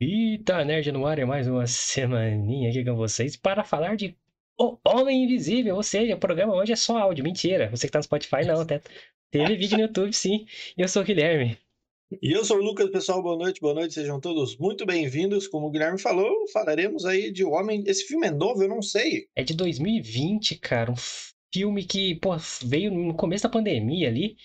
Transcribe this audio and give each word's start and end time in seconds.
Eita, 0.00 0.64
Nerd 0.64 0.92
no 0.92 1.04
ar 1.06 1.18
é 1.18 1.24
mais 1.24 1.48
uma 1.48 1.66
semaninha 1.66 2.70
aqui 2.70 2.84
com 2.84 2.94
vocês 2.94 3.36
para 3.36 3.64
falar 3.64 3.96
de 3.96 4.16
O 4.56 4.78
Homem 4.86 5.24
Invisível, 5.24 5.74
ou 5.74 5.82
seja, 5.82 6.14
o 6.14 6.20
programa 6.20 6.54
hoje 6.54 6.72
é 6.72 6.76
só 6.76 6.98
áudio, 6.98 7.24
mentira. 7.24 7.68
Você 7.70 7.88
que 7.88 7.92
tá 7.92 7.98
no 7.98 8.04
Spotify, 8.04 8.44
não, 8.46 8.60
até 8.60 8.80
teve 9.28 9.56
vídeo 9.56 9.76
no 9.76 9.84
YouTube, 9.84 10.12
sim. 10.12 10.46
E 10.76 10.82
eu 10.82 10.86
sou 10.86 11.02
o 11.02 11.04
Guilherme. 11.04 11.58
E 12.22 12.30
eu 12.30 12.44
sou 12.44 12.58
o 12.58 12.62
Lucas, 12.62 12.88
pessoal, 12.90 13.20
boa 13.20 13.36
noite, 13.36 13.60
boa 13.60 13.74
noite, 13.74 13.94
sejam 13.94 14.20
todos 14.20 14.56
muito 14.56 14.86
bem-vindos. 14.86 15.48
Como 15.48 15.66
o 15.66 15.70
Guilherme 15.70 16.00
falou, 16.00 16.46
falaremos 16.52 17.04
aí 17.04 17.32
de 17.32 17.44
O 17.44 17.50
Homem... 17.50 17.82
Esse 17.84 18.04
filme 18.04 18.28
é 18.28 18.30
novo, 18.30 18.62
eu 18.62 18.68
não 18.68 18.80
sei. 18.80 19.26
É 19.34 19.42
de 19.42 19.52
2020, 19.52 20.58
cara, 20.58 20.92
um 20.92 20.96
filme 21.52 21.84
que, 21.84 22.14
pô, 22.14 22.36
veio 22.62 22.92
no 22.92 23.16
começo 23.16 23.42
da 23.42 23.50
pandemia 23.50 24.06
ali, 24.06 24.36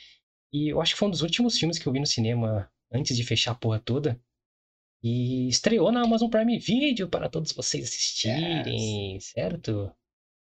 e 0.52 0.70
eu 0.70 0.82
acho 0.82 0.94
que 0.94 1.00
foi 1.00 1.10
um 1.10 1.12
dos 1.12 1.22
últimos 1.22 1.60
filmes 1.60 1.78
que 1.78 1.86
eu 1.86 1.94
vi 1.94 2.00
no 2.00 2.08
cinema 2.08 2.68
antes 2.92 3.16
de 3.16 3.24
fechar 3.24 3.52
a 3.52 3.56
porra 3.56 3.80
toda. 3.80 4.20
E 5.04 5.50
estreou 5.50 5.92
na 5.92 6.02
Amazon 6.04 6.30
Prime 6.30 6.58
Video 6.58 7.10
para 7.10 7.30
todos 7.30 7.52
vocês 7.52 7.84
assistirem, 7.84 9.16
yes. 9.16 9.26
certo? 9.26 9.92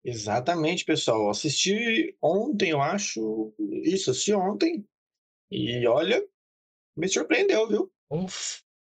Exatamente, 0.04 0.84
pessoal. 0.84 1.30
Assisti 1.30 2.16
ontem, 2.20 2.72
eu 2.72 2.82
acho. 2.82 3.54
Isso, 3.84 4.10
assisti 4.10 4.34
ontem. 4.34 4.84
E 5.52 5.86
olha, 5.86 6.26
me 6.96 7.08
surpreendeu, 7.08 7.68
viu? 7.68 7.92
Um 8.10 8.26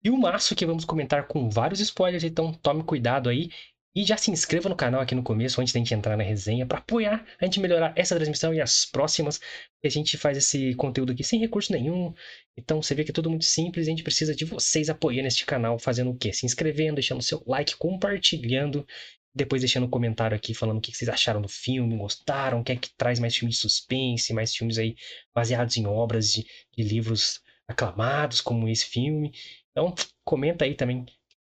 filmaço 0.05 0.55
que 0.55 0.65
vamos 0.65 0.85
comentar 0.85 1.27
com 1.27 1.51
vários 1.51 1.81
spoilers, 1.81 2.23
então 2.23 2.53
tome 2.53 2.85
cuidado 2.85 3.29
aí. 3.29 3.51
E 3.97 4.05
já 4.05 4.17
se 4.17 4.29
inscreva 4.31 4.69
no 4.69 4.75
canal 4.75 5.01
aqui 5.01 5.15
no 5.15 5.23
começo, 5.23 5.61
antes 5.61 5.73
da 5.73 5.79
gente 5.79 5.95
entrar 5.95 6.17
na 6.17 6.25
resenha, 6.25 6.67
para 6.67 6.79
apoiar 6.79 7.25
a 7.41 7.45
gente 7.45 7.61
melhorar 7.61 7.93
essa 7.95 8.17
transmissão 8.17 8.53
e 8.53 8.61
as 8.61 8.85
próximas. 8.85 9.39
Que 9.81 9.87
a 9.87 9.91
gente 9.91 10.19
faz 10.19 10.37
esse 10.37 10.75
conteúdo 10.75 11.13
aqui 11.13 11.23
sem 11.23 11.39
recurso 11.39 11.73
nenhum. 11.73 12.13
Então 12.57 12.83
você 12.83 12.93
vê 12.95 13.05
que 13.05 13.13
é 13.13 13.15
tudo 13.15 13.31
muito 13.31 13.45
simples. 13.45 13.87
A 13.87 13.91
gente 13.91 14.03
precisa 14.03 14.35
de 14.35 14.45
vocês 14.45 14.91
apoiando 14.91 15.29
este 15.29 15.47
canal, 15.47 15.79
fazendo 15.79 16.11
o 16.11 16.17
quê? 16.17 16.33
Se 16.33 16.45
inscrevendo, 16.45 16.97
deixando 16.97 17.23
seu 17.23 17.41
like, 17.47 17.77
compartilhando. 17.77 18.85
Depois 19.33 19.63
deixando 19.63 19.87
um 19.87 19.91
comentário 19.91 20.37
aqui 20.37 20.55
falando 20.55 20.79
o 20.79 20.81
que 20.81 20.93
vocês 20.93 21.09
acharam 21.09 21.41
do 21.43 21.49
filme, 21.49 21.97
gostaram, 21.97 22.63
quer 22.65 22.75
é 22.75 22.77
que 22.77 22.91
traz 22.97 23.19
mais 23.21 23.37
filmes 23.37 23.57
de 23.57 23.63
suspense, 23.63 24.33
mais 24.33 24.55
filmes 24.55 24.79
aí 24.79 24.97
baseados 25.35 25.77
em 25.77 25.87
obras 25.87 26.33
de, 26.33 26.47
de 26.77 26.83
livros 26.83 27.41
aclamados, 27.69 28.41
como 28.41 28.69
esse 28.69 28.87
filme. 28.87 29.33
Então, 29.71 29.95
comenta 30.25 30.65
aí 30.65 30.75
também 30.75 31.05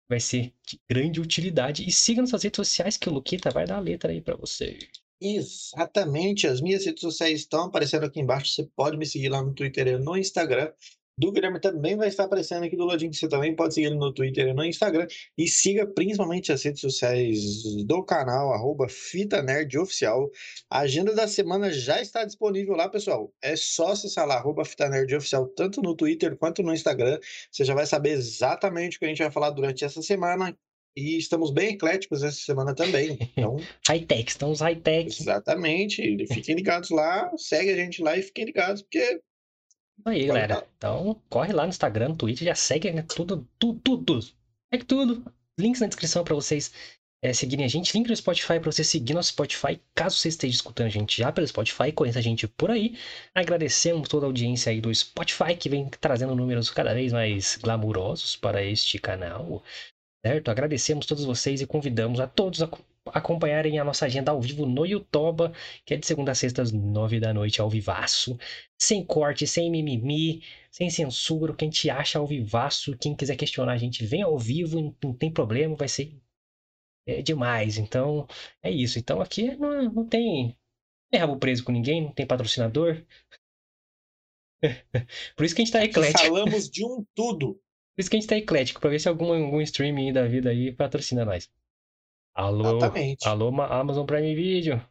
vai 0.09 0.19
ser 0.19 0.53
de 0.65 0.81
grande 0.89 1.21
utilidade. 1.21 1.87
E 1.87 1.91
siga 1.91 2.21
nas 2.21 2.31
suas 2.31 2.43
redes 2.43 2.57
sociais 2.57 2.97
que 2.97 3.07
o 3.07 3.13
Luquita 3.13 3.51
vai 3.51 3.65
dar 3.65 3.77
a 3.77 3.81
letra 3.81 4.11
aí 4.11 4.21
para 4.21 4.35
você. 4.35 4.77
Exatamente, 5.21 6.47
as 6.47 6.61
minhas 6.61 6.85
redes 6.85 7.01
sociais 7.01 7.41
estão 7.41 7.65
aparecendo 7.65 8.05
aqui 8.05 8.19
embaixo. 8.19 8.51
Você 8.51 8.69
pode 8.75 8.97
me 8.97 9.05
seguir 9.05 9.29
lá 9.29 9.43
no 9.43 9.53
Twitter 9.53 9.87
e 9.87 9.97
no 9.97 10.17
Instagram 10.17 10.71
do 11.19 11.33
Guilherme 11.33 11.59
também 11.59 11.97
vai 11.97 12.07
estar 12.07 12.23
aparecendo 12.23 12.63
aqui 12.63 12.77
do 12.77 12.85
ladinho. 12.85 13.13
Você 13.13 13.27
também 13.27 13.53
pode 13.53 13.73
seguir 13.73 13.87
ele 13.87 13.95
no 13.95 14.13
Twitter 14.13 14.47
e 14.47 14.53
no 14.53 14.63
Instagram. 14.63 15.05
E 15.37 15.49
siga 15.49 15.85
principalmente 15.85 16.51
as 16.53 16.63
redes 16.63 16.79
sociais 16.79 17.37
do 17.85 18.01
canal, 18.03 18.53
arroba 18.53 18.87
Fita 18.87 19.41
Nerd 19.41 19.77
Oficial. 19.77 20.31
A 20.69 20.79
agenda 20.79 21.13
da 21.13 21.27
semana 21.27 21.73
já 21.73 22.01
está 22.01 22.23
disponível 22.23 22.73
lá, 22.73 22.87
pessoal. 22.87 23.33
É 23.41 23.57
só 23.57 23.91
acessar 23.91 24.25
lá, 24.25 24.35
arroba 24.35 24.63
Fita 24.63 24.87
Nerd 24.87 25.13
Oficial, 25.13 25.45
tanto 25.49 25.81
no 25.81 25.93
Twitter 25.93 26.37
quanto 26.37 26.63
no 26.63 26.73
Instagram. 26.73 27.19
Você 27.51 27.65
já 27.65 27.75
vai 27.75 27.85
saber 27.85 28.11
exatamente 28.11 28.95
o 28.95 28.99
que 28.99 29.05
a 29.05 29.09
gente 29.09 29.21
vai 29.21 29.31
falar 29.31 29.49
durante 29.49 29.83
essa 29.83 30.01
semana. 30.01 30.57
E 30.95 31.17
estamos 31.17 31.51
bem 31.51 31.73
ecléticos 31.73 32.23
essa 32.23 32.39
semana 32.39 32.73
também. 32.73 33.17
Então, 33.21 33.57
high-tech, 33.87 34.29
estamos 34.29 34.61
high-tech. 34.61 35.07
Exatamente. 35.07 36.01
Fiquem 36.27 36.55
ligados 36.55 36.89
lá, 36.89 37.29
segue 37.37 37.71
a 37.71 37.75
gente 37.75 38.01
lá 38.01 38.17
e 38.17 38.21
fiquem 38.21 38.45
ligados, 38.45 38.81
porque 38.81 39.21
aí, 40.05 40.25
galera. 40.25 40.67
Então, 40.77 41.21
corre 41.29 41.53
lá 41.53 41.63
no 41.63 41.69
Instagram, 41.69 42.09
no 42.09 42.15
Twitter, 42.15 42.47
já 42.47 42.55
segue 42.55 42.91
tudo, 43.03 43.47
tudo, 43.57 43.79
tudo. 43.79 44.19
Segue 44.73 44.85
tudo. 44.85 45.33
Links 45.59 45.81
na 45.81 45.87
descrição 45.87 46.23
para 46.23 46.35
vocês 46.35 46.71
é, 47.21 47.33
seguirem 47.33 47.65
a 47.65 47.67
gente. 47.67 47.95
Link 47.95 48.07
no 48.07 48.15
Spotify 48.15 48.59
para 48.59 48.71
você 48.71 48.83
seguir 48.83 49.13
nosso 49.13 49.29
Spotify, 49.29 49.79
caso 49.93 50.15
você 50.15 50.29
esteja 50.29 50.55
escutando 50.55 50.87
a 50.87 50.89
gente 50.89 51.17
já 51.17 51.31
pelo 51.31 51.47
Spotify, 51.47 51.91
conheça 51.91 52.19
a 52.19 52.21
gente 52.21 52.47
por 52.47 52.71
aí. 52.71 52.97
Agradecemos 53.33 54.07
toda 54.07 54.25
a 54.25 54.27
audiência 54.27 54.71
aí 54.71 54.79
do 54.79 54.93
Spotify, 54.93 55.55
que 55.55 55.69
vem 55.69 55.89
trazendo 55.99 56.35
números 56.35 56.69
cada 56.69 56.93
vez 56.93 57.11
mais 57.11 57.57
glamurosos 57.57 58.35
para 58.35 58.63
este 58.63 58.97
canal. 58.97 59.63
Certo? 60.25 60.49
Agradecemos 60.49 61.05
todos 61.05 61.23
vocês 61.25 61.61
e 61.61 61.67
convidamos 61.67 62.19
a 62.19 62.27
todos 62.27 62.61
a 62.61 62.69
acompanharem 63.13 63.79
a 63.79 63.83
nossa 63.83 64.05
agenda 64.05 64.31
ao 64.31 64.41
vivo 64.41 64.65
no 64.65 64.85
YouTube, 64.85 65.51
que 65.85 65.93
é 65.93 65.97
de 65.97 66.05
segunda 66.05 66.31
a 66.31 66.35
sexta 66.35 66.61
às 66.61 66.71
nove 66.71 67.19
da 67.19 67.33
noite, 67.33 67.61
ao 67.61 67.69
vivaço. 67.69 68.37
Sem 68.77 69.03
corte, 69.05 69.45
sem 69.47 69.69
mimimi, 69.71 70.43
sem 70.71 70.89
censura, 70.89 71.51
o 71.51 71.55
que 71.55 71.65
a 71.65 71.67
gente 71.67 71.89
acha 71.89 72.19
ao 72.19 72.27
vivaço. 72.27 72.97
Quem 72.97 73.15
quiser 73.15 73.35
questionar 73.35 73.73
a 73.73 73.77
gente, 73.77 74.05
vem 74.05 74.21
ao 74.21 74.37
vivo, 74.37 74.95
não 75.03 75.13
tem 75.13 75.31
problema, 75.31 75.75
vai 75.75 75.87
ser 75.87 76.13
é 77.09 77.21
demais. 77.21 77.77
Então, 77.77 78.27
é 78.61 78.71
isso. 78.71 78.99
Então 78.99 79.21
aqui 79.21 79.55
não, 79.55 79.83
não 79.91 80.05
tem, 80.07 80.55
tem 81.11 81.19
rabo 81.19 81.37
preso 81.37 81.63
com 81.63 81.71
ninguém, 81.71 82.03
não 82.03 82.11
tem 82.11 82.27
patrocinador. 82.27 83.03
Por 85.35 85.45
isso 85.45 85.55
que 85.55 85.61
a 85.61 85.65
gente 85.65 85.73
tá 85.73 85.83
eclético. 85.83 86.19
Falamos 86.19 86.69
de 86.69 86.85
um 86.85 87.05
tudo. 87.15 87.55
Por 87.55 88.01
isso 88.01 88.09
que 88.09 88.17
a 88.17 88.19
gente 88.19 88.29
tá 88.29 88.37
eclético, 88.37 88.79
pra 88.79 88.89
ver 88.89 88.99
se 88.99 89.09
algum, 89.09 89.33
algum 89.33 89.59
streaming 89.61 90.13
da 90.13 90.25
vida 90.25 90.49
aí 90.51 90.71
patrocina 90.71 91.25
nós. 91.25 91.49
Alô, 92.39 92.77
Exatamente. 92.77 93.27
alô 93.27 93.49
Amazon 93.63 94.05
Prime 94.05 94.33
Video. 94.33 94.81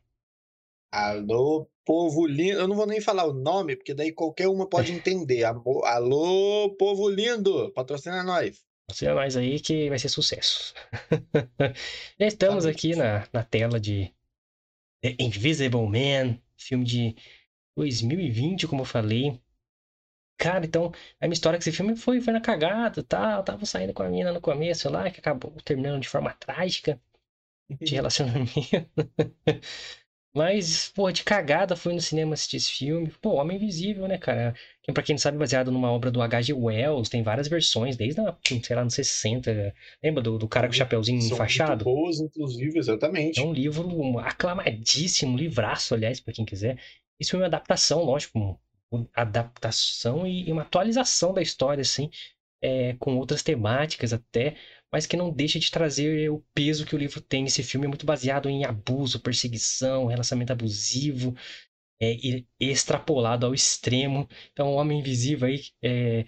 Alô, 0.92 1.66
povo 1.82 2.26
lindo. 2.26 2.58
Eu 2.58 2.68
não 2.68 2.76
vou 2.76 2.86
nem 2.86 3.00
falar 3.00 3.24
o 3.24 3.32
nome, 3.32 3.74
porque 3.74 3.94
daí 3.94 4.12
qualquer 4.12 4.48
uma 4.48 4.68
pode 4.68 4.92
entender. 4.92 5.44
Alô, 5.44 6.76
povo 6.78 7.08
lindo, 7.08 7.72
patrocina 7.72 8.22
nós. 8.22 8.62
Patrocina 8.86 9.14
nós 9.14 9.34
aí 9.34 9.58
que 9.60 9.88
vai 9.88 9.98
ser 9.98 10.10
sucesso. 10.10 10.74
Já 12.20 12.26
estamos 12.26 12.66
aqui 12.66 12.94
na, 12.94 13.26
na 13.32 13.42
tela 13.42 13.80
de 13.80 14.12
The 15.00 15.16
Invisible 15.18 15.88
Man, 15.88 16.38
filme 16.54 16.84
de 16.84 17.16
2020, 17.78 18.68
como 18.68 18.82
eu 18.82 18.86
falei. 18.86 19.40
Cara, 20.36 20.66
então, 20.66 20.92
a 21.18 21.26
minha 21.26 21.32
história 21.32 21.58
com 21.58 21.62
esse 21.62 21.72
filme 21.72 21.96
foi, 21.96 22.20
foi 22.20 22.34
na 22.34 22.42
cagada, 22.42 23.02
tá? 23.02 23.36
Eu 23.36 23.42
tava 23.42 23.64
saindo 23.64 23.94
com 23.94 24.02
a 24.02 24.08
mina 24.10 24.34
no 24.34 24.40
começo 24.40 24.90
lá, 24.90 25.10
que 25.10 25.18
acabou 25.18 25.50
terminando 25.64 26.02
de 26.02 26.08
forma 26.10 26.34
trágica 26.34 27.00
de 27.68 27.94
relacionamento. 27.94 28.50
Mas, 30.34 30.90
pô, 30.94 31.10
de 31.10 31.24
cagada 31.24 31.74
fui 31.74 31.92
no 31.94 32.00
cinema 32.00 32.34
assistir 32.34 32.58
esse 32.58 32.70
filme. 32.70 33.10
Pô, 33.20 33.34
Homem 33.34 33.56
Invisível, 33.56 34.06
né, 34.06 34.18
cara? 34.18 34.54
Que, 34.82 34.92
pra 34.92 35.02
quem 35.02 35.14
não 35.14 35.18
sabe, 35.18 35.38
baseado 35.38 35.72
numa 35.72 35.90
obra 35.90 36.10
do 36.10 36.22
H.G. 36.22 36.52
Wells, 36.52 37.08
tem 37.10 37.22
várias 37.22 37.48
versões, 37.48 37.96
desde, 37.96 38.20
a, 38.20 38.36
sei 38.62 38.76
lá, 38.76 38.84
nos 38.84 38.94
60. 38.94 39.74
Lembra 40.02 40.22
do, 40.22 40.38
do 40.38 40.46
cara 40.46 40.68
com 40.68 40.72
o 40.72 40.76
chapeuzinho 40.76 41.20
São 41.22 41.32
enfaixado? 41.34 41.84
Muito 41.84 41.96
boas, 41.96 42.20
inclusive, 42.20 42.78
exatamente. 42.78 43.40
É 43.40 43.42
um 43.42 43.52
livro 43.52 44.18
aclamadíssimo, 44.20 45.32
um 45.32 45.36
livraço, 45.36 45.94
aliás, 45.94 46.20
para 46.20 46.34
quem 46.34 46.44
quiser. 46.44 46.78
Isso 47.18 47.34
é 47.34 47.38
uma 47.40 47.46
adaptação, 47.46 48.04
lógico, 48.04 48.60
adaptação 49.14 50.26
e 50.26 50.52
uma 50.52 50.62
atualização 50.62 51.34
da 51.34 51.42
história, 51.42 51.82
assim, 51.82 52.10
é, 52.62 52.94
com 52.94 53.16
outras 53.16 53.42
temáticas 53.42 54.12
até 54.12 54.56
mas 54.92 55.06
que 55.06 55.16
não 55.16 55.30
deixa 55.30 55.58
de 55.58 55.70
trazer 55.70 56.30
o 56.30 56.44
peso 56.54 56.86
que 56.86 56.94
o 56.94 56.98
livro 56.98 57.20
tem. 57.20 57.44
Esse 57.44 57.62
filme 57.62 57.86
é 57.86 57.88
muito 57.88 58.06
baseado 58.06 58.48
em 58.48 58.64
abuso, 58.64 59.20
perseguição, 59.20 60.06
relacionamento 60.06 60.52
abusivo, 60.52 61.34
é, 62.00 62.16
extrapolado 62.60 63.46
ao 63.46 63.54
extremo. 63.54 64.28
Então, 64.52 64.68
o 64.72 64.76
Homem 64.76 65.00
Invisível 65.00 65.48
aí 65.48 65.62
é 65.82 66.26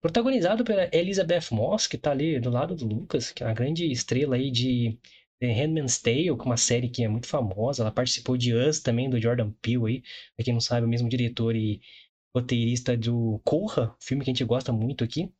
protagonizado 0.00 0.64
pela 0.64 0.88
Elizabeth 0.92 1.52
Moss, 1.52 1.86
que 1.86 1.96
está 1.96 2.10
ali 2.10 2.40
do 2.40 2.50
lado 2.50 2.74
do 2.74 2.86
Lucas, 2.86 3.32
que 3.32 3.42
é 3.42 3.46
uma 3.46 3.54
grande 3.54 3.90
estrela 3.90 4.36
aí 4.36 4.50
de 4.50 4.98
The 5.40 5.52
Handmaid's 5.52 5.98
Tale, 5.98 6.24
que 6.36 6.42
é 6.42 6.44
uma 6.44 6.56
série 6.56 6.88
que 6.88 7.04
é 7.04 7.08
muito 7.08 7.26
famosa. 7.26 7.82
Ela 7.82 7.92
participou 7.92 8.36
de 8.36 8.54
Us 8.54 8.80
também, 8.80 9.08
do 9.10 9.20
Jordan 9.20 9.52
Peele 9.62 9.86
aí. 9.86 10.02
Pra 10.36 10.44
quem 10.44 10.54
não 10.54 10.60
sabe, 10.60 10.84
é 10.84 10.86
o 10.86 10.88
mesmo 10.90 11.08
diretor 11.08 11.54
e 11.56 11.80
roteirista 12.34 12.96
do 12.96 13.40
Corra, 13.44 13.94
filme 14.00 14.24
que 14.24 14.30
a 14.30 14.32
gente 14.34 14.44
gosta 14.44 14.72
muito 14.72 15.04
aqui. 15.04 15.32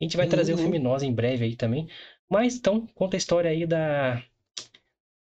A 0.00 0.04
gente 0.04 0.16
vai 0.16 0.26
uhum. 0.26 0.30
trazer 0.30 0.52
o 0.52 0.56
uhum. 0.56 0.62
filme 0.62 0.78
Nós 0.78 1.02
em 1.02 1.12
breve 1.12 1.44
aí 1.44 1.56
também. 1.56 1.88
Mas 2.28 2.56
então, 2.56 2.86
conta 2.94 3.16
a 3.16 3.18
história 3.18 3.50
aí 3.50 3.66
da, 3.66 4.24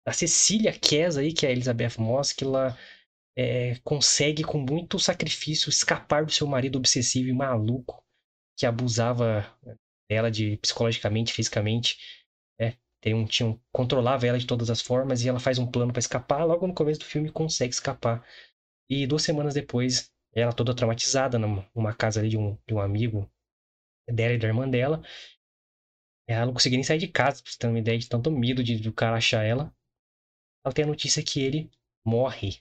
da 0.07 0.13
Cecília 0.13 0.73
Kess 0.73 1.17
aí, 1.17 1.33
que 1.33 1.47
é 1.47 1.51
a 1.51 1.53
Elizabeth 1.53 1.99
Moss, 1.99 2.33
que 2.33 2.45
ela 2.45 2.77
é, 3.37 3.77
consegue 3.85 4.43
com 4.43 4.59
muito 4.59 4.99
sacrifício 4.99 5.71
escapar 5.71 6.25
do 6.25 6.33
seu 6.33 6.47
marido 6.47 6.77
obsessivo 6.77 7.29
e 7.29 7.33
maluco, 7.33 8.03
que 8.59 8.67
abusava 8.67 9.47
dela 10.11 10.31
de 10.31 10.57
psicologicamente, 10.57 11.33
fisicamente. 11.33 11.99
É, 12.61 12.75
tem 13.01 13.15
um, 13.15 13.25
tinha 13.25 13.49
um, 13.49 13.61
controlava 13.73 14.27
ela 14.27 14.39
de 14.39 14.47
todas 14.47 14.71
as 14.71 14.81
formas 14.81 15.23
e 15.23 15.29
ela 15.29 15.39
faz 15.39 15.59
um 15.59 15.71
plano 15.71 15.93
para 15.93 16.01
escapar. 16.01 16.45
Logo 16.45 16.67
no 16.67 16.75
começo 16.75 17.01
do 17.01 17.07
filme 17.07 17.31
consegue 17.31 17.73
escapar. 17.73 18.27
E 18.91 19.07
duas 19.07 19.23
semanas 19.23 19.55
depois, 19.55 20.11
ela 20.35 20.53
toda 20.53 20.75
traumatizada 20.75 21.39
numa, 21.39 21.69
numa 21.75 21.95
casa 21.95 22.21
ali 22.21 22.31
de 22.31 22.39
um, 22.39 22.59
de 22.67 22.75
um 22.75 22.81
amigo 22.81 23.31
dela 24.09 24.35
e 24.35 24.39
da 24.39 24.49
irmã 24.49 24.69
dela. 24.69 25.03
Ela 26.27 26.47
não 26.47 26.53
conseguia 26.53 26.77
nem 26.77 26.85
sair 26.85 26.99
de 26.99 27.09
casa, 27.09 27.43
pra 27.43 27.51
você 27.51 27.59
ter 27.59 27.67
uma 27.67 27.79
ideia 27.79 27.99
de 27.99 28.09
tanto 28.09 28.31
medo 28.31 28.63
de 28.63 28.77
do 28.79 28.93
cara 28.93 29.17
achar 29.17 29.45
ela. 29.45 29.75
Ela 30.65 30.75
tem 30.75 30.85
a 30.85 30.89
notícia 30.89 31.23
que 31.23 31.41
ele 31.41 31.71
morre. 32.05 32.61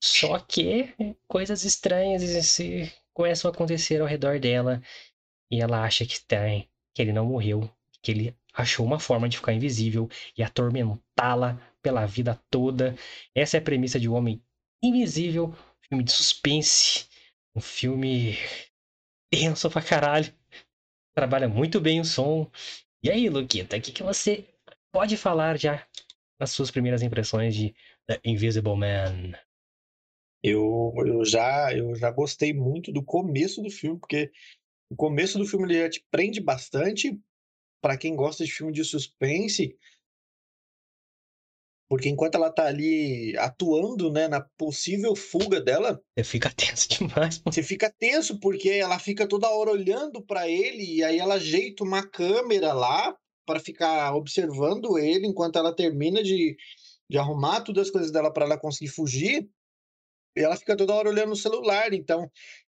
Só 0.00 0.38
que 0.38 0.94
coisas 1.26 1.64
estranhas 1.64 2.22
se 2.46 2.92
começam 3.12 3.50
a 3.50 3.54
acontecer 3.54 4.00
ao 4.00 4.06
redor 4.06 4.38
dela. 4.38 4.82
E 5.50 5.60
ela 5.60 5.84
acha 5.84 6.06
que 6.06 6.20
tem, 6.24 6.68
que 6.94 7.02
ele 7.02 7.12
não 7.12 7.26
morreu, 7.26 7.70
que 8.02 8.10
ele 8.10 8.36
achou 8.54 8.84
uma 8.86 9.00
forma 9.00 9.28
de 9.28 9.36
ficar 9.36 9.52
invisível 9.52 10.08
e 10.36 10.42
atormentá-la 10.42 11.58
pela 11.82 12.06
vida 12.06 12.40
toda. 12.50 12.94
Essa 13.34 13.56
é 13.56 13.60
a 13.60 13.62
premissa 13.62 13.98
de 13.98 14.08
O 14.08 14.14
Homem 14.14 14.42
Invisível, 14.82 15.52
filme 15.88 16.04
de 16.04 16.12
suspense, 16.12 17.08
um 17.54 17.60
filme 17.60 18.36
tenso 19.30 19.70
pra 19.70 19.82
caralho. 19.82 20.32
Trabalha 21.14 21.48
muito 21.48 21.80
bem 21.80 22.00
o 22.00 22.04
som. 22.04 22.50
E 23.02 23.10
aí, 23.10 23.28
Luquita, 23.28 23.76
o 23.76 23.80
que, 23.80 23.92
que 23.92 24.02
você 24.02 24.44
pode 24.92 25.16
falar 25.16 25.58
já 25.58 25.86
nas 26.38 26.50
suas 26.50 26.70
primeiras 26.70 27.02
impressões 27.02 27.54
de 27.54 27.74
The 28.06 28.20
Invisible 28.24 28.76
Man? 28.76 29.32
Eu, 30.42 30.92
eu, 31.04 31.24
já, 31.24 31.72
eu 31.74 31.94
já 31.96 32.10
gostei 32.10 32.52
muito 32.52 32.92
do 32.92 33.02
começo 33.02 33.60
do 33.60 33.70
filme, 33.70 33.98
porque 33.98 34.30
o 34.90 34.96
começo 34.96 35.38
do 35.38 35.46
filme 35.46 35.66
ele 35.66 35.82
já 35.82 35.90
te 35.90 36.04
prende 36.10 36.40
bastante 36.40 37.18
para 37.82 37.96
quem 37.96 38.14
gosta 38.14 38.44
de 38.44 38.52
filme 38.52 38.72
de 38.72 38.84
suspense, 38.84 39.76
porque 41.88 42.08
enquanto 42.08 42.34
ela 42.34 42.50
tá 42.50 42.66
ali 42.66 43.36
atuando, 43.38 44.12
né, 44.12 44.28
na 44.28 44.40
possível 44.58 45.16
fuga 45.16 45.60
dela, 45.60 46.00
você 46.16 46.24
fica 46.24 46.50
tenso 46.50 46.88
demais. 46.90 47.40
Você 47.44 47.62
fica 47.62 47.92
tenso 47.98 48.38
porque 48.38 48.68
ela 48.68 48.98
fica 48.98 49.26
toda 49.26 49.48
hora 49.48 49.70
olhando 49.70 50.22
para 50.22 50.48
ele 50.48 50.96
e 50.96 51.04
aí 51.04 51.18
ela 51.18 51.34
ajeita 51.36 51.82
uma 51.82 52.06
câmera 52.06 52.72
lá 52.72 53.16
para 53.46 53.58
ficar 53.58 54.14
observando 54.14 54.98
ele 54.98 55.26
enquanto 55.26 55.58
ela 55.58 55.74
termina 55.74 56.22
de, 56.22 56.56
de 57.10 57.16
arrumar 57.16 57.62
todas 57.62 57.86
as 57.86 57.90
coisas 57.90 58.10
dela 58.10 58.30
para 58.30 58.44
ela 58.44 58.58
conseguir 58.58 58.90
fugir. 58.90 59.48
E 60.36 60.42
ela 60.42 60.56
fica 60.56 60.76
toda 60.76 60.94
hora 60.94 61.08
olhando 61.08 61.30
no 61.30 61.36
celular, 61.36 61.94
então 61.94 62.30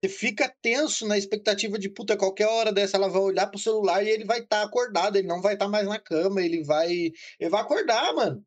você 0.01 0.07
fica 0.07 0.53
tenso 0.61 1.05
na 1.05 1.17
expectativa 1.17 1.77
de, 1.77 1.89
puta, 1.89 2.15
qualquer 2.15 2.47
hora 2.47 2.71
dessa 2.71 2.95
ela 2.95 3.09
vai 3.09 3.21
olhar 3.21 3.47
pro 3.47 3.59
celular 3.59 4.01
e 4.01 4.09
ele 4.09 4.23
vai 4.23 4.39
estar 4.39 4.61
tá 4.61 4.63
acordado, 4.63 5.17
ele 5.17 5.27
não 5.27 5.41
vai 5.41 5.53
estar 5.53 5.65
tá 5.65 5.71
mais 5.71 5.85
na 5.85 5.99
cama, 5.99 6.41
ele 6.41 6.63
vai. 6.63 7.11
Ele 7.37 7.49
vai 7.49 7.61
acordar, 7.61 8.13
mano. 8.13 8.45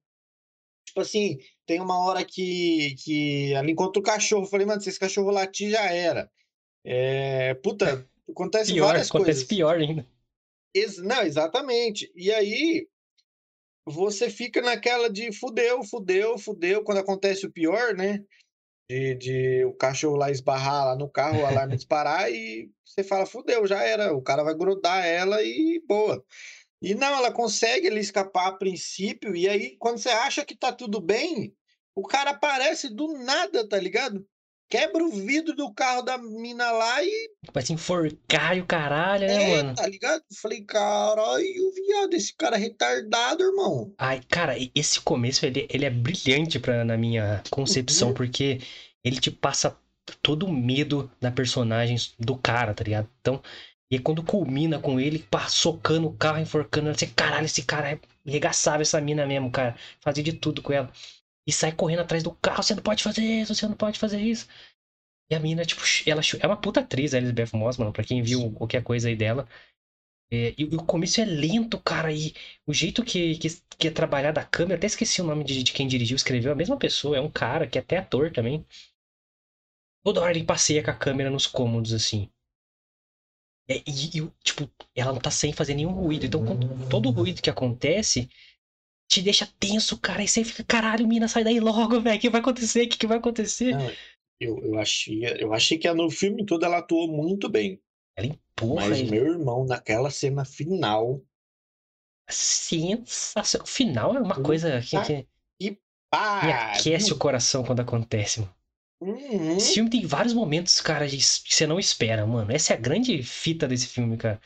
Tipo 0.93 1.01
assim, 1.01 1.39
tem 1.65 1.81
uma 1.81 1.99
hora 1.99 2.23
que, 2.23 2.95
que 3.03 3.55
ela 3.55 3.71
encontra 3.71 3.99
o 3.99 4.05
cachorro. 4.05 4.45
Eu 4.45 4.49
falei, 4.51 4.67
mano, 4.67 4.79
se 4.83 4.91
esse 4.91 5.01
cachorro 5.01 5.31
latir, 5.31 5.71
já 5.71 5.91
era. 5.91 6.31
É, 6.85 7.55
puta, 7.55 8.07
acontece 8.29 8.75
pior, 8.75 8.89
várias 8.89 9.09
acontece 9.09 9.41
coisas. 9.41 9.49
pior 9.49 9.79
ainda. 9.79 10.07
Ex 10.75 10.99
não, 10.99 11.23
exatamente. 11.23 12.13
E 12.15 12.31
aí, 12.31 12.87
você 13.87 14.29
fica 14.29 14.61
naquela 14.61 15.09
de 15.09 15.33
fudeu, 15.33 15.83
fudeu, 15.83 16.37
fudeu, 16.37 16.85
quando 16.85 16.99
acontece 16.99 17.47
o 17.47 17.51
pior, 17.51 17.95
né? 17.95 18.23
de, 18.93 19.15
de 19.15 19.65
o 19.65 19.73
cachorro 19.73 20.17
lá 20.17 20.31
esbarrar 20.31 20.87
lá 20.87 20.97
no 20.97 21.09
carro, 21.09 21.41
o 21.41 21.47
alarme 21.47 21.77
disparar 21.77 22.31
e 22.31 22.71
você 22.85 23.03
fala, 23.03 23.25
fudeu, 23.25 23.67
já 23.67 23.83
era, 23.83 24.15
o 24.15 24.21
cara 24.21 24.43
vai 24.43 24.55
grudar 24.55 25.07
ela 25.07 25.43
e 25.43 25.83
boa. 25.87 26.23
E 26.83 26.95
não, 26.95 27.15
ela 27.15 27.31
consegue 27.31 27.87
ele 27.87 28.01
escapar 28.01 28.49
a 28.49 28.53
princípio, 28.53 29.37
e 29.37 29.49
aí 29.49 29.77
quando 29.79 29.99
você 29.99 30.11
acha 30.11 30.45
que 30.45 30.57
tá 30.57 30.73
tudo 30.73 31.01
bem, 31.01 31.55
o 31.95 32.03
cara 32.03 32.31
aparece 32.31 32.89
do 32.89 33.13
nada, 33.19 33.69
tá 33.69 33.79
ligado? 33.79 34.27
Quebra 34.69 35.05
o 35.05 35.11
vidro 35.11 35.55
do 35.55 35.71
carro 35.75 36.01
da 36.01 36.17
mina 36.17 36.73
lá 36.73 37.05
e. 37.05 37.31
Vai 37.53 37.63
se 37.63 37.75
enforcar 37.75 38.57
e 38.57 38.63
o 38.63 38.67
caralho, 38.67 39.27
né, 39.27 39.35
é, 39.35 39.57
mano? 39.57 39.75
Tá 39.75 39.87
ligado? 39.87 40.23
Falei, 40.41 40.63
caralho, 40.65 41.73
viado, 41.75 42.15
esse 42.15 42.35
cara 42.35 42.57
é 42.57 42.59
retardado, 42.59 43.45
irmão. 43.45 43.93
Ai, 43.99 44.23
cara, 44.31 44.55
esse 44.75 44.99
começo 44.99 45.45
ele, 45.45 45.69
ele 45.71 45.85
é 45.85 45.91
brilhante 45.91 46.59
pra, 46.59 46.87
na 46.87 46.97
minha 46.97 47.43
concepção, 47.51 48.09
uhum. 48.09 48.15
porque 48.15 48.61
ele 49.05 49.21
te 49.21 49.31
passa 49.31 49.77
todo 50.23 50.47
o 50.47 50.53
medo 50.53 51.11
da 51.21 51.31
personagem 51.31 51.97
do 52.19 52.37
cara, 52.37 52.73
tá 52.73 52.83
ligado? 52.83 53.09
Então, 53.21 53.43
e 53.93 53.99
quando 53.99 54.25
culmina 54.25 54.79
com 54.79 54.99
ele, 54.99 55.19
pá, 55.19 55.49
socando 55.49 56.09
o 56.09 56.17
carro, 56.17 56.39
enforcando 56.41 56.89
ela, 56.89 56.97
você, 56.97 57.07
caralho, 57.07 57.45
esse 57.45 57.63
cara 57.63 57.93
é 57.93 58.01
regaçava 58.25 58.81
essa 58.81 58.99
mina 59.03 59.27
mesmo, 59.27 59.51
cara. 59.51 59.77
Fazia 60.01 60.25
de 60.25 60.33
tudo 60.33 60.63
com 60.63 60.73
ela. 60.73 60.91
E 61.47 61.53
sai 61.53 61.73
correndo 61.73 62.01
atrás 62.01 62.23
do 62.23 62.33
carro, 62.33 62.63
você 62.63 62.75
não 62.75 62.83
pode 62.83 63.03
fazer 63.03 63.23
isso, 63.23 63.55
você 63.55 63.67
não 63.69 63.77
pode 63.77 63.99
fazer 63.99 64.19
isso. 64.19 64.49
E 65.31 65.35
a 65.35 65.41
mina, 65.41 65.63
tipo, 65.65 65.83
ela 66.07 66.23
é 66.41 66.47
uma 66.47 66.57
puta 66.57 66.81
atriz, 66.81 67.13
a 67.13 67.19
Elizabeth 67.19 67.51
Moss, 67.53 67.77
mano, 67.77 67.93
pra 67.93 68.03
quem 68.03 68.23
viu 68.23 68.51
qualquer 68.53 68.83
coisa 68.83 69.09
aí 69.09 69.17
dela. 69.17 69.47
É, 70.33 70.55
e, 70.57 70.63
e, 70.63 70.77
o 70.77 70.83
começo 70.85 71.21
é 71.21 71.27
lento, 71.27 71.79
cara, 71.79 72.11
e 72.11 72.35
o 72.67 72.73
jeito 72.73 73.05
que, 73.05 73.37
que, 73.37 73.49
que 73.79 73.89
é 73.89 73.91
trabalhar 73.91 74.33
da 74.33 74.43
câmera, 74.43 74.77
até 74.77 74.87
esqueci 74.87 75.21
o 75.21 75.25
nome 75.25 75.45
de, 75.45 75.63
de 75.63 75.73
quem 75.73 75.87
dirigiu, 75.87 76.17
escreveu, 76.17 76.53
a 76.53 76.55
mesma 76.55 76.79
pessoa, 76.79 77.19
é 77.19 77.21
um 77.21 77.31
cara 77.31 77.67
que 77.67 77.77
é 77.77 77.83
até 77.83 77.99
ator 77.99 78.33
também. 78.33 78.65
Toda 80.03 80.23
hora 80.23 80.33
ele 80.33 80.47
passeia 80.47 80.83
com 80.83 80.91
a 80.91 80.95
câmera 80.95 81.29
nos 81.31 81.47
cômodos, 81.47 81.93
assim. 81.93 82.31
É, 83.69 83.77
e, 83.87 84.19
e, 84.19 84.31
tipo, 84.43 84.71
ela 84.95 85.13
não 85.13 85.21
tá 85.21 85.31
sem 85.31 85.53
fazer 85.53 85.75
nenhum 85.75 85.93
ruído. 85.93 86.27
Então, 86.27 86.45
todo 86.91 87.11
ruído 87.11 87.43
que 87.43 87.51
acontece 87.51 88.29
te 89.09 89.23
deixa 89.23 89.49
tenso, 89.59 89.99
cara. 89.99 90.23
E 90.23 90.29
você 90.29 90.45
fica, 90.45 90.65
caralho, 90.65 91.07
mina, 91.07 91.29
sai 91.29 91.45
daí 91.45 91.61
logo, 91.61 92.01
velho. 92.01 92.17
O 92.17 92.21
que 92.21 92.31
vai 92.31 92.41
acontecer? 92.41 92.87
O 92.87 92.89
que, 92.89 92.99
que 92.99 93.07
vai 93.07 93.19
acontecer? 93.19 93.73
Não, 93.73 93.93
eu, 94.41 94.59
eu, 94.59 94.79
achei, 94.79 95.23
eu 95.39 95.53
achei 95.53 95.79
que 95.79 95.93
no 95.93 96.11
filme 96.11 96.45
todo 96.45 96.65
ela 96.65 96.79
atuou 96.79 97.09
muito 97.09 97.49
bem. 97.49 97.81
Ela 98.17 98.27
empurra. 98.27 98.89
Mas 98.89 98.99
ele. 98.99 99.11
meu 99.11 99.27
irmão, 99.27 99.65
naquela 99.65 100.11
cena 100.11 100.45
final. 100.45 101.23
Sensacional. 102.29 103.65
O 103.65 103.69
final 103.69 104.17
é 104.17 104.21
uma 104.21 104.43
coisa 104.43 104.81
que, 104.81 105.01
que, 105.03 105.29
e 105.61 105.79
pá, 106.11 106.47
me 106.47 106.53
aquece 106.53 107.13
o 107.13 107.19
coração 107.19 107.63
quando 107.63 107.81
acontece, 107.81 108.41
mano. 108.41 108.55
Uhum. 109.03 109.57
Esse 109.57 109.75
filme 109.75 109.91
tem 109.91 110.07
vários 110.07 110.33
momentos, 110.33 110.81
cara, 110.81 111.09
que 111.09 111.21
você 111.21 111.67
não 111.67 111.81
espera, 111.81 112.25
mano. 112.25 112.53
Essa 112.53 112.73
é 112.73 112.77
a 112.77 112.81
grande 112.81 113.21
fita 113.23 113.67
desse 113.67 113.89
filme, 113.89 114.17
cara. 114.17 114.41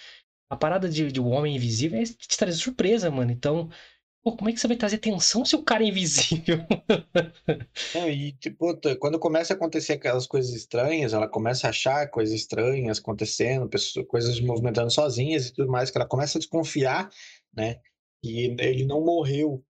A 0.49 0.57
parada 0.57 0.89
de, 0.89 1.13
de 1.13 1.21
O 1.21 1.27
Homem 1.27 1.57
Invisível 1.57 2.01
é 2.01 2.05
te 2.05 2.39
trazer 2.39 2.57
surpresa, 2.57 3.11
mano. 3.11 3.31
Então, 3.31 3.69
pô, 4.25 4.35
como 4.35 4.49
é 4.49 4.55
que 4.55 4.59
você 4.59 4.67
vai 4.67 4.77
trazer 4.77 4.97
tensão 4.97 5.45
se 5.45 5.55
o 5.55 5.63
cara 5.63 5.85
é 5.85 5.89
invisível? 5.89 6.59
Não, 7.95 8.09
e, 8.09 8.33
tipo, 8.33 8.75
quando 8.99 9.19
começa 9.19 9.53
a 9.53 9.57
acontecer 9.57 9.95
aquelas 9.95 10.27
coisas 10.27 10.55
estranhas, 10.55 11.13
ela 11.13 11.29
começa 11.29 11.67
a 11.67 11.71
achar 11.71 12.09
coisas 12.09 12.35
estranhas 12.35 12.99
acontecendo, 12.99 13.69
pessoas, 13.69 14.07
coisas 14.07 14.41
movimentando 14.41 14.91
sozinhas 14.91 15.49
e 15.49 15.53
tudo 15.53 15.71
mais, 15.71 15.91
que 15.91 15.99
ela 15.99 16.09
começa 16.09 16.39
a 16.39 16.41
desconfiar, 16.41 17.11
né? 17.55 17.79
E 18.23 18.57
ele 18.59 18.87
não 18.87 19.05
morreu 19.05 19.63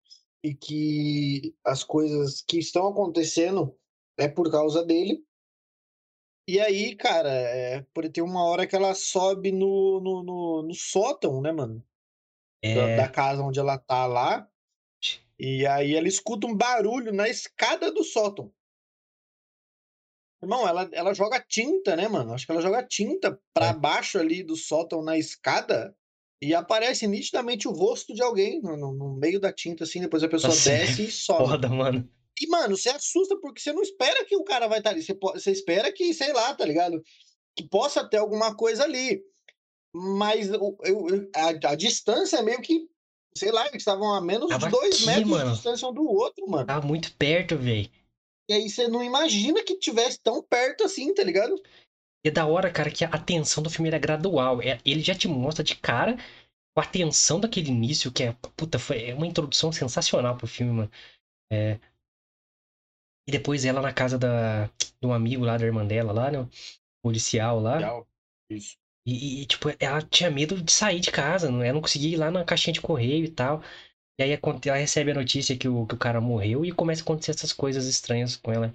e 0.45 0.55
que 0.55 1.55
as 1.65 1.83
coisas 1.83 2.41
que 2.47 2.59
estão 2.59 2.87
acontecendo 2.87 3.75
é 4.19 4.29
por 4.29 4.51
causa 4.51 4.85
dele. 4.85 5.25
E 6.49 6.61
aí, 6.61 6.95
cara, 6.95 7.29
é, 7.29 7.85
por 7.93 8.09
ter 8.09 8.23
uma 8.23 8.45
hora 8.45 8.67
que 8.67 8.77
ela 8.77 8.95
sobe 8.95 9.51
no, 9.51 10.01
no, 10.01 10.23
no, 10.23 10.63
no 10.63 10.75
sótão, 10.75 11.41
né, 11.41 11.51
mano? 11.51 11.85
É... 12.63 12.75
Da, 12.75 13.03
da, 13.03 13.09
casa 13.09 13.43
onde 13.43 13.59
ela 13.59 13.77
tá 13.79 14.07
lá. 14.07 14.49
E 15.39 15.67
aí 15.67 15.95
ela 15.95 16.09
escuta 16.09 16.47
um 16.47 16.57
barulho 16.57 17.13
na 17.13 17.29
escada 17.29 17.93
do 17.93 18.03
sótão. 18.03 18.53
Irmão, 20.43 20.67
ela, 20.67 20.89
ela 20.93 21.15
joga 21.15 21.41
tinta, 21.41 21.97
né, 21.97 22.09
mano? 22.09 22.33
Acho 22.33 22.47
que 22.47 22.53
ela 22.53 22.63
joga 22.63 22.83
tinta 22.83 23.39
pra 23.53 23.69
é. 23.69 23.73
baixo 23.75 24.19
ali 24.19 24.43
do 24.43 24.55
sótão 24.55 25.03
na 25.03 25.19
escada. 25.19 25.95
E 26.41 26.55
aparece 26.55 27.07
nitidamente 27.07 27.67
o 27.67 27.73
rosto 27.73 28.15
de 28.15 28.23
alguém 28.23 28.61
no, 28.61 28.77
no, 28.77 28.93
no 28.93 29.17
meio 29.17 29.41
da 29.41 29.53
tinta, 29.53 29.85
assim. 29.85 30.01
Depois 30.01 30.23
a 30.23 30.29
pessoa 30.29 30.53
assim, 30.53 30.71
desce 30.71 31.05
e 31.07 31.11
sobe. 31.11 31.49
Foda, 31.49 31.69
mano. 31.69 32.09
E, 32.41 32.47
mano, 32.49 32.77
você 32.77 32.91
assusta 32.91 33.37
porque 33.41 33.61
você 33.61 33.73
não 33.73 33.83
espera 33.83 34.25
que 34.25 34.37
o 34.37 34.45
cara 34.45 34.69
vai 34.69 34.79
estar 34.79 34.91
tá 34.91 34.97
ali. 34.97 35.03
Você, 35.03 35.15
você 35.15 35.51
espera 35.51 35.93
que, 35.93 36.13
sei 36.13 36.33
lá, 36.33 36.55
tá 36.55 36.65
ligado? 36.65 37.03
Que 37.57 37.67
possa 37.67 38.07
ter 38.07 38.19
alguma 38.19 38.55
coisa 38.55 38.85
ali. 38.85 39.23
Mas 39.95 40.49
eu, 40.49 40.77
eu, 40.85 41.31
a, 41.35 41.71
a 41.71 41.75
distância 41.75 42.37
é 42.37 42.43
meio 42.43 42.61
que, 42.61 42.87
sei 43.37 43.51
lá, 43.51 43.63
eles 43.67 43.79
estavam 43.79 44.13
a 44.13 44.21
menos 44.21 44.49
Tava 44.51 44.67
de 44.67 44.73
dois 44.73 44.97
aqui, 44.97 45.07
metros 45.07 45.29
mano. 45.29 45.51
de 45.51 45.55
distância 45.55 45.89
um 45.89 45.95
do 45.95 46.05
outro, 46.05 46.47
mano. 46.47 46.67
Tava 46.67 46.87
muito 46.87 47.15
perto, 47.17 47.57
velho. 47.57 47.91
E 48.49 48.53
aí 48.53 48.69
você 48.69 48.87
não 48.87 49.03
imagina 49.03 49.65
que 49.65 49.79
tivesse 49.79 50.21
tão 50.21 50.43
perto 50.43 50.85
assim, 50.85 51.13
tá 51.15 51.25
ligado? 51.25 51.61
E 52.25 52.29
é 52.29 52.31
da 52.31 52.47
hora, 52.47 52.71
cara, 52.71 52.91
que 52.91 53.05
a 53.05 53.19
tensão 53.19 53.63
do 53.63 53.71
filme 53.71 53.91
é 53.91 53.99
gradual. 53.99 54.61
É, 54.61 54.79
ele 54.85 55.01
já 55.01 55.15
te 55.15 55.27
mostra 55.27 55.65
de 55.65 55.75
cara 55.77 56.17
com 56.75 56.81
a 56.81 56.85
tensão 56.85 57.41
daquele 57.41 57.71
início, 57.71 58.13
que 58.13 58.23
é, 58.23 58.37
puta, 58.57 58.79
foi 58.79 59.09
é 59.09 59.15
uma 59.15 59.27
introdução 59.27 59.73
sensacional 59.73 60.37
pro 60.37 60.47
filme, 60.47 60.73
mano. 60.73 60.91
É, 61.51 61.81
e 63.27 63.33
depois 63.33 63.65
ela 63.65 63.81
na 63.83 63.93
casa 63.93 64.19
da, 64.19 64.71
um 65.03 65.13
amigo 65.13 65.45
lá, 65.45 65.57
da 65.57 65.65
irmã 65.67 65.85
dela 65.87 66.13
lá, 66.13 66.31
né? 66.31 66.47
Policial 67.03 67.61
lá. 67.61 67.81
Isso. 68.51 68.77
E, 69.07 69.43
e, 69.43 69.47
tipo, 69.47 69.69
ela 69.79 70.03
tinha 70.03 70.31
medo 70.31 70.61
de 70.61 70.73
sair 70.73 70.99
de 71.01 71.13
casa, 71.13 71.51
não, 71.51 71.63
ela 71.63 71.75
não 71.75 71.81
conseguia 71.81 72.13
ir 72.13 72.17
lá 72.17 72.31
na 72.31 72.45
caixinha 72.45 72.75
de 72.75 72.81
correio 72.81 73.25
e 73.25 73.29
tal. 73.29 73.63
E 74.19 74.25
aí 74.25 74.39
ela 74.67 74.77
recebe 74.77 75.11
a 75.11 75.15
notícia 75.15 75.57
que 75.57 75.69
o, 75.69 75.87
que 75.87 75.95
o 75.95 75.99
cara 75.99 76.21
morreu 76.21 76.65
e 76.65 76.73
começa 76.73 77.03
a 77.03 77.05
acontecer 77.05 77.33
essas 77.33 77.53
coisas 77.53 77.87
estranhas 77.87 78.37
com 78.37 78.53
ela. 78.53 78.73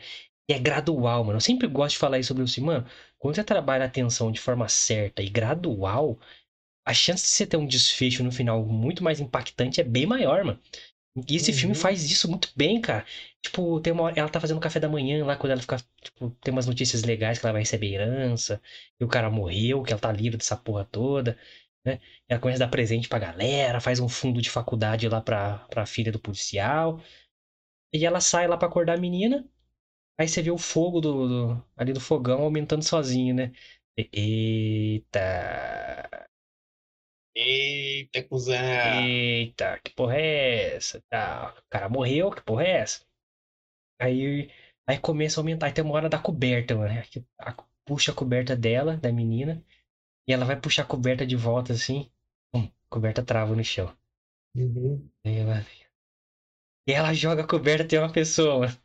E 0.50 0.53
é 0.53 0.60
gradual, 0.60 1.24
mano. 1.24 1.38
Eu 1.38 1.41
sempre 1.41 1.67
gosto 1.67 1.93
de 1.93 2.00
falar 2.00 2.20
isso 2.20 2.27
sobre 2.29 2.43
o 2.43 2.46
assim, 2.46 2.62
mano. 2.62 2.86
Quando 3.20 3.36
você 3.36 3.43
trabalha 3.43 3.84
a 3.84 3.88
atenção 3.88 4.31
de 4.31 4.39
forma 4.39 4.67
certa 4.70 5.22
e 5.22 5.29
gradual, 5.29 6.20
a 6.86 6.93
chance 6.93 7.24
de 7.24 7.29
você 7.29 7.46
ter 7.46 7.58
um 7.58 7.65
desfecho 7.65 8.24
no 8.24 8.31
final 8.31 8.63
muito 8.65 9.03
mais 9.03 9.20
impactante 9.20 9.81
é 9.81 9.84
bem 9.84 10.05
maior, 10.05 10.43
mano. 10.43 10.60
E 11.27 11.36
esse 11.36 11.51
uhum. 11.51 11.58
filme 11.58 11.75
faz 11.75 12.10
isso 12.10 12.30
muito 12.30 12.51
bem, 12.56 12.80
cara. 12.80 13.06
Tipo, 13.41 13.82
tem 13.82 13.91
uma 13.91 14.03
hora, 14.03 14.20
ela 14.20 14.30
tá 14.30 14.39
fazendo 14.39 14.60
café 14.62 14.80
da 14.80 14.88
manhã 14.89 15.25
lá, 15.25 15.36
quando 15.36 15.51
ela 15.51 15.62
fica. 15.62 15.77
Tipo, 16.01 16.30
tem 16.41 16.53
umas 16.53 16.68
notícias 16.68 17.03
legais 17.03 17.38
que 17.39 17.46
ela 17.46 17.51
vai 17.53 17.62
receber 17.63 17.94
herança, 17.94 18.62
e 19.00 19.03
o 19.03 19.08
cara 19.10 19.30
morreu, 19.30 19.84
que 19.84 19.91
ela 19.91 20.00
tá 20.01 20.12
livre 20.12 20.38
dessa 20.38 20.56
porra 20.56 20.86
toda. 20.86 21.38
né? 21.86 22.00
Ela 22.30 22.39
começa 22.39 22.63
a 22.63 22.68
dar 22.68 22.72
presente 22.72 23.10
pra 23.10 23.20
galera, 23.20 23.82
faz 23.82 24.00
um 24.00 24.08
fundo 24.10 24.41
de 24.41 24.50
faculdade 24.50 25.08
lá 25.10 25.20
pra, 25.22 25.60
pra 25.70 25.86
filha 25.86 26.12
do 26.12 26.20
policial. 26.20 27.01
E 27.94 28.06
ela 28.06 28.22
sai 28.22 28.48
lá 28.48 28.58
pra 28.58 28.68
acordar 28.68 28.98
a 28.98 29.01
menina. 29.01 29.48
Aí 30.18 30.27
você 30.30 30.41
vê 30.41 30.51
o 30.51 30.58
fogo 30.60 31.01
do, 31.01 31.27
do- 31.56 31.65
ali 31.77 31.94
do 31.94 32.00
fogão 32.01 32.41
aumentando 32.44 32.84
sozinho, 32.84 33.36
né? 33.36 33.51
Eita! 33.98 35.20
Eita, 37.36 38.24
cuzão. 38.24 38.58
Eita, 38.58 39.80
que 39.84 39.92
porra 39.94 40.16
é 40.18 40.76
essa? 40.76 41.02
Tá, 41.10 41.56
o 41.58 41.64
cara 41.70 41.90
morreu, 41.90 42.30
que 42.32 42.42
porra 42.42 42.64
é 42.64 42.72
essa? 42.72 43.06
Aí, 44.02 44.50
aí 44.88 44.98
começa 45.00 45.40
a 45.40 45.42
aumentar. 45.42 45.68
Aí 45.68 45.74
tem 45.74 45.84
uma 45.84 45.94
hora 45.94 46.10
da 46.10 46.20
coberta, 46.20 46.76
mano. 46.76 46.94
A- 47.40 47.56
Puxa 47.86 48.12
a 48.12 48.16
coberta 48.16 48.56
dela, 48.56 48.96
da 48.98 49.12
menina. 49.12 49.64
E 50.28 50.34
ela 50.34 50.46
vai 50.46 50.60
puxar 50.60 50.84
a 50.84 50.86
coberta 50.86 51.26
de 51.26 51.36
volta 51.36 51.74
assim. 51.74 52.10
Hum, 52.56 52.70
coberta 52.90 53.24
trava 53.24 53.56
no 53.56 53.64
chão. 53.64 53.96
Uhum. 54.56 55.10
Aí 55.26 55.38
ela... 55.40 55.66
E 56.88 56.94
ela 56.94 57.14
joga 57.14 57.44
a 57.44 57.48
coberta 57.48 57.88
tem 57.88 58.00
uma 58.00 58.12
pessoa, 58.12 58.60
mano. 58.60 58.78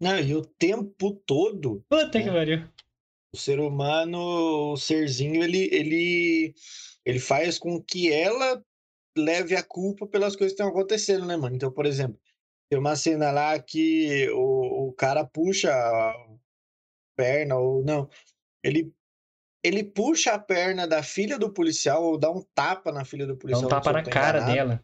Não, 0.00 0.18
e 0.18 0.34
o 0.34 0.42
tempo 0.44 1.12
todo, 1.26 1.82
Puta 1.88 2.10
que 2.10 2.28
É. 2.28 2.32
pariu. 2.32 2.68
O 3.36 3.38
ser 3.38 3.60
humano, 3.60 4.72
o 4.72 4.76
serzinho, 4.76 5.44
ele, 5.44 5.68
ele, 5.70 6.54
ele 7.04 7.20
faz 7.20 7.58
com 7.58 7.80
que 7.80 8.10
ela 8.10 8.62
leve 9.16 9.54
a 9.54 9.62
culpa 9.62 10.06
pelas 10.06 10.34
coisas 10.34 10.56
que 10.56 10.62
estão 10.62 10.68
acontecendo, 10.68 11.26
né, 11.26 11.36
mano? 11.36 11.54
Então, 11.54 11.70
por 11.70 11.84
exemplo, 11.86 12.18
tem 12.68 12.78
uma 12.78 12.96
cena 12.96 13.30
lá 13.30 13.58
que 13.58 14.28
o, 14.30 14.88
o 14.88 14.92
cara 14.94 15.24
puxa 15.24 15.70
a 15.70 16.14
perna, 17.14 17.56
ou 17.56 17.84
não, 17.84 18.08
ele, 18.64 18.92
ele 19.62 19.84
puxa 19.84 20.32
a 20.32 20.38
perna 20.38 20.86
da 20.86 21.02
filha 21.02 21.38
do 21.38 21.52
policial, 21.52 22.02
ou 22.02 22.18
dá 22.18 22.30
um 22.30 22.42
tapa 22.54 22.90
na 22.90 23.04
filha 23.04 23.26
do 23.26 23.34
Dá 23.34 23.38
policial. 23.38 23.60
um 23.60 23.64
se 23.64 23.70
tapa 23.70 23.92
na 23.92 24.02
cara 24.02 24.40
dela. 24.40 24.82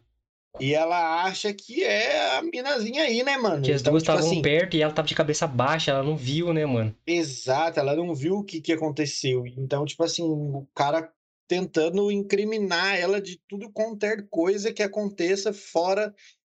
E 0.59 0.73
ela 0.73 1.23
acha 1.23 1.53
que 1.53 1.83
é 1.83 2.37
a 2.37 2.41
minazinha 2.41 3.03
aí, 3.03 3.23
né, 3.23 3.37
mano? 3.37 3.65
Que 3.65 3.71
as 3.71 3.81
Então, 3.81 3.91
duas 3.91 4.03
tipo 4.03 4.11
estavam 4.11 4.29
assim, 4.29 4.41
perto 4.41 4.75
e 4.77 4.81
ela 4.81 4.93
tava 4.93 5.07
de 5.07 5.15
cabeça 5.15 5.47
baixa, 5.47 5.91
ela 5.91 6.03
não 6.03 6.15
viu, 6.15 6.53
né, 6.53 6.65
mano? 6.65 6.95
Exato, 7.05 7.79
ela 7.79 7.95
não 7.95 8.13
viu 8.13 8.37
o 8.37 8.43
que, 8.43 8.61
que 8.61 8.71
aconteceu. 8.71 9.45
Então, 9.47 9.85
tipo 9.85 10.03
assim, 10.03 10.23
o 10.23 10.67
cara 10.73 11.11
tentando 11.47 12.11
incriminar 12.11 12.97
ela 12.97 13.21
de 13.21 13.41
tudo 13.47 13.69
qualquer 13.71 14.27
coisa 14.29 14.71
que 14.71 14.81
aconteça 14.81 15.51
fora 15.51 16.13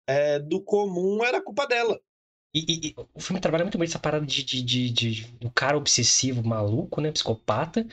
é, 0.07 0.39
do 0.39 0.61
comum 0.61 1.23
era 1.23 1.41
culpa 1.41 1.67
dela. 1.67 1.99
E, 2.53 2.59
e- 2.59 2.87
e 2.91 2.95
o 3.13 3.19
filme 3.19 3.41
trabalha 3.41 3.65
muito 3.65 3.77
bem 3.77 3.85
essa 3.87 3.99
parada 3.99 4.25
de, 4.25 4.43
de, 4.43 4.61
de, 4.63 4.89
de- 4.89 5.31
do 5.33 5.51
cara 5.51 5.77
obsessivo, 5.77 6.41
maluco, 6.47 7.01
né? 7.01 7.11
Psicopata. 7.11 7.85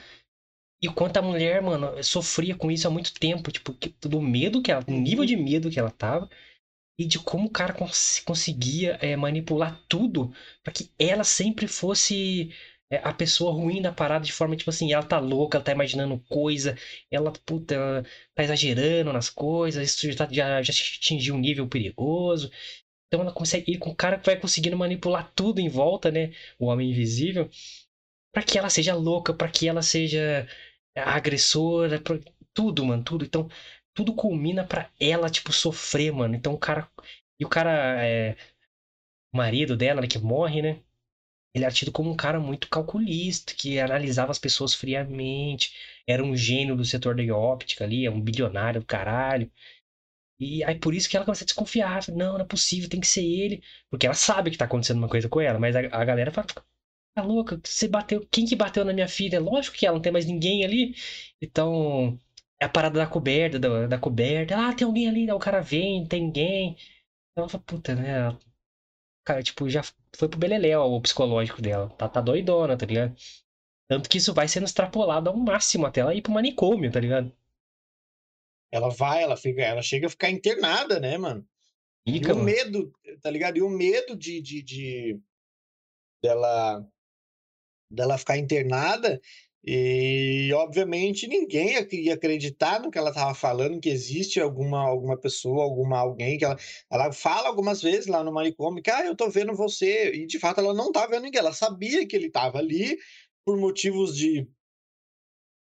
E 0.82 0.88
quanto 0.88 1.16
a 1.18 1.22
mulher, 1.22 1.62
mano, 1.62 2.02
sofria 2.02 2.56
com 2.56 2.70
isso 2.70 2.88
há 2.88 2.90
muito 2.90 3.12
tempo. 3.14 3.50
Tipo, 3.52 3.72
do 4.08 4.20
medo 4.20 4.60
que 4.62 4.70
ela. 4.72 4.82
Do 4.82 4.92
nível 4.92 5.24
de 5.24 5.36
medo 5.36 5.70
que 5.70 5.78
ela 5.78 5.90
tava. 5.90 6.28
E 6.98 7.06
de 7.06 7.18
como 7.18 7.48
o 7.48 7.50
cara 7.50 7.72
cons- 7.74 8.20
conseguia 8.24 8.98
é, 9.02 9.16
manipular 9.16 9.82
tudo 9.88 10.32
pra 10.62 10.72
que 10.72 10.90
ela 10.98 11.24
sempre 11.24 11.66
fosse 11.68 12.52
é, 12.90 12.98
a 12.98 13.12
pessoa 13.12 13.52
ruim 13.52 13.82
da 13.82 13.92
parada, 13.92 14.24
de 14.24 14.32
forma, 14.32 14.56
tipo 14.56 14.70
assim, 14.70 14.92
ela 14.92 15.02
tá 15.02 15.18
louca, 15.18 15.58
ela 15.58 15.64
tá 15.64 15.72
imaginando 15.72 16.18
coisa, 16.28 16.76
ela, 17.10 17.32
puta, 17.46 17.74
ela 17.74 18.04
tá 18.34 18.44
exagerando 18.44 19.12
nas 19.12 19.30
coisas, 19.30 19.90
isso 19.90 20.10
já, 20.12 20.26
tá- 20.26 20.32
já, 20.32 20.62
já 20.62 20.72
atingiu 20.72 21.34
um 21.36 21.38
nível 21.38 21.68
perigoso. 21.68 22.50
Então 23.08 23.22
ela 23.22 23.32
consegue 23.32 23.72
ir 23.72 23.78
com 23.78 23.90
o 23.90 23.96
cara 23.96 24.18
que 24.18 24.26
vai 24.26 24.36
conseguindo 24.36 24.76
manipular 24.76 25.32
tudo 25.34 25.60
em 25.60 25.68
volta, 25.68 26.10
né? 26.10 26.32
O 26.58 26.66
homem 26.66 26.90
invisível, 26.90 27.50
pra 28.32 28.42
que 28.42 28.58
ela 28.58 28.70
seja 28.70 28.94
louca, 28.94 29.32
pra 29.34 29.48
que 29.48 29.68
ela 29.68 29.82
seja 29.82 30.46
agressora, 30.96 32.00
pra- 32.00 32.18
tudo, 32.54 32.84
mano, 32.84 33.02
tudo. 33.04 33.24
Então, 33.24 33.48
tudo 33.94 34.14
culmina 34.14 34.64
pra 34.64 34.90
ela, 35.00 35.30
tipo, 35.30 35.52
sofrer, 35.52 36.12
mano. 36.12 36.34
Então 36.34 36.54
o 36.54 36.58
cara. 36.58 36.88
E 37.40 37.44
o 37.44 37.48
cara, 37.48 37.70
é, 38.04 38.36
o 39.32 39.36
marido 39.36 39.76
dela, 39.76 40.00
né, 40.00 40.06
que 40.06 40.18
morre, 40.18 40.62
né? 40.62 40.80
Ele 41.54 41.64
era 41.64 41.74
tido 41.74 41.92
como 41.92 42.10
um 42.10 42.16
cara 42.16 42.40
muito 42.40 42.68
calculista, 42.70 43.54
que 43.54 43.80
analisava 43.80 44.30
as 44.32 44.38
pessoas 44.38 44.74
friamente, 44.74 45.74
era 46.06 46.24
um 46.24 46.36
gênio 46.36 46.76
do 46.76 46.84
setor 46.84 47.16
da 47.16 47.36
óptica 47.36 47.84
ali, 47.84 48.06
é 48.06 48.10
um 48.10 48.20
bilionário 48.20 48.80
do 48.80 48.86
caralho. 48.86 49.50
E 50.40 50.64
aí 50.64 50.78
por 50.78 50.94
isso 50.94 51.08
que 51.08 51.16
ela 51.16 51.24
começa 51.26 51.44
a 51.44 51.46
desconfiar. 51.46 52.02
Não, 52.10 52.34
não 52.34 52.40
é 52.42 52.44
possível, 52.44 52.88
tem 52.88 53.00
que 53.00 53.06
ser 53.06 53.24
ele. 53.24 53.62
Porque 53.90 54.06
ela 54.06 54.14
sabe 54.14 54.50
que 54.50 54.58
tá 54.58 54.64
acontecendo 54.66 54.98
uma 54.98 55.08
coisa 55.08 55.28
com 55.28 55.40
ela, 55.40 55.58
mas 55.58 55.76
a, 55.76 55.80
a 55.80 56.04
galera 56.04 56.32
fala, 56.32 56.46
tá 57.14 57.22
louca, 57.22 57.60
você 57.64 57.88
bateu. 57.88 58.26
Quem 58.30 58.46
que 58.46 58.56
bateu 58.56 58.84
na 58.84 58.92
minha 58.92 59.08
filha? 59.08 59.40
Lógico 59.40 59.76
que 59.76 59.86
ela 59.86 59.94
não 59.96 60.02
tem 60.02 60.12
mais 60.12 60.26
ninguém 60.26 60.64
ali. 60.64 60.94
Então, 61.40 62.18
é 62.60 62.64
a 62.66 62.68
parada 62.68 62.98
da 62.98 63.06
coberta, 63.06 63.58
da, 63.58 63.86
da 63.86 63.98
coberta. 63.98 64.56
Ah, 64.56 64.74
tem 64.74 64.86
alguém 64.86 65.08
ali, 65.08 65.22
aí 65.30 65.32
o 65.32 65.38
cara 65.38 65.60
vem, 65.60 66.00
não 66.02 66.08
tem 66.08 66.22
ninguém. 66.22 66.76
Ela 67.36 67.48
fala, 67.48 67.64
puta, 67.64 67.94
né? 67.94 68.36
Cara, 69.24 69.42
tipo, 69.42 69.68
já 69.68 69.82
foi 70.16 70.28
pro 70.28 70.38
beleléu 70.38 70.82
o 70.82 71.00
psicológico 71.00 71.62
dela. 71.62 71.88
Tá, 71.90 72.08
tá 72.08 72.20
doidona, 72.20 72.76
tá 72.76 72.86
ligado? 72.86 73.16
Tanto 73.88 74.08
que 74.10 74.18
isso 74.18 74.34
vai 74.34 74.48
sendo 74.48 74.66
extrapolado 74.66 75.30
ao 75.30 75.36
máximo 75.36 75.86
até 75.86 76.00
ela 76.00 76.14
ir 76.14 76.22
pro 76.22 76.32
manicômio, 76.32 76.90
tá 76.92 77.00
ligado? 77.00 77.32
Ela 78.70 78.88
vai, 78.88 79.22
ela 79.22 79.36
fica, 79.36 79.62
ela 79.62 79.82
chega 79.82 80.06
a 80.06 80.10
ficar 80.10 80.30
internada, 80.30 80.98
né, 80.98 81.16
mano? 81.18 81.46
E 82.06 82.12
Fica, 82.12 82.32
o 82.34 82.36
mano. 82.36 82.44
medo, 82.44 82.92
tá 83.22 83.30
ligado? 83.30 83.58
E 83.58 83.62
o 83.62 83.68
medo 83.68 84.16
de, 84.16 84.40
de, 84.42 84.62
de 84.62 85.20
dela, 86.22 86.86
dela 87.92 88.18
ficar 88.18 88.36
internada. 88.38 89.20
E 89.64 90.50
obviamente 90.54 91.28
ninguém 91.28 91.74
ia- 91.74 92.14
acreditar 92.14 92.80
no 92.80 92.90
que 92.90 92.98
ela 92.98 93.10
estava 93.10 93.32
falando, 93.32 93.80
que 93.80 93.88
existe 93.88 94.40
alguma, 94.40 94.80
alguma 94.80 95.16
pessoa, 95.16 95.62
alguma 95.62 95.98
alguém 95.98 96.36
que 96.36 96.44
ela, 96.44 96.56
ela 96.90 97.12
fala 97.12 97.48
algumas 97.48 97.80
vezes 97.80 98.06
lá 98.08 98.24
no 98.24 98.32
manicômio 98.32 98.82
que 98.82 98.90
ah, 98.90 99.04
eu 99.06 99.14
tô 99.14 99.30
vendo 99.30 99.54
você, 99.54 100.12
e 100.14 100.26
de 100.26 100.38
fato 100.40 100.60
ela 100.60 100.74
não 100.74 100.90
tá 100.90 101.06
vendo 101.06 101.22
ninguém, 101.22 101.38
ela 101.38 101.52
sabia 101.52 102.04
que 102.06 102.16
ele 102.16 102.26
estava 102.26 102.58
ali 102.58 102.98
por 103.44 103.56
motivos 103.56 104.16
de 104.16 104.48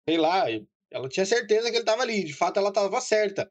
sei 0.08 0.16
lá, 0.18 0.46
ela 0.90 1.08
tinha 1.08 1.26
certeza 1.26 1.70
que 1.70 1.76
ele 1.76 1.80
estava 1.80 2.02
ali, 2.02 2.24
de 2.24 2.32
fato 2.34 2.58
ela 2.58 2.70
estava 2.70 3.00
certa. 3.00 3.50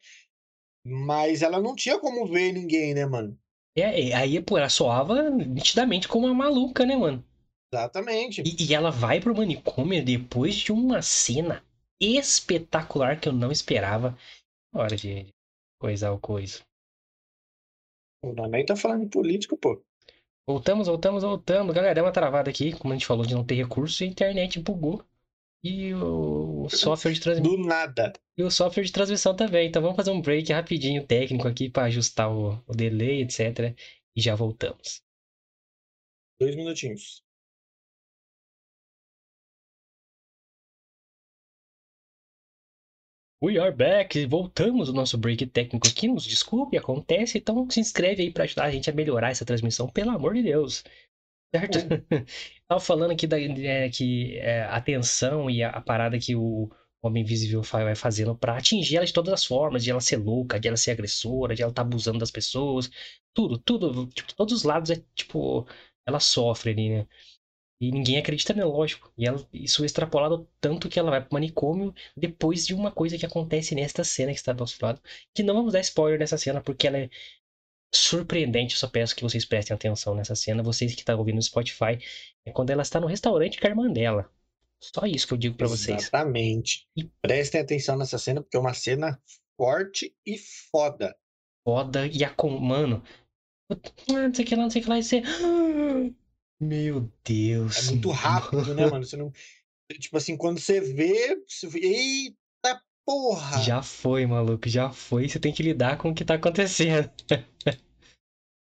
Mas 0.84 1.42
ela 1.42 1.62
não 1.62 1.76
tinha 1.76 2.00
como 2.00 2.28
ver 2.28 2.52
ninguém, 2.52 2.94
né, 2.94 3.06
mano? 3.06 3.38
É, 3.76 4.14
aí, 4.14 4.42
pô, 4.42 4.58
ela 4.58 4.70
soava 4.70 5.30
nitidamente 5.30 6.08
como 6.08 6.26
uma 6.26 6.34
maluca, 6.34 6.86
né, 6.86 6.96
mano? 6.96 7.24
Exatamente. 7.72 8.42
E, 8.42 8.70
e 8.70 8.74
ela 8.74 8.90
vai 8.90 9.20
pro 9.20 9.36
manicômio 9.36 10.04
depois 10.04 10.56
de 10.56 10.72
uma 10.72 11.02
cena 11.02 11.64
espetacular 12.00 13.20
que 13.20 13.30
eu 13.30 13.34
não 13.34 13.52
esperava. 13.52 14.18
Hora 14.74 14.96
de 14.96 15.28
coisar 15.80 16.12
o 16.12 16.20
coisa. 16.20 16.62
O 18.24 18.34
Naném 18.34 18.66
tá 18.66 18.76
falando 18.76 19.04
de 19.04 19.10
político, 19.10 19.58
pô. 19.58 19.82
Voltamos, 20.48 20.88
voltamos, 20.88 21.24
voltamos. 21.24 21.76
Galera, 21.76 21.94
deu 21.94 22.04
uma 22.04 22.12
travada 22.12 22.50
aqui, 22.50 22.74
como 22.74 22.94
a 22.94 22.98
gente 22.98 23.06
falou 23.06 23.26
de 23.26 23.36
não 23.36 23.46
ter 23.46 23.56
recurso, 23.56 24.04
a 24.04 24.08
internet 24.08 24.60
bugou. 24.60 25.04
E 25.64 25.94
o 25.94 26.68
software 26.74 27.14
de 27.14 27.22
transmissão. 27.22 27.56
Do 27.56 27.68
nada. 27.68 28.14
E 28.38 28.44
o 28.44 28.50
software 28.50 28.84
de 28.84 28.92
transmissão 28.92 29.36
também. 29.36 29.68
Então 29.68 29.82
vamos 29.82 29.96
fazer 29.96 30.12
um 30.12 30.22
break 30.22 30.52
rapidinho 30.52 31.06
técnico 31.06 31.48
aqui 31.48 31.70
para 31.70 31.84
ajustar 31.84 32.32
o, 32.32 32.64
o 32.68 32.74
delay, 32.74 33.22
etc. 33.22 33.76
E 34.16 34.22
já 34.22 34.36
voltamos. 34.36 35.02
Dois 36.40 36.56
minutinhos. 36.56 37.24
We 43.42 43.58
are 43.58 43.72
back! 43.74 44.26
Voltamos 44.26 44.90
o 44.90 44.94
nosso 44.94 45.18
break 45.18 45.46
técnico 45.48 45.88
aqui. 45.88 46.10
Nos 46.10 46.26
desculpe, 46.26 46.78
acontece. 46.78 47.38
Então 47.38 47.70
se 47.70 47.80
inscreve 47.80 48.24
aí 48.24 48.32
para 48.32 48.44
ajudar 48.44 48.66
a 48.66 48.72
gente 48.72 48.90
a 48.90 48.94
melhorar 48.94 49.30
essa 49.32 49.46
transmissão, 49.46 49.88
pelo 49.88 50.12
amor 50.12 50.34
de 50.34 50.44
Deus. 50.44 50.84
Certo? 51.56 51.80
Tava 52.68 52.82
falando 52.82 53.12
aqui 53.12 53.26
da, 53.26 53.40
é, 53.40 53.90
que 53.90 54.38
é, 54.40 54.64
a 54.64 54.82
tensão 54.82 55.50
e 55.50 55.64
a, 55.64 55.70
a 55.70 55.82
parada 55.82 56.20
que 56.20 56.36
o 56.36 56.70
Homem 57.02 57.24
Invisível 57.24 57.62
vai 57.62 57.96
fazendo 57.96 58.36
pra 58.38 58.58
atingir 58.58 58.98
ela 58.98 59.06
de 59.06 59.14
todas 59.14 59.34
as 59.34 59.46
formas, 59.46 59.86
de 59.86 59.90
ela 59.90 60.02
ser 60.02 60.18
louca, 60.18 60.60
de 60.60 60.68
ela 60.68 60.76
ser 60.76 60.92
agressora, 60.92 61.56
de 61.56 61.62
ela 61.62 61.72
estar 61.72 61.84
abusando 61.84 62.20
das 62.20 62.32
pessoas, 62.32 62.90
tudo, 63.34 63.58
tudo, 63.58 64.08
tipo, 64.08 64.36
todos 64.36 64.54
os 64.54 64.64
lados 64.64 64.92
é 64.92 65.02
tipo, 65.16 65.66
ela 66.06 66.20
sofre 66.20 66.72
ali, 66.72 66.90
né? 66.90 67.08
E 67.82 67.92
ninguém 67.92 68.18
acredita 68.18 68.54
nela, 68.54 68.70
lógico. 68.70 69.12
E 69.18 69.26
ela, 69.26 69.48
isso 69.54 69.84
é 69.84 69.86
extrapolado 69.86 70.48
tanto 70.60 70.90
que 70.90 71.00
ela 71.00 71.12
vai 71.12 71.22
pro 71.22 71.34
manicômio 71.34 71.94
depois 72.16 72.66
de 72.66 72.74
uma 72.74 72.92
coisa 72.92 73.18
que 73.18 73.26
acontece 73.26 73.74
nesta 73.74 74.04
cena 74.04 74.34
que 74.34 74.38
está 74.38 74.52
do 74.52 74.60
nosso 74.60 74.78
lado. 74.84 75.02
Que 75.34 75.44
não 75.44 75.56
vamos 75.56 75.72
dar 75.72 75.80
spoiler 75.80 76.20
nessa 76.20 76.38
cena, 76.38 76.62
porque 76.62 76.88
ela 76.88 76.98
é 76.98 77.10
surpreendente. 77.96 78.76
Eu 78.76 78.80
só 78.80 78.88
peço 78.88 79.16
que 79.16 79.24
vocês 79.24 79.46
prestem 79.46 79.76
atenção 79.76 80.14
nessa 80.14 80.36
cena. 80.36 80.62
Vocês 80.62 80.94
que 80.94 81.02
estão 81.02 81.18
ouvindo 81.18 81.36
no 81.36 81.42
Spotify, 81.42 81.98
é 82.46 82.52
quando 82.52 82.70
ela 82.70 82.82
está 82.82 83.00
no 83.00 83.08
restaurante 83.08 83.60
com 83.60 83.68
a 83.68 83.70
irmã 83.70 83.90
dela. 83.90 84.30
Só 84.82 85.06
isso 85.06 85.28
que 85.28 85.34
eu 85.34 85.38
digo 85.38 85.56
pra 85.56 85.68
vocês. 85.68 86.04
Exatamente. 86.04 86.88
Prestem 87.22 87.62
atenção 87.62 87.98
nessa 87.98 88.18
cena, 88.18 88.42
porque 88.42 88.58
é 88.58 88.60
uma 88.60 88.74
cena 88.74 89.22
forte 89.58 90.14
e 90.26 90.38
foda. 90.38 91.16
Foda 91.66 92.08
e 92.08 92.24
a 92.24 92.30
com... 92.30 92.50
Mano. 92.50 93.04
ah, 93.72 93.76
Não 94.10 94.34
sei 94.34 94.44
o 94.44 94.48
que 94.48 94.56
lá, 94.56 94.64
não 94.64 94.70
sei 94.70 94.82
o 94.82 94.84
que 94.84 94.90
lá. 94.90 95.00
E 95.00 95.04
você. 95.04 95.22
Meu 96.62 97.10
Deus. 97.24 97.88
É 97.88 97.92
muito 97.92 98.10
rápido, 98.12 98.74
né, 98.76 98.90
mano? 98.90 99.04
Você 99.06 99.16
não... 99.18 99.32
Tipo 100.00 100.18
assim, 100.18 100.38
quando 100.38 100.60
você 100.60 100.80
vê. 100.82 101.42
Você... 101.48 101.68
vê, 101.68 101.80
Eita 101.80 102.82
porra! 103.06 103.60
Já 103.64 103.82
foi, 103.82 104.26
maluco, 104.26 104.68
já 104.70 104.92
foi. 104.92 105.28
Você 105.28 105.40
tem 105.40 105.54
que 105.54 105.64
lidar 105.64 105.98
com 105.98 106.10
o 106.10 106.14
que 106.16 106.24
tá 106.26 106.36
acontecendo. 106.36 107.10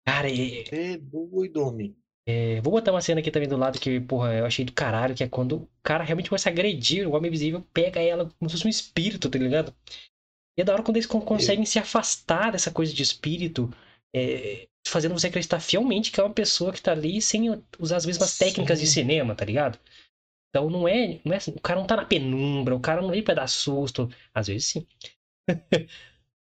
Cara, 0.07 0.29
é, 0.29 0.93
É 0.93 0.97
doido, 0.97 1.63
homem. 1.63 1.95
é, 2.27 2.61
vou 2.61 2.71
botar 2.71 2.91
uma 2.91 3.01
cena 3.01 3.21
aqui 3.21 3.31
também 3.31 3.49
do 3.49 3.57
lado 3.57 3.79
que, 3.79 3.99
porra, 3.99 4.33
eu 4.35 4.45
achei 4.45 4.63
do 4.63 4.71
caralho, 4.71 5.15
que 5.15 5.23
é 5.23 5.27
quando 5.27 5.63
o 5.63 5.69
cara 5.83 6.03
realmente 6.03 6.29
começa 6.29 6.47
a 6.49 6.51
agredir, 6.51 7.07
o 7.07 7.13
Homem 7.15 7.29
Invisível 7.29 7.65
pega 7.73 7.99
ela 7.99 8.29
como 8.37 8.47
se 8.49 8.55
fosse 8.55 8.67
um 8.67 8.69
espírito, 8.69 9.29
tá 9.29 9.39
ligado? 9.39 9.73
E 10.57 10.61
é 10.61 10.63
da 10.63 10.73
hora 10.73 10.83
quando 10.83 10.97
eles 10.97 11.07
con- 11.07 11.21
conseguem 11.21 11.65
se 11.65 11.79
afastar 11.79 12.51
dessa 12.51 12.71
coisa 12.71 12.93
de 12.93 13.01
espírito, 13.01 13.67
é, 14.15 14.67
fazendo 14.87 15.13
você 15.17 15.27
acreditar 15.27 15.59
fielmente 15.59 16.11
que 16.11 16.19
é 16.19 16.23
uma 16.23 16.33
pessoa 16.33 16.71
que 16.71 16.81
tá 16.81 16.91
ali 16.91 17.21
sem 17.21 17.49
usar 17.79 17.97
as 17.97 18.05
mesmas 18.05 18.31
Sim. 18.31 18.45
técnicas 18.45 18.79
de 18.79 18.87
cinema, 18.87 19.35
tá 19.35 19.45
ligado? 19.45 19.79
Então 20.49 20.69
não 20.69 20.87
é, 20.87 21.19
não 21.25 21.33
é 21.33 21.37
assim, 21.37 21.51
o 21.51 21.59
cara 21.59 21.79
não 21.79 21.87
tá 21.87 21.97
na 21.97 22.05
penumbra, 22.05 22.75
o 22.75 22.79
cara 22.79 23.01
não 23.01 23.09
veio 23.09 23.23
pra 23.23 23.33
dar 23.33 23.47
susto, 23.47 24.09
às 24.33 24.47
vezes 24.47 24.65
sim. 24.67 24.87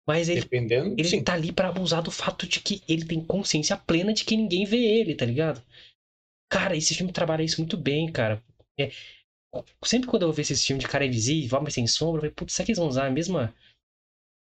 Mas 0.07 0.29
ele 0.29 0.43
Dependendo, 0.43 0.95
ele 0.99 1.09
sim. 1.09 1.25
tá 1.25 1.33
ali 1.33 1.51
pra 1.51 1.69
abusar 1.69 2.03
do 2.03 2.11
fato 2.11 2.47
de 2.47 2.61
que 2.61 2.83
ele 2.87 3.07
tem 3.07 3.25
consciência 3.25 3.77
plena 3.77 4.13
de 4.13 4.25
que 4.25 4.37
ninguém 4.37 4.65
vê 4.67 4.77
ele, 4.77 5.15
tá 5.15 5.25
ligado? 5.25 5.63
Cara, 6.51 6.77
esse 6.77 6.95
filme 6.95 7.11
trabalha 7.11 7.43
isso 7.43 7.61
muito 7.61 7.77
bem, 7.77 8.13
cara. 8.13 8.43
É, 8.79 8.91
sempre 9.85 10.09
quando 10.09 10.23
eu 10.23 10.33
vejo 10.33 10.53
esse 10.53 10.67
filme 10.67 10.81
de 10.81 10.89
cara 10.89 11.07
invisível, 11.07 11.59
homem 11.59 11.71
sem 11.71 11.87
sombra, 11.87 12.19
eu 12.19 12.21
falei, 12.21 12.35
putz, 12.35 12.53
será 12.55 12.67
que 12.67 12.73
eles 12.73 12.79
vão 12.79 12.89
usar 12.89 13.07
a 13.07 13.11
mesma, 13.11 13.55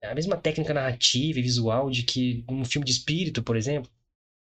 a 0.02 0.14
mesma 0.14 0.37
técnica 0.37 0.75
narrativa 0.75 1.38
e 1.38 1.42
visual 1.42 1.90
de 1.90 2.02
que 2.04 2.45
um 2.49 2.64
filme 2.64 2.85
de 2.87 2.92
espírito, 2.92 3.42
por 3.42 3.57
exemplo? 3.57 3.90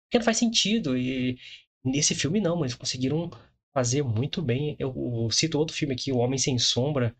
Porque 0.05 0.19
não 0.19 0.25
faz 0.25 0.37
sentido. 0.37 0.97
E 0.97 1.37
nesse 1.83 2.15
filme 2.15 2.39
não, 2.41 2.55
mas 2.55 2.71
eles 2.71 2.75
conseguiram 2.75 3.29
fazer 3.73 4.03
muito 4.03 4.41
bem. 4.41 4.75
Eu, 4.79 4.93
eu 4.95 5.31
cito 5.31 5.57
outro 5.57 5.75
filme 5.75 5.93
aqui, 5.93 6.11
O 6.11 6.17
Homem 6.17 6.37
Sem 6.39 6.57
Sombra. 6.59 7.15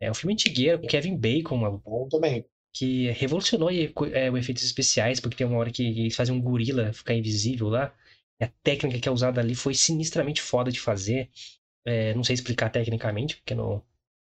É 0.00 0.10
um 0.10 0.14
filme 0.14 0.34
antigueiro 0.34 0.80
com 0.80 0.86
Kevin 0.86 1.16
Bacon, 1.16 1.78
Bom 1.78 2.08
também. 2.08 2.44
que 2.72 3.10
revolucionou 3.12 3.70
e, 3.70 3.92
é, 4.12 4.30
os 4.30 4.38
efeitos 4.38 4.64
especiais, 4.64 5.20
porque 5.20 5.36
tem 5.36 5.46
uma 5.46 5.58
hora 5.58 5.70
que 5.70 5.82
eles 5.82 6.16
fazem 6.16 6.34
um 6.34 6.40
gorila 6.40 6.92
ficar 6.92 7.14
invisível 7.14 7.68
lá. 7.68 7.94
E 8.40 8.44
a 8.44 8.48
técnica 8.62 8.98
que 9.00 9.08
é 9.08 9.12
usada 9.12 9.40
ali 9.40 9.54
foi 9.54 9.74
sinistramente 9.74 10.42
foda 10.42 10.70
de 10.70 10.80
fazer. 10.80 11.30
É, 11.86 12.14
não 12.14 12.24
sei 12.24 12.34
explicar 12.34 12.70
tecnicamente, 12.70 13.36
porque 13.36 13.54
não, 13.54 13.82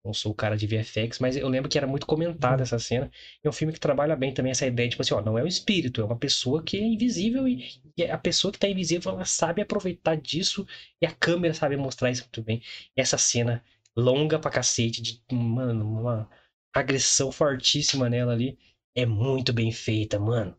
não 0.07 0.13
sou 0.13 0.31
o 0.31 0.35
cara 0.35 0.55
de 0.55 0.65
VFX, 0.65 1.19
mas 1.19 1.35
eu 1.35 1.47
lembro 1.49 1.69
que 1.69 1.77
era 1.77 1.85
muito 1.85 2.05
comentada 2.07 2.63
essa 2.63 2.79
cena. 2.79 3.11
É 3.43 3.49
um 3.49 3.51
filme 3.51 3.73
que 3.73 3.79
trabalha 3.79 4.15
bem 4.15 4.33
também 4.33 4.51
essa 4.51 4.65
ideia, 4.65 4.89
tipo 4.89 5.01
assim, 5.01 5.13
ó, 5.13 5.21
não 5.21 5.37
é 5.37 5.43
um 5.43 5.47
espírito, 5.47 6.01
é 6.01 6.05
uma 6.05 6.17
pessoa 6.17 6.63
que 6.63 6.77
é 6.77 6.81
invisível 6.81 7.47
e, 7.47 7.65
e 7.97 8.03
a 8.05 8.17
pessoa 8.17 8.51
que 8.51 8.57
tá 8.59 8.69
invisível, 8.69 9.11
ela 9.11 9.25
sabe 9.25 9.61
aproveitar 9.61 10.15
disso 10.15 10.65
e 11.01 11.05
a 11.05 11.11
câmera 11.11 11.53
sabe 11.53 11.75
mostrar 11.75 12.09
isso 12.09 12.23
muito 12.23 12.41
bem. 12.41 12.61
E 12.95 13.01
essa 13.01 13.17
cena 13.17 13.63
longa 13.95 14.39
pra 14.39 14.49
cacete, 14.49 15.01
de, 15.01 15.21
mano, 15.31 15.85
uma 15.85 16.29
agressão 16.73 17.31
fortíssima 17.31 18.09
nela 18.09 18.31
ali, 18.31 18.57
é 18.95 19.05
muito 19.05 19.51
bem 19.51 19.71
feita, 19.71 20.17
mano. 20.19 20.55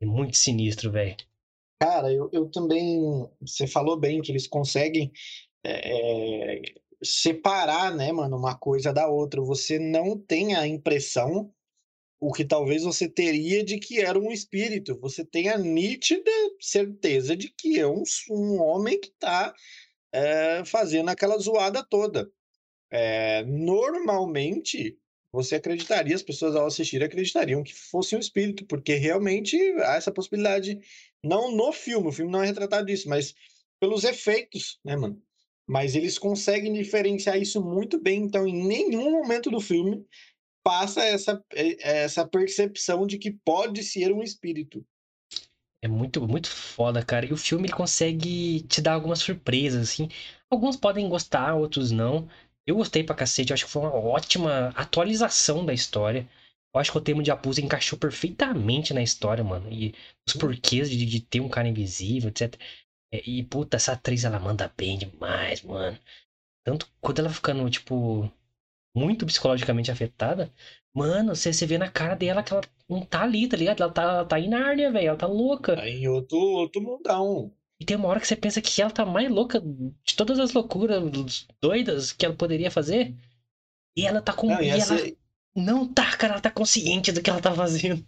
É 0.00 0.06
muito 0.06 0.36
sinistro, 0.36 0.90
velho. 0.90 1.16
Cara, 1.80 2.12
eu, 2.12 2.28
eu 2.32 2.50
também. 2.50 3.00
Você 3.40 3.66
falou 3.66 3.98
bem 3.98 4.20
que 4.20 4.32
eles 4.32 4.46
conseguem 4.46 5.12
é, 5.64 6.58
é, 6.58 6.74
separar, 7.02 7.94
né, 7.94 8.12
mano, 8.12 8.36
uma 8.36 8.56
coisa 8.56 8.92
da 8.92 9.08
outra. 9.08 9.40
Você 9.42 9.78
não 9.78 10.18
tem 10.18 10.54
a 10.54 10.66
impressão, 10.66 11.52
o 12.20 12.32
que 12.32 12.44
talvez 12.44 12.82
você 12.84 13.08
teria 13.08 13.62
de 13.64 13.78
que 13.78 14.00
era 14.00 14.18
um 14.18 14.32
espírito. 14.32 14.98
Você 15.00 15.24
tem 15.24 15.48
a 15.48 15.58
nítida 15.58 16.30
certeza 16.60 17.36
de 17.36 17.48
que 17.50 17.78
é 17.78 17.86
um, 17.86 18.02
um 18.30 18.60
homem 18.60 18.98
que 19.00 19.10
tá 19.18 19.54
é, 20.12 20.64
fazendo 20.64 21.10
aquela 21.10 21.36
zoada 21.38 21.84
toda. 21.84 22.30
É, 22.90 23.42
normalmente, 23.44 24.96
você 25.32 25.56
acreditaria, 25.56 26.14
as 26.14 26.22
pessoas 26.22 26.54
ao 26.54 26.66
assistir 26.66 27.02
acreditariam 27.02 27.64
que 27.64 27.74
fosse 27.74 28.14
um 28.14 28.20
espírito, 28.20 28.64
porque 28.66 28.94
realmente 28.94 29.56
há 29.82 29.96
essa 29.96 30.12
possibilidade, 30.12 30.78
não 31.22 31.50
no 31.54 31.72
filme, 31.72 32.08
o 32.08 32.12
filme 32.12 32.30
não 32.30 32.42
é 32.42 32.46
retratado 32.46 32.86
disso, 32.86 33.08
mas 33.08 33.34
pelos 33.80 34.04
efeitos, 34.04 34.78
né, 34.84 34.96
mano? 34.96 35.20
Mas 35.66 35.94
eles 35.94 36.18
conseguem 36.18 36.72
diferenciar 36.72 37.40
isso 37.40 37.62
muito 37.62 38.00
bem, 38.00 38.22
então 38.22 38.46
em 38.46 38.66
nenhum 38.66 39.12
momento 39.12 39.50
do 39.50 39.60
filme 39.60 40.04
passa 40.62 41.02
essa, 41.02 41.42
eh, 41.54 41.76
essa 41.80 42.26
percepção 42.26 43.06
de 43.06 43.18
que 43.18 43.30
pode 43.30 43.82
ser 43.82 44.12
um 44.12 44.22
espírito. 44.22 44.84
É 45.82 45.88
muito, 45.88 46.26
muito 46.26 46.48
foda, 46.48 47.04
cara. 47.04 47.26
E 47.26 47.32
o 47.32 47.36
filme 47.36 47.66
ele 47.66 47.74
consegue 47.74 48.62
te 48.62 48.80
dar 48.80 48.94
algumas 48.94 49.18
surpresas, 49.18 49.90
assim. 49.90 50.08
Alguns 50.50 50.76
podem 50.76 51.06
gostar, 51.10 51.54
outros 51.54 51.90
não. 51.90 52.26
Eu 52.66 52.76
gostei 52.76 53.04
pra 53.04 53.14
cacete, 53.14 53.50
eu 53.50 53.54
acho 53.54 53.66
que 53.66 53.70
foi 53.70 53.82
uma 53.82 53.94
ótima 53.94 54.68
atualização 54.74 55.64
da 55.64 55.74
história. 55.74 56.26
Eu 56.74 56.80
acho 56.80 56.90
que 56.90 56.96
o 56.96 57.00
termo 57.02 57.22
de 57.22 57.30
abuso 57.30 57.60
encaixou 57.60 57.98
perfeitamente 57.98 58.94
na 58.94 59.02
história, 59.02 59.44
mano. 59.44 59.70
E 59.70 59.94
os 60.26 60.34
porquês 60.34 60.90
de, 60.90 61.04
de 61.04 61.20
ter 61.20 61.40
um 61.40 61.50
cara 61.50 61.68
invisível, 61.68 62.30
etc. 62.30 62.58
É, 63.14 63.22
E, 63.24 63.44
puta, 63.44 63.76
essa 63.76 63.92
atriz, 63.92 64.24
ela 64.24 64.40
manda 64.40 64.72
bem 64.76 64.98
demais, 64.98 65.62
mano. 65.62 65.96
Tanto 66.64 66.88
quando 67.00 67.20
ela 67.20 67.30
ficando, 67.30 67.68
tipo, 67.70 68.30
muito 68.96 69.24
psicologicamente 69.26 69.90
afetada, 69.90 70.52
mano, 70.92 71.36
você, 71.36 71.52
você 71.52 71.66
vê 71.66 71.78
na 71.78 71.90
cara 71.90 72.16
dela 72.16 72.42
que 72.42 72.52
ela 72.52 72.62
não 72.88 73.04
tá 73.04 73.22
ali, 73.22 73.48
tá 73.48 73.56
ligado? 73.56 73.82
Ela 73.82 73.92
tá, 73.92 74.02
ela 74.02 74.24
tá 74.24 74.40
em 74.40 74.48
Nárnia, 74.48 74.90
velho. 74.90 75.08
Ela 75.08 75.18
tá 75.18 75.26
louca. 75.26 75.76
Tá 75.76 75.88
em 75.88 76.08
outro, 76.08 76.36
outro 76.38 76.82
mundão. 76.82 77.52
E 77.80 77.84
tem 77.84 77.96
uma 77.96 78.08
hora 78.08 78.20
que 78.20 78.26
você 78.26 78.36
pensa 78.36 78.60
que 78.60 78.82
ela 78.82 78.90
tá 78.90 79.04
mais 79.04 79.30
louca 79.30 79.60
de 79.60 80.16
todas 80.16 80.38
as 80.38 80.52
loucuras 80.52 81.46
doidas 81.60 82.12
que 82.12 82.24
ela 82.26 82.34
poderia 82.34 82.70
fazer. 82.70 83.14
E 83.96 84.06
ela 84.06 84.20
tá 84.20 84.32
com. 84.32 84.48
Não, 84.48 84.60
e 84.60 84.66
e, 84.66 84.70
a 84.72 84.76
ela 84.78 84.96
não 85.54 85.86
tá, 85.92 86.16
cara, 86.16 86.34
ela 86.34 86.42
tá 86.42 86.50
consciente 86.50 87.12
do 87.12 87.22
que 87.22 87.30
ela 87.30 87.40
tá 87.40 87.54
fazendo. 87.54 88.04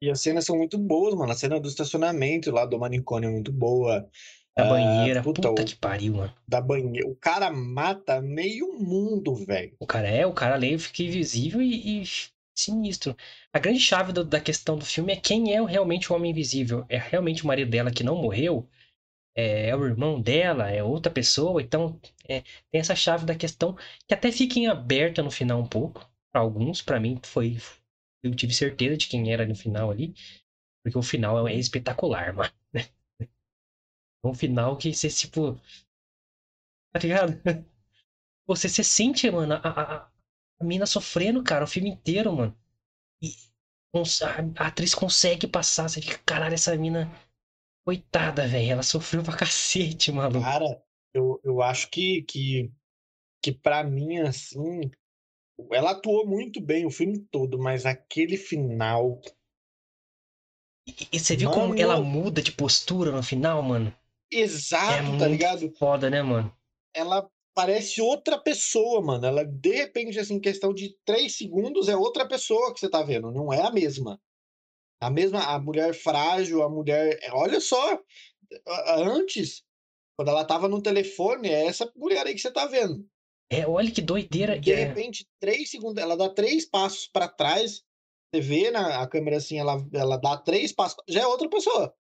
E 0.00 0.10
as 0.10 0.20
cenas 0.20 0.44
são 0.44 0.56
muito 0.56 0.78
boas, 0.78 1.14
mano. 1.14 1.32
A 1.32 1.34
cena 1.34 1.58
do 1.60 1.68
estacionamento 1.68 2.50
lá 2.50 2.64
do 2.64 2.78
manicômio 2.78 3.28
é 3.28 3.32
muito 3.32 3.52
boa. 3.52 4.08
Da 4.56 4.64
Ah, 4.64 4.68
banheira, 4.68 5.22
puta, 5.22 5.48
puta 5.48 5.62
o- 5.62 5.64
que 5.64 5.76
pariu, 5.76 6.14
mano. 6.14 6.34
Da 6.48 6.60
banheira. 6.60 7.06
O 7.08 7.14
cara 7.14 7.50
mata 7.50 8.20
meio 8.20 8.72
mundo, 8.78 9.34
velho. 9.34 9.76
O 9.78 9.86
cara 9.86 10.08
é, 10.08 10.26
o 10.26 10.32
cara 10.32 10.54
ali 10.56 10.76
fica 10.78 11.02
invisível 11.04 11.62
e, 11.62 12.02
e 12.02 12.04
sinistro. 12.56 13.16
A 13.52 13.58
grande 13.60 13.78
chave 13.78 14.12
do- 14.12 14.24
da 14.24 14.40
questão 14.40 14.76
do 14.76 14.84
filme 14.84 15.12
é 15.12 15.16
quem 15.16 15.54
é 15.54 15.64
realmente 15.64 16.12
o 16.12 16.16
Homem 16.16 16.32
Invisível. 16.32 16.84
É 16.88 16.98
realmente 16.98 17.44
o 17.44 17.46
marido 17.46 17.70
dela 17.70 17.90
que 17.92 18.02
não 18.02 18.16
morreu? 18.16 18.68
É, 19.36 19.68
é 19.68 19.76
o 19.76 19.86
irmão 19.86 20.20
dela? 20.20 20.68
É 20.70 20.82
outra 20.82 21.12
pessoa? 21.12 21.62
Então, 21.62 22.00
é, 22.28 22.40
tem 22.72 22.80
essa 22.80 22.96
chave 22.96 23.24
da 23.24 23.36
questão 23.36 23.76
que 24.08 24.14
até 24.14 24.32
fica 24.32 24.58
em 24.58 24.66
aberta 24.66 25.22
no 25.22 25.30
final 25.30 25.60
um 25.60 25.66
pouco. 25.68 26.04
Pra 26.32 26.40
alguns, 26.40 26.82
pra 26.82 26.98
mim 26.98 27.20
foi. 27.22 27.58
Eu 28.22 28.34
tive 28.34 28.54
certeza 28.54 28.96
de 28.96 29.08
quem 29.08 29.32
era 29.32 29.46
no 29.46 29.54
final 29.54 29.90
ali. 29.90 30.14
Porque 30.84 30.98
o 30.98 31.02
final 31.02 31.48
é 31.48 31.54
espetacular, 31.54 32.34
mano. 32.34 32.52
É 32.74 32.80
um 34.24 34.34
final 34.34 34.76
que 34.76 34.92
você, 34.92 35.08
tipo. 35.08 35.60
Tá 36.92 36.98
ligado? 37.00 37.40
Você, 38.46 38.68
você 38.68 38.84
sente, 38.84 39.30
mano, 39.30 39.54
a, 39.54 39.58
a, 39.58 39.96
a- 40.04 40.10
mina 40.64 40.86
sofrendo, 40.86 41.42
cara, 41.44 41.64
o 41.64 41.68
filme 41.68 41.90
inteiro, 41.90 42.32
mano. 42.34 42.56
E 43.22 43.34
a, 44.24 44.64
a 44.64 44.68
atriz 44.68 44.94
consegue 44.94 45.46
passar, 45.46 45.88
você 45.88 46.00
fica, 46.02 46.18
caralho, 46.26 46.54
essa 46.54 46.76
mina. 46.76 47.10
Coitada, 47.84 48.46
velho. 48.48 48.72
Ela 48.72 48.82
sofreu 48.84 49.22
pra 49.24 49.36
cacete, 49.38 50.12
maluco. 50.12 50.40
Cara, 50.44 50.82
eu, 51.14 51.40
eu 51.44 51.62
acho 51.62 51.90
que, 51.90 52.22
que, 52.22 52.72
que 53.42 53.52
pra 53.52 53.84
mim, 53.84 54.18
assim, 54.20 54.90
ela 55.72 55.90
atuou 55.90 56.26
muito 56.26 56.60
bem 56.60 56.86
o 56.86 56.90
filme 56.90 57.18
todo, 57.30 57.58
mas 57.58 57.84
aquele 57.84 58.36
final. 58.36 59.20
E, 60.86 60.94
e 61.12 61.18
você 61.20 61.36
viu 61.36 61.50
como 61.50 61.68
Mano. 61.68 61.80
ela 61.80 62.00
muda 62.00 62.40
de 62.40 62.52
postura 62.52 63.10
no 63.10 63.22
final, 63.22 63.62
mano? 63.62 63.92
É 64.30 64.36
Exato, 64.36 65.02
muito 65.02 65.18
tá 65.18 65.28
ligado? 65.28 65.72
foda, 65.78 66.10
né, 66.10 66.22
mano? 66.22 66.52
Ela 66.94 67.28
parece 67.54 68.00
outra 68.00 68.38
pessoa, 68.38 69.00
mano. 69.02 69.26
Ela, 69.26 69.44
de 69.44 69.70
repente, 69.70 70.18
assim, 70.18 70.34
em 70.34 70.40
questão 70.40 70.72
de 70.72 70.96
três 71.04 71.36
segundos, 71.36 71.88
é 71.88 71.96
outra 71.96 72.26
pessoa 72.26 72.72
que 72.72 72.80
você 72.80 72.88
tá 72.88 73.02
vendo, 73.02 73.30
não 73.32 73.52
é 73.52 73.62
a 73.62 73.70
mesma. 73.70 74.20
A 75.00 75.10
mesma, 75.10 75.40
a 75.40 75.58
mulher 75.58 75.94
frágil, 75.94 76.62
a 76.62 76.68
mulher. 76.68 77.18
Olha 77.32 77.60
só, 77.60 78.00
antes, 78.98 79.62
quando 80.16 80.28
ela 80.30 80.44
tava 80.44 80.68
no 80.68 80.82
telefone, 80.82 81.48
é 81.48 81.66
essa 81.66 81.90
mulher 81.96 82.26
aí 82.26 82.34
que 82.34 82.40
você 82.40 82.50
tá 82.52 82.66
vendo. 82.66 83.08
É, 83.50 83.66
olha 83.66 83.90
que 83.90 84.02
doideira. 84.02 84.58
De 84.58 84.70
E 84.70 84.72
é- 84.74 84.84
repente, 84.84 85.26
três 85.40 85.70
segundos, 85.70 86.02
ela 86.02 86.16
dá 86.16 86.28
três 86.28 86.64
passos 86.68 87.06
pra 87.08 87.28
trás. 87.28 87.82
Você 88.34 88.42
vê 88.42 88.70
na 88.70 89.00
a 89.02 89.08
câmera 89.08 89.38
assim, 89.38 89.58
ela, 89.58 89.76
ela 89.92 90.18
dá 90.18 90.36
três 90.36 90.70
passos, 90.72 91.02
já 91.08 91.22
é 91.22 91.26
outra 91.26 91.48
pessoa. 91.48 91.94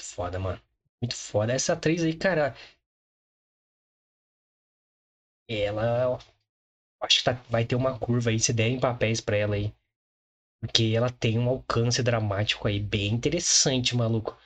Foda, 0.00 0.38
mano. 0.38 0.60
Muito 1.02 1.16
foda. 1.16 1.52
Essa 1.52 1.72
atriz 1.72 2.02
aí, 2.04 2.14
cara. 2.16 2.54
Ela. 5.48 6.18
Acho 7.02 7.18
que 7.18 7.24
tá- 7.24 7.42
vai 7.50 7.64
ter 7.64 7.74
uma 7.74 7.98
curva 7.98 8.30
aí, 8.30 8.38
se 8.38 8.52
derem 8.52 8.78
papéis 8.78 9.20
pra 9.20 9.36
ela 9.36 9.56
aí. 9.56 9.74
Porque 10.60 10.92
ela 10.94 11.10
tem 11.10 11.38
um 11.38 11.48
alcance 11.48 12.02
dramático 12.02 12.68
aí 12.68 12.78
bem 12.78 13.14
interessante, 13.14 13.96
maluco. 13.96 14.38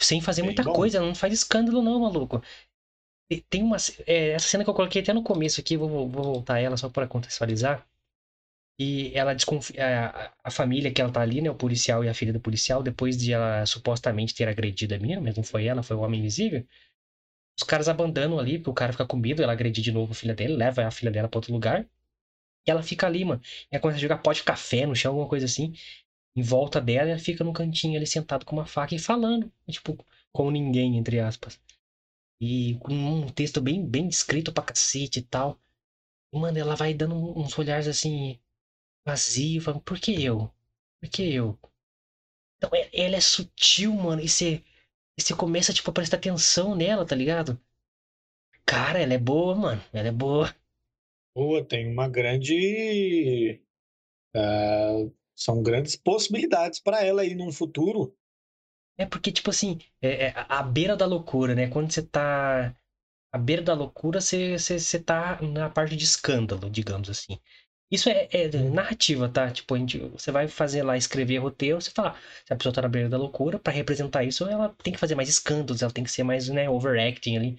Sem 0.00 0.20
fazer 0.20 0.42
Bem 0.42 0.48
muita 0.48 0.64
bom. 0.64 0.72
coisa, 0.72 1.00
não 1.00 1.14
faz 1.14 1.32
escândalo, 1.32 1.80
não, 1.80 2.00
maluco. 2.00 2.42
Tem 3.40 3.62
uma. 3.62 3.76
é, 4.06 4.30
essa 4.30 4.48
cena 4.48 4.64
que 4.64 4.70
eu 4.70 4.74
coloquei 4.74 5.02
até 5.02 5.12
no 5.12 5.22
começo 5.22 5.60
aqui, 5.60 5.76
vou, 5.76 5.88
vou 6.08 6.08
voltar 6.08 6.58
ela 6.60 6.76
só 6.76 6.88
pra 6.88 7.06
contextualizar. 7.06 7.86
E 8.78 9.12
ela 9.14 9.34
desconfia. 9.34 10.08
A, 10.08 10.32
a 10.44 10.50
família 10.50 10.92
que 10.92 11.00
ela 11.00 11.12
tá 11.12 11.20
ali, 11.20 11.40
né? 11.40 11.50
O 11.50 11.54
policial 11.54 12.04
e 12.04 12.08
a 12.08 12.14
filha 12.14 12.32
do 12.32 12.40
policial, 12.40 12.82
depois 12.82 13.16
de 13.16 13.32
ela 13.32 13.64
supostamente 13.66 14.34
ter 14.34 14.48
agredido 14.48 14.94
a 14.94 14.98
menina, 14.98 15.20
mas 15.20 15.36
não 15.36 15.42
foi 15.44 15.66
ela, 15.66 15.82
foi 15.82 15.96
o 15.96 16.00
homem 16.00 16.20
invisível. 16.20 16.66
Os 17.58 17.64
caras 17.64 17.88
abandonam 17.88 18.38
ali, 18.38 18.58
porque 18.58 18.70
o 18.70 18.74
cara 18.74 18.92
fica 18.92 19.06
com 19.06 19.16
medo, 19.16 19.42
ela 19.42 19.52
agride 19.52 19.80
de 19.82 19.92
novo 19.92 20.12
a 20.12 20.14
filha 20.14 20.34
dele, 20.34 20.54
leva 20.56 20.86
a 20.86 20.90
filha 20.90 21.10
dela 21.10 21.28
pra 21.28 21.38
outro 21.38 21.52
lugar. 21.52 21.86
E 22.66 22.70
ela 22.70 22.82
fica 22.82 23.06
ali, 23.06 23.24
mano. 23.24 23.40
E 23.70 23.76
ela 23.76 23.80
começa 23.80 23.98
a 23.98 24.02
jogar 24.02 24.18
pó 24.18 24.32
de 24.32 24.42
café 24.42 24.86
no 24.86 24.96
chão, 24.96 25.12
alguma 25.12 25.28
coisa 25.28 25.46
assim. 25.46 25.74
Em 26.36 26.42
volta 26.42 26.80
dela, 26.80 27.08
e 27.08 27.12
ela 27.12 27.20
fica 27.20 27.44
no 27.44 27.52
cantinho 27.52 27.96
ali, 27.96 28.06
sentado 28.06 28.46
com 28.46 28.56
uma 28.56 28.66
faca 28.66 28.94
e 28.94 28.98
falando. 28.98 29.52
Tipo, 29.70 29.98
como 30.32 30.50
ninguém, 30.50 30.98
entre 30.98 31.20
aspas. 31.20 31.60
E 32.44 32.76
com 32.80 32.92
um 32.92 33.28
texto 33.28 33.60
bem, 33.60 33.88
bem 33.88 34.08
escrito 34.08 34.52
pra 34.52 34.64
cacete 34.64 35.20
e 35.20 35.22
tal. 35.22 35.60
E, 36.32 36.36
mano, 36.36 36.58
ela 36.58 36.74
vai 36.74 36.92
dando 36.92 37.14
uns 37.38 37.56
olhares 37.56 37.86
assim, 37.86 38.36
vazio, 39.06 39.62
falando, 39.62 39.80
por 39.82 39.96
que 40.00 40.24
eu? 40.24 40.52
Por 41.00 41.08
que 41.08 41.22
eu? 41.32 41.56
Então, 42.56 42.68
ela 42.92 43.14
é 43.14 43.20
sutil, 43.20 43.94
mano, 43.94 44.20
e 44.20 44.28
você, 44.28 44.60
e 45.16 45.22
você 45.22 45.36
começa, 45.36 45.72
tipo, 45.72 45.88
a 45.90 45.92
prestar 45.92 46.16
atenção 46.16 46.74
nela, 46.74 47.06
tá 47.06 47.14
ligado? 47.14 47.60
Cara, 48.66 48.98
ela 48.98 49.14
é 49.14 49.18
boa, 49.18 49.54
mano, 49.54 49.84
ela 49.92 50.08
é 50.08 50.12
boa. 50.12 50.52
Boa, 51.36 51.64
tem 51.64 51.92
uma 51.92 52.08
grande. 52.08 53.62
Uh, 54.34 55.14
são 55.36 55.62
grandes 55.62 55.94
possibilidades 55.94 56.80
para 56.80 57.04
ela 57.04 57.22
aí 57.22 57.36
num 57.36 57.52
futuro. 57.52 58.16
É 59.02 59.06
porque, 59.06 59.32
tipo 59.32 59.50
assim, 59.50 59.78
é, 60.00 60.26
é 60.28 60.34
a 60.48 60.62
beira 60.62 60.96
da 60.96 61.06
loucura, 61.06 61.54
né? 61.54 61.68
Quando 61.68 61.90
você 61.92 62.02
tá 62.02 62.74
à 63.32 63.38
beira 63.38 63.62
da 63.62 63.74
loucura, 63.74 64.20
você, 64.20 64.58
você, 64.58 64.78
você 64.78 65.00
tá 65.00 65.40
na 65.42 65.70
parte 65.70 65.96
de 65.96 66.04
escândalo, 66.04 66.70
digamos 66.70 67.10
assim. 67.10 67.38
Isso 67.90 68.08
é, 68.10 68.28
é 68.32 68.48
narrativa, 68.70 69.28
tá? 69.28 69.50
Tipo, 69.52 69.74
a 69.74 69.78
gente, 69.78 69.98
você 69.98 70.32
vai 70.32 70.48
fazer 70.48 70.82
lá, 70.84 70.96
escrever 70.96 71.38
roteiro, 71.38 71.80
você 71.80 71.90
fala, 71.92 72.16
se 72.46 72.52
a 72.52 72.56
pessoa 72.56 72.74
tá 72.74 72.82
na 72.82 72.88
beira 72.88 73.08
da 73.08 73.18
loucura, 73.18 73.58
para 73.58 73.72
representar 73.72 74.24
isso, 74.24 74.46
ela 74.48 74.74
tem 74.82 74.92
que 74.94 75.00
fazer 75.00 75.14
mais 75.16 75.28
escândalos, 75.28 75.82
ela 75.82 75.92
tem 75.92 76.04
que 76.04 76.10
ser 76.12 76.24
mais, 76.24 76.48
né, 76.48 76.68
overacting 76.70 77.36
ali. 77.36 77.58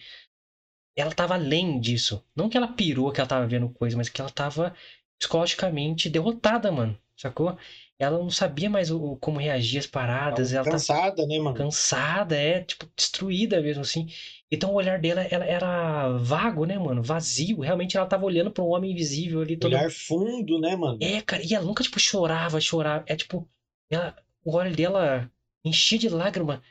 Ela 0.95 1.11
tava 1.13 1.35
além 1.35 1.79
disso. 1.79 2.23
Não 2.35 2.49
que 2.49 2.57
ela 2.57 2.67
pirou 2.67 3.11
que 3.11 3.19
ela 3.19 3.27
tava 3.27 3.47
vendo 3.47 3.69
coisa, 3.69 3.97
mas 3.97 4.09
que 4.09 4.21
ela 4.21 4.29
tava 4.29 4.75
psicologicamente 5.19 6.09
derrotada, 6.09 6.71
mano. 6.71 6.97
Sacou? 7.17 7.57
Ela 7.99 8.17
não 8.17 8.29
sabia 8.29 8.69
mais 8.69 8.91
o, 8.91 9.15
como 9.17 9.39
reagir 9.39 9.79
às 9.79 9.87
paradas. 9.87 10.51
Ela 10.51 10.65
cansada, 10.65 11.15
tá 11.15 11.25
né, 11.27 11.39
mano? 11.39 11.55
Cansada, 11.55 12.35
é, 12.35 12.61
tipo, 12.61 12.87
destruída 12.95 13.61
mesmo, 13.61 13.81
assim. 13.81 14.07
Então 14.51 14.71
o 14.71 14.75
olhar 14.75 14.99
dela 14.99 15.21
ela 15.21 15.45
era 15.45 16.17
vago, 16.17 16.65
né, 16.65 16.77
mano? 16.77 17.01
Vazio. 17.01 17.61
Realmente 17.61 17.95
ela 17.95 18.05
tava 18.05 18.25
olhando 18.25 18.51
para 18.51 18.63
um 18.63 18.69
homem 18.69 18.91
invisível 18.91 19.41
ali. 19.41 19.57
Todo... 19.57 19.71
Olhar 19.71 19.89
fundo, 19.91 20.59
né, 20.59 20.75
mano? 20.75 20.97
É, 21.01 21.21
cara. 21.21 21.43
E 21.43 21.53
ela 21.53 21.65
nunca, 21.65 21.83
tipo, 21.83 21.99
chorava, 21.99 22.59
chorava. 22.59 23.05
É 23.07 23.15
tipo, 23.15 23.47
ela, 23.89 24.15
o 24.43 24.55
olho 24.55 24.75
dela 24.75 25.31
enchia 25.63 25.97
de 25.97 26.09
lágrima 26.09 26.61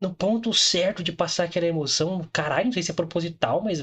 no 0.00 0.14
ponto 0.14 0.52
certo 0.52 1.02
de 1.02 1.12
passar 1.12 1.44
aquela 1.44 1.66
emoção. 1.66 2.28
Caralho, 2.32 2.66
não 2.66 2.72
sei 2.72 2.82
se 2.82 2.90
é 2.90 2.94
proposital, 2.94 3.62
mas 3.62 3.82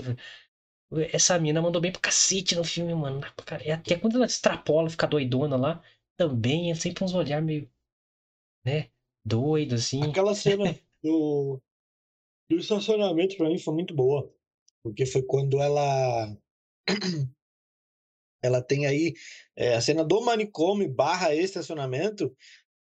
essa 1.12 1.39
mina 1.39 1.62
mandou 1.62 1.82
bem 1.82 1.91
pra 1.91 2.02
cacete 2.02 2.56
no 2.56 2.63
filme, 2.63 2.93
mano. 2.93 3.22
E 3.65 3.72
até 3.72 3.96
quando 3.96 4.15
ela 4.15 4.26
extrapola, 4.26 4.89
fica 4.89 5.08
doidona 5.08 5.56
lá, 5.56 5.82
também 6.17 6.71
é 6.71 6.76
sempre 6.76 7.04
uns 7.04 7.13
olhar 7.13 7.41
meio, 7.41 7.69
né, 8.65 8.89
doido, 9.26 9.76
assim. 9.76 10.04
Aquela 10.04 10.36
cena 10.36 10.63
do, 11.04 11.62
do 12.49 12.58
estacionamento 12.58 13.38
pra 13.38 13.49
mim 13.49 13.58
foi 13.58 13.73
muito 13.73 13.95
boa. 13.95 14.34
Porque 14.84 15.06
foi 15.06 15.23
quando 15.23 15.62
ela. 15.62 16.36
ela 18.43 18.62
tem 18.62 18.86
aí 18.86 19.13
é, 19.56 19.76
a 19.76 19.82
cena 19.82 20.04
do 20.04 20.19
manicômio 20.21 20.93
barra 20.93 21.34
estacionamento 21.34 22.36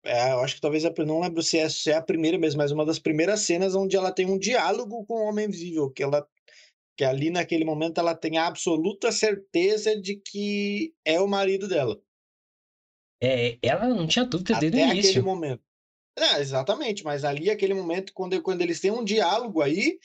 é, 0.06 0.34
eu 0.34 0.40
acho 0.42 0.56
que 0.56 0.62
talvez, 0.62 0.84
não 0.84 1.22
lembro 1.22 1.42
se 1.42 1.58
é, 1.58 1.70
se 1.70 1.90
é 1.90 1.96
a 1.96 2.02
primeira 2.02 2.38
mesmo, 2.38 2.58
mas 2.58 2.72
uma 2.72 2.86
das 2.86 3.00
primeiras 3.00 3.42
cenas 3.42 3.74
onde 3.74 3.96
ela 3.96 4.12
tem 4.12 4.26
um 4.26 4.38
diálogo 4.38 5.06
com 5.06 5.14
o 5.14 5.30
Homem 5.30 5.46
Invisível, 5.46 5.90
que 5.90 6.04
ela 6.04 6.28
que 6.96 7.04
ali 7.04 7.32
naquele 7.32 7.66
momento 7.66 8.00
ela 8.00 8.14
tem 8.14 8.38
a 8.38 8.46
absoluta 8.46 9.12
certeza 9.12 10.00
de 10.00 10.16
que 10.16 10.94
é 11.04 11.20
o 11.20 11.28
marido 11.28 11.68
dela. 11.68 12.00
É, 13.24 13.58
ela 13.62 13.88
não 13.88 14.06
tinha 14.06 14.26
dúvida 14.26 14.60
desde 14.60 14.78
o 14.78 14.82
início. 14.82 15.12
aquele 15.12 15.26
momento. 15.26 15.62
É, 16.18 16.42
exatamente, 16.42 17.04
mas 17.04 17.24
ali 17.24 17.50
aquele 17.50 17.74
momento 17.74 18.14
quando, 18.14 18.40
quando 18.42 18.62
eles 18.62 18.80
têm 18.80 18.92
um 18.92 19.04
diálogo 19.04 19.62
aí, 19.62 19.98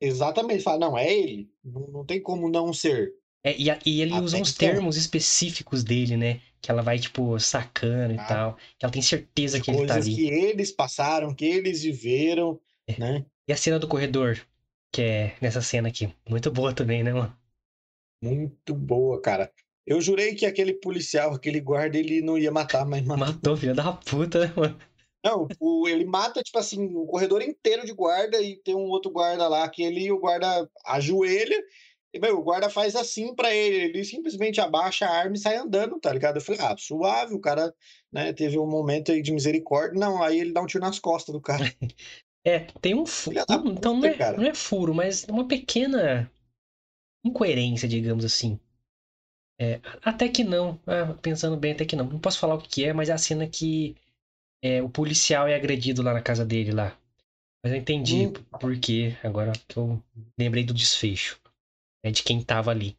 exatamente, 0.00 0.62
fala, 0.62 0.78
não, 0.78 0.98
é 0.98 1.10
ele, 1.10 1.50
não, 1.64 1.88
não 1.88 2.04
tem 2.04 2.20
como 2.20 2.48
não 2.48 2.72
ser. 2.72 3.14
É, 3.42 3.56
e, 3.56 3.68
e 3.86 4.02
ele 4.02 4.12
Até 4.12 4.24
usa 4.24 4.36
uns 4.38 4.52
termos 4.52 4.96
específicos 4.96 5.82
dele, 5.84 6.16
né? 6.16 6.40
Que 6.60 6.70
ela 6.70 6.82
vai, 6.82 6.98
tipo, 6.98 7.38
sacando 7.38 8.12
e 8.12 8.18
ah, 8.18 8.24
tal. 8.24 8.56
Que 8.76 8.84
ela 8.84 8.92
tem 8.92 9.00
certeza 9.00 9.60
que 9.60 9.70
ele 9.70 9.86
tá 9.86 9.94
ali. 9.94 10.16
Que 10.16 10.26
eles 10.26 10.72
passaram, 10.72 11.32
que 11.32 11.44
eles 11.44 11.82
viveram, 11.82 12.60
é. 12.88 12.98
né? 12.98 13.26
E 13.48 13.52
a 13.52 13.56
cena 13.56 13.78
do 13.78 13.86
corredor, 13.86 14.36
que 14.92 15.00
é 15.00 15.36
nessa 15.40 15.62
cena 15.62 15.88
aqui. 15.88 16.12
Muito 16.28 16.50
boa 16.50 16.72
também, 16.72 17.04
né, 17.04 17.12
mano? 17.12 17.38
Muito 18.20 18.74
boa, 18.74 19.20
cara. 19.20 19.52
Eu 19.86 20.00
jurei 20.00 20.34
que 20.34 20.44
aquele 20.44 20.74
policial, 20.74 21.32
aquele 21.32 21.60
guarda, 21.60 21.96
ele 21.96 22.20
não 22.20 22.36
ia 22.36 22.50
matar, 22.50 22.84
mas 22.84 23.04
matou. 23.04 23.26
Matou, 23.26 23.56
filha 23.56 23.74
da 23.74 23.92
puta, 23.92 24.40
né, 24.40 24.52
mano? 24.56 24.78
Não, 25.24 25.48
o, 25.60 25.88
ele 25.88 26.04
mata, 26.04 26.42
tipo 26.42 26.58
assim, 26.58 26.94
o 26.94 27.06
corredor 27.06 27.42
inteiro 27.42 27.84
de 27.84 27.92
guarda 27.92 28.40
e 28.40 28.56
tem 28.56 28.74
um 28.74 28.88
outro 28.88 29.10
guarda 29.10 29.48
lá 29.48 29.68
que 29.68 29.82
ele, 29.82 30.10
o 30.10 30.18
guarda 30.18 30.68
ajoelha 30.84 31.62
e, 32.16 32.18
meu, 32.18 32.38
o 32.38 32.42
guarda 32.42 32.70
faz 32.70 32.96
assim 32.96 33.34
para 33.34 33.54
ele, 33.54 33.76
ele 33.76 34.04
simplesmente 34.04 34.58
abaixa 34.58 35.06
a 35.06 35.10
arma 35.10 35.36
e 35.36 35.38
sai 35.38 35.56
andando, 35.56 36.00
tá 36.00 36.10
ligado? 36.10 36.36
Eu 36.36 36.40
falei, 36.40 36.60
ah, 36.62 36.74
suave, 36.78 37.34
o 37.34 37.40
cara, 37.40 37.74
né, 38.10 38.32
teve 38.32 38.58
um 38.58 38.66
momento 38.66 39.12
aí 39.12 39.20
de 39.20 39.32
misericórdia. 39.32 40.00
Não, 40.00 40.22
aí 40.22 40.40
ele 40.40 40.52
dá 40.52 40.62
um 40.62 40.66
tiro 40.66 40.82
nas 40.82 40.98
costas 40.98 41.32
do 41.32 41.40
cara. 41.40 41.64
É, 42.48 42.60
tem 42.80 42.94
um 42.94 43.04
furo. 43.04 43.40
Então 43.72 43.96
não 43.96 44.06
é, 44.06 44.36
não 44.36 44.44
é 44.44 44.54
furo, 44.54 44.94
mas 44.94 45.24
uma 45.24 45.48
pequena 45.48 46.30
incoerência, 47.24 47.88
digamos 47.88 48.24
assim. 48.24 48.56
É, 49.58 49.80
até 50.02 50.28
que 50.28 50.44
não. 50.44 50.78
Ah, 50.86 51.14
pensando 51.22 51.56
bem, 51.56 51.72
até 51.72 51.84
que 51.84 51.96
não. 51.96 52.06
Não 52.06 52.18
posso 52.18 52.38
falar 52.38 52.54
o 52.54 52.58
que 52.58 52.84
é, 52.84 52.92
mas 52.92 53.08
é 53.08 53.12
a 53.12 53.18
cena 53.18 53.46
que 53.46 53.96
é, 54.62 54.82
o 54.82 54.88
policial 54.88 55.48
é 55.48 55.54
agredido 55.54 56.02
lá 56.02 56.12
na 56.12 56.22
casa 56.22 56.44
dele 56.44 56.72
lá. 56.72 56.96
Mas 57.62 57.72
eu 57.72 57.78
entendi 57.78 58.28
hum. 58.28 58.32
por 58.60 58.78
quê, 58.78 59.16
agora 59.24 59.52
que 59.68 59.76
eu 59.76 60.02
lembrei 60.38 60.64
do 60.64 60.74
desfecho 60.74 61.40
né, 62.04 62.10
de 62.10 62.22
quem 62.22 62.40
tava 62.40 62.70
ali. 62.70 62.96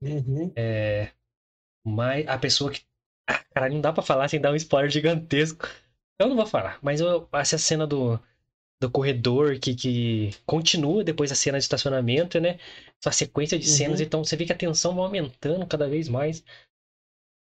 Uhum. 0.00 0.52
É, 0.56 1.10
mas 1.84 2.26
a 2.28 2.38
pessoa 2.38 2.70
que. 2.70 2.82
Ah, 3.28 3.42
cara, 3.54 3.68
não 3.68 3.80
dá 3.80 3.92
pra 3.92 4.02
falar 4.02 4.28
sem 4.28 4.40
dar 4.40 4.52
um 4.52 4.56
spoiler 4.56 4.90
gigantesco. 4.90 5.68
Eu 6.18 6.28
não 6.28 6.36
vou 6.36 6.46
falar, 6.46 6.78
mas 6.82 7.00
eu, 7.00 7.28
essa 7.32 7.58
cena 7.58 7.86
do, 7.86 8.18
do 8.80 8.90
corredor 8.90 9.58
que, 9.58 9.74
que 9.74 10.30
continua 10.46 11.04
depois 11.04 11.30
da 11.30 11.36
cena 11.36 11.58
de 11.58 11.64
estacionamento, 11.64 12.40
né? 12.40 12.58
Essa 13.00 13.12
sequência 13.12 13.58
de 13.58 13.66
cenas, 13.66 14.00
uhum. 14.00 14.06
então 14.06 14.24
você 14.24 14.36
vê 14.36 14.44
que 14.44 14.52
a 14.52 14.56
tensão 14.58 14.94
vai 14.94 15.04
aumentando 15.04 15.66
cada 15.66 15.88
vez 15.88 16.08
mais. 16.08 16.44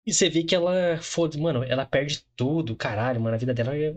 E 0.06 0.14
você 0.14 0.30
vê 0.30 0.44
que 0.44 0.56
ela, 0.56 1.02
foda 1.02 1.38
mano, 1.38 1.64
ela 1.64 1.86
perde 1.86 2.24
tudo, 2.36 2.76
caralho, 2.76 3.20
mano, 3.20 3.36
a 3.36 3.40
vida 3.40 3.54
dela 3.54 3.76
é, 3.76 3.94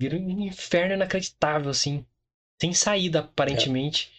vira 0.00 0.16
um 0.16 0.40
inferno 0.40 0.94
inacreditável, 0.94 1.70
assim. 1.70 2.04
Sem 2.60 2.72
saída, 2.72 3.20
aparentemente. 3.20 4.10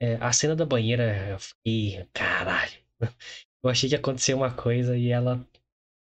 É, 0.00 0.14
a 0.16 0.32
cena 0.32 0.54
da 0.54 0.64
banheira, 0.64 1.30
eu 1.30 1.38
fiquei, 1.38 2.06
caralho. 2.12 2.78
Eu 3.60 3.68
achei 3.68 3.88
que 3.88 3.96
ia 3.96 3.98
acontecer 3.98 4.34
uma 4.34 4.54
coisa 4.54 4.96
e 4.96 5.08
ela 5.08 5.44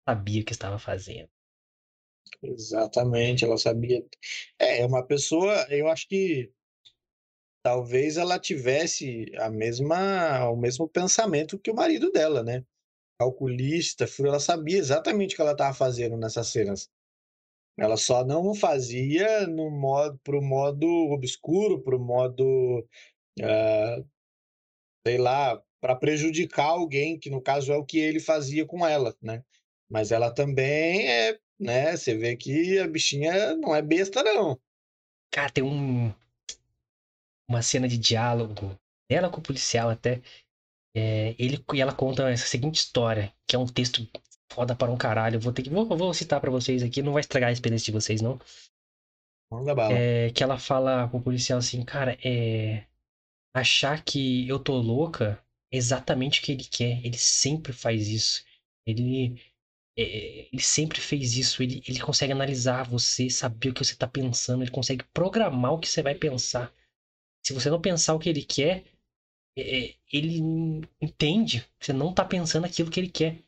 sabia 0.06 0.42
o 0.42 0.44
que 0.44 0.52
estava 0.52 0.78
fazendo. 0.78 1.30
Exatamente, 2.42 3.46
ela 3.46 3.56
sabia. 3.56 4.04
É, 4.58 4.82
é 4.82 4.86
uma 4.86 5.02
pessoa, 5.02 5.66
eu 5.70 5.88
acho 5.88 6.06
que 6.06 6.52
talvez 7.66 8.16
ela 8.16 8.38
tivesse 8.38 9.26
a 9.38 9.50
mesma, 9.50 10.48
o 10.48 10.56
mesmo 10.56 10.88
pensamento 10.88 11.58
que 11.58 11.68
o 11.68 11.74
marido 11.74 12.12
dela, 12.12 12.40
né? 12.40 12.64
Calculista, 13.18 14.06
ela 14.20 14.38
sabia 14.38 14.78
exatamente 14.78 15.32
o 15.32 15.36
que 15.36 15.42
ela 15.42 15.50
estava 15.50 15.74
fazendo 15.74 16.16
nessas 16.16 16.46
cenas. 16.46 16.88
Ela 17.76 17.96
só 17.96 18.24
não 18.24 18.54
fazia 18.54 19.48
no 19.48 19.68
modo, 19.68 20.16
pro 20.22 20.40
modo 20.40 20.86
obscuro, 21.10 21.82
pro 21.82 21.98
modo 21.98 22.86
uh, 23.40 24.08
sei 25.04 25.18
lá, 25.18 25.60
para 25.80 25.96
prejudicar 25.96 26.66
alguém, 26.66 27.18
que 27.18 27.28
no 27.28 27.42
caso 27.42 27.72
é 27.72 27.76
o 27.76 27.84
que 27.84 27.98
ele 27.98 28.20
fazia 28.20 28.64
com 28.64 28.86
ela, 28.86 29.12
né? 29.20 29.42
Mas 29.90 30.12
ela 30.12 30.32
também 30.32 31.10
é, 31.10 31.36
né? 31.58 31.96
Você 31.96 32.16
vê 32.16 32.36
que 32.36 32.78
a 32.78 32.86
bichinha 32.86 33.56
não 33.56 33.74
é 33.74 33.82
besta, 33.82 34.22
não. 34.22 34.56
Cara, 35.32 35.50
tem 35.50 35.64
um 35.64 36.14
uma 37.48 37.62
cena 37.62 37.88
de 37.88 37.98
diálogo 37.98 38.78
dela 39.10 39.30
com 39.30 39.38
o 39.38 39.42
policial 39.42 39.90
até. 39.90 40.22
É, 40.96 41.34
ele 41.38 41.62
e 41.74 41.80
ela 41.80 41.92
conta 41.92 42.30
essa 42.30 42.46
seguinte 42.46 42.76
história, 42.76 43.32
que 43.46 43.54
é 43.54 43.58
um 43.58 43.66
texto 43.66 44.08
foda 44.50 44.74
para 44.74 44.90
um 44.90 44.96
caralho. 44.96 45.38
Vou 45.38 45.52
ter 45.52 45.62
que 45.62 45.70
vou, 45.70 45.86
vou 45.86 46.14
citar 46.14 46.40
para 46.40 46.50
vocês 46.50 46.82
aqui, 46.82 47.02
não 47.02 47.12
vai 47.12 47.20
estragar 47.20 47.50
a 47.50 47.52
experiência 47.52 47.86
de 47.86 47.92
vocês 47.92 48.22
não. 48.22 48.40
Manda 49.50 49.74
bala. 49.74 49.92
É, 49.92 50.30
que 50.30 50.42
ela 50.42 50.58
fala 50.58 51.06
pro 51.08 51.20
policial 51.20 51.58
assim, 51.58 51.84
cara, 51.84 52.18
é 52.24 52.84
achar 53.54 54.04
que 54.04 54.46
eu 54.48 54.58
tô 54.58 54.76
louca 54.76 55.42
é 55.72 55.76
exatamente 55.76 56.40
o 56.40 56.42
que 56.42 56.52
ele 56.52 56.64
quer. 56.64 57.04
Ele 57.04 57.16
sempre 57.16 57.72
faz 57.72 58.08
isso. 58.08 58.44
Ele, 58.86 59.40
é, 59.98 60.48
ele 60.52 60.62
sempre 60.62 61.00
fez 61.00 61.36
isso. 61.36 61.62
Ele, 61.62 61.82
ele 61.86 62.00
consegue 62.00 62.32
analisar 62.32 62.84
você, 62.84 63.28
saber 63.30 63.70
o 63.70 63.74
que 63.74 63.84
você 63.84 63.94
está 63.94 64.06
pensando. 64.06 64.62
Ele 64.62 64.70
consegue 64.70 65.04
programar 65.12 65.72
o 65.72 65.78
que 65.78 65.88
você 65.88 66.02
vai 66.02 66.14
pensar. 66.14 66.72
Se 67.46 67.52
você 67.52 67.70
não 67.70 67.80
pensar 67.80 68.12
o 68.12 68.18
que 68.18 68.28
ele 68.28 68.42
quer, 68.42 68.84
é, 69.56 69.94
ele 70.12 70.40
entende. 71.00 71.64
Você 71.78 71.92
não 71.92 72.10
está 72.10 72.24
pensando 72.24 72.64
aquilo 72.64 72.90
que 72.90 72.98
ele 72.98 73.08
quer. 73.08 73.40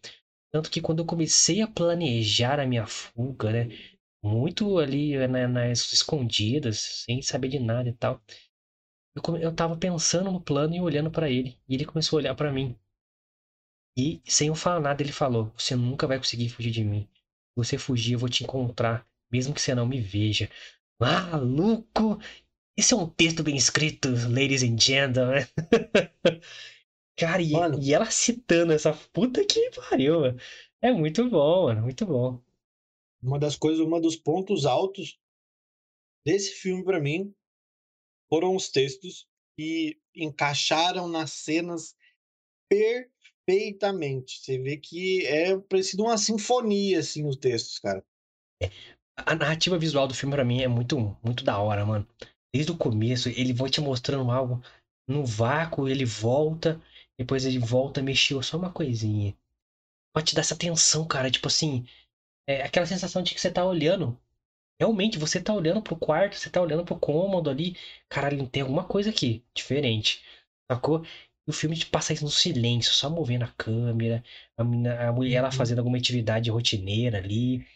Tanto 0.52 0.70
que 0.70 0.80
quando 0.80 1.00
eu 1.00 1.04
comecei 1.04 1.62
a 1.62 1.66
planejar 1.66 2.60
a 2.60 2.66
minha 2.66 2.86
fuga, 2.86 3.50
né? 3.50 3.76
Muito 4.22 4.78
ali 4.78 5.18
né, 5.26 5.48
nas 5.48 5.92
escondidas, 5.92 6.78
sem 6.78 7.20
saber 7.22 7.48
de 7.48 7.58
nada 7.58 7.88
e 7.88 7.92
tal. 7.92 8.22
Eu, 9.16 9.36
eu 9.38 9.52
tava 9.52 9.76
pensando 9.76 10.30
no 10.30 10.40
plano 10.40 10.76
e 10.76 10.80
olhando 10.80 11.10
para 11.10 11.28
ele. 11.28 11.58
E 11.68 11.74
ele 11.74 11.84
começou 11.84 12.18
a 12.18 12.20
olhar 12.20 12.36
para 12.36 12.52
mim. 12.52 12.78
E 13.96 14.22
sem 14.24 14.46
eu 14.46 14.54
falar 14.54 14.78
nada, 14.78 15.02
ele 15.02 15.10
falou: 15.10 15.52
Você 15.56 15.74
nunca 15.74 16.06
vai 16.06 16.18
conseguir 16.18 16.50
fugir 16.50 16.70
de 16.70 16.84
mim. 16.84 17.08
Se 17.12 17.56
você 17.56 17.76
fugir, 17.76 18.12
eu 18.12 18.20
vou 18.20 18.28
te 18.28 18.44
encontrar, 18.44 19.04
mesmo 19.28 19.52
que 19.52 19.60
você 19.60 19.74
não 19.74 19.88
me 19.88 20.00
veja. 20.00 20.48
Maluco! 21.00 22.20
Esse 22.78 22.94
é 22.94 22.96
um 22.96 23.10
texto 23.10 23.42
bem 23.42 23.56
escrito, 23.56 24.08
ladies 24.32 24.62
and 24.62 24.78
gentlemen. 24.78 25.42
Cara, 27.18 27.42
e, 27.42 27.50
e, 27.82 27.92
ela 27.92 28.08
citando 28.08 28.72
essa 28.72 28.92
puta 29.12 29.44
que 29.44 29.68
pariu, 29.72 30.20
mano. 30.20 30.38
É 30.80 30.92
muito 30.92 31.28
bom, 31.28 31.64
mano. 31.64 31.82
Muito 31.82 32.06
bom. 32.06 32.40
Uma 33.20 33.36
das 33.36 33.56
coisas, 33.56 33.84
uma 33.84 34.00
dos 34.00 34.14
pontos 34.14 34.64
altos 34.64 35.18
desse 36.24 36.52
filme 36.52 36.84
para 36.84 37.00
mim 37.00 37.34
foram 38.30 38.54
os 38.54 38.68
textos 38.68 39.26
que 39.58 40.00
encaixaram 40.14 41.08
nas 41.08 41.32
cenas 41.32 41.96
perfeitamente. 42.70 44.38
Você 44.38 44.56
vê 44.56 44.76
que 44.76 45.26
é 45.26 45.58
parecido 45.58 46.04
uma 46.04 46.16
sinfonia, 46.16 47.00
assim, 47.00 47.26
os 47.26 47.34
textos, 47.34 47.80
cara. 47.80 48.06
A 49.16 49.34
narrativa 49.34 49.76
visual 49.76 50.06
do 50.06 50.14
filme, 50.14 50.32
para 50.32 50.44
mim, 50.44 50.62
é 50.62 50.68
muito, 50.68 50.96
muito 51.24 51.42
da 51.42 51.58
hora, 51.58 51.84
mano. 51.84 52.06
Desde 52.54 52.72
o 52.72 52.76
começo, 52.76 53.28
ele 53.28 53.52
vai 53.52 53.68
te 53.68 53.80
mostrando 53.80 54.30
algo 54.30 54.62
no 55.08 55.24
vácuo, 55.24 55.88
ele 55.88 56.04
volta, 56.04 56.80
depois 57.18 57.44
ele 57.44 57.58
volta, 57.58 58.02
mexeu 58.02 58.42
só 58.42 58.56
uma 58.56 58.72
coisinha. 58.72 59.36
Pode 60.14 60.28
te 60.28 60.34
dar 60.34 60.40
essa 60.40 60.56
tensão, 60.56 61.06
cara. 61.06 61.30
Tipo 61.30 61.48
assim, 61.48 61.86
é 62.48 62.62
aquela 62.62 62.86
sensação 62.86 63.22
de 63.22 63.34
que 63.34 63.40
você 63.40 63.50
tá 63.50 63.64
olhando. 63.64 64.18
Realmente, 64.80 65.18
você 65.18 65.40
tá 65.40 65.52
olhando 65.52 65.82
pro 65.82 65.96
quarto, 65.96 66.36
você 66.36 66.48
tá 66.48 66.60
olhando 66.60 66.84
pro 66.84 66.98
cômodo 66.98 67.50
ali. 67.50 67.76
Caralho, 68.08 68.46
tem 68.48 68.62
alguma 68.62 68.84
coisa 68.84 69.10
aqui 69.10 69.44
diferente. 69.54 70.22
Sacou? 70.70 71.04
E 71.46 71.50
o 71.50 71.52
filme 71.52 71.76
te 71.76 71.86
passa 71.86 72.12
isso 72.12 72.24
no 72.24 72.30
silêncio, 72.30 72.92
só 72.92 73.08
movendo 73.08 73.44
a 73.44 73.52
câmera, 73.56 74.22
a, 74.56 74.62
a 75.08 75.12
mulher 75.12 75.36
ela 75.36 75.48
uhum. 75.48 75.52
fazendo 75.52 75.78
alguma 75.78 75.96
atividade 75.96 76.50
rotineira 76.50 77.18
ali. 77.18 77.66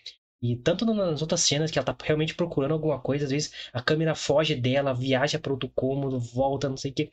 E 0.42 0.56
tanto 0.56 0.84
nas 0.84 1.22
outras 1.22 1.40
cenas 1.40 1.70
que 1.70 1.78
ela 1.78 1.86
tá 1.86 1.96
realmente 2.04 2.34
procurando 2.34 2.72
alguma 2.72 3.00
coisa, 3.00 3.24
às 3.24 3.30
vezes 3.30 3.52
a 3.72 3.80
câmera 3.80 4.14
foge 4.14 4.56
dela, 4.56 4.92
viaja 4.92 5.38
para 5.38 5.52
outro 5.52 5.70
cômodo, 5.70 6.18
volta, 6.18 6.68
não 6.68 6.76
sei 6.76 6.90
o 6.90 6.94
que. 6.94 7.12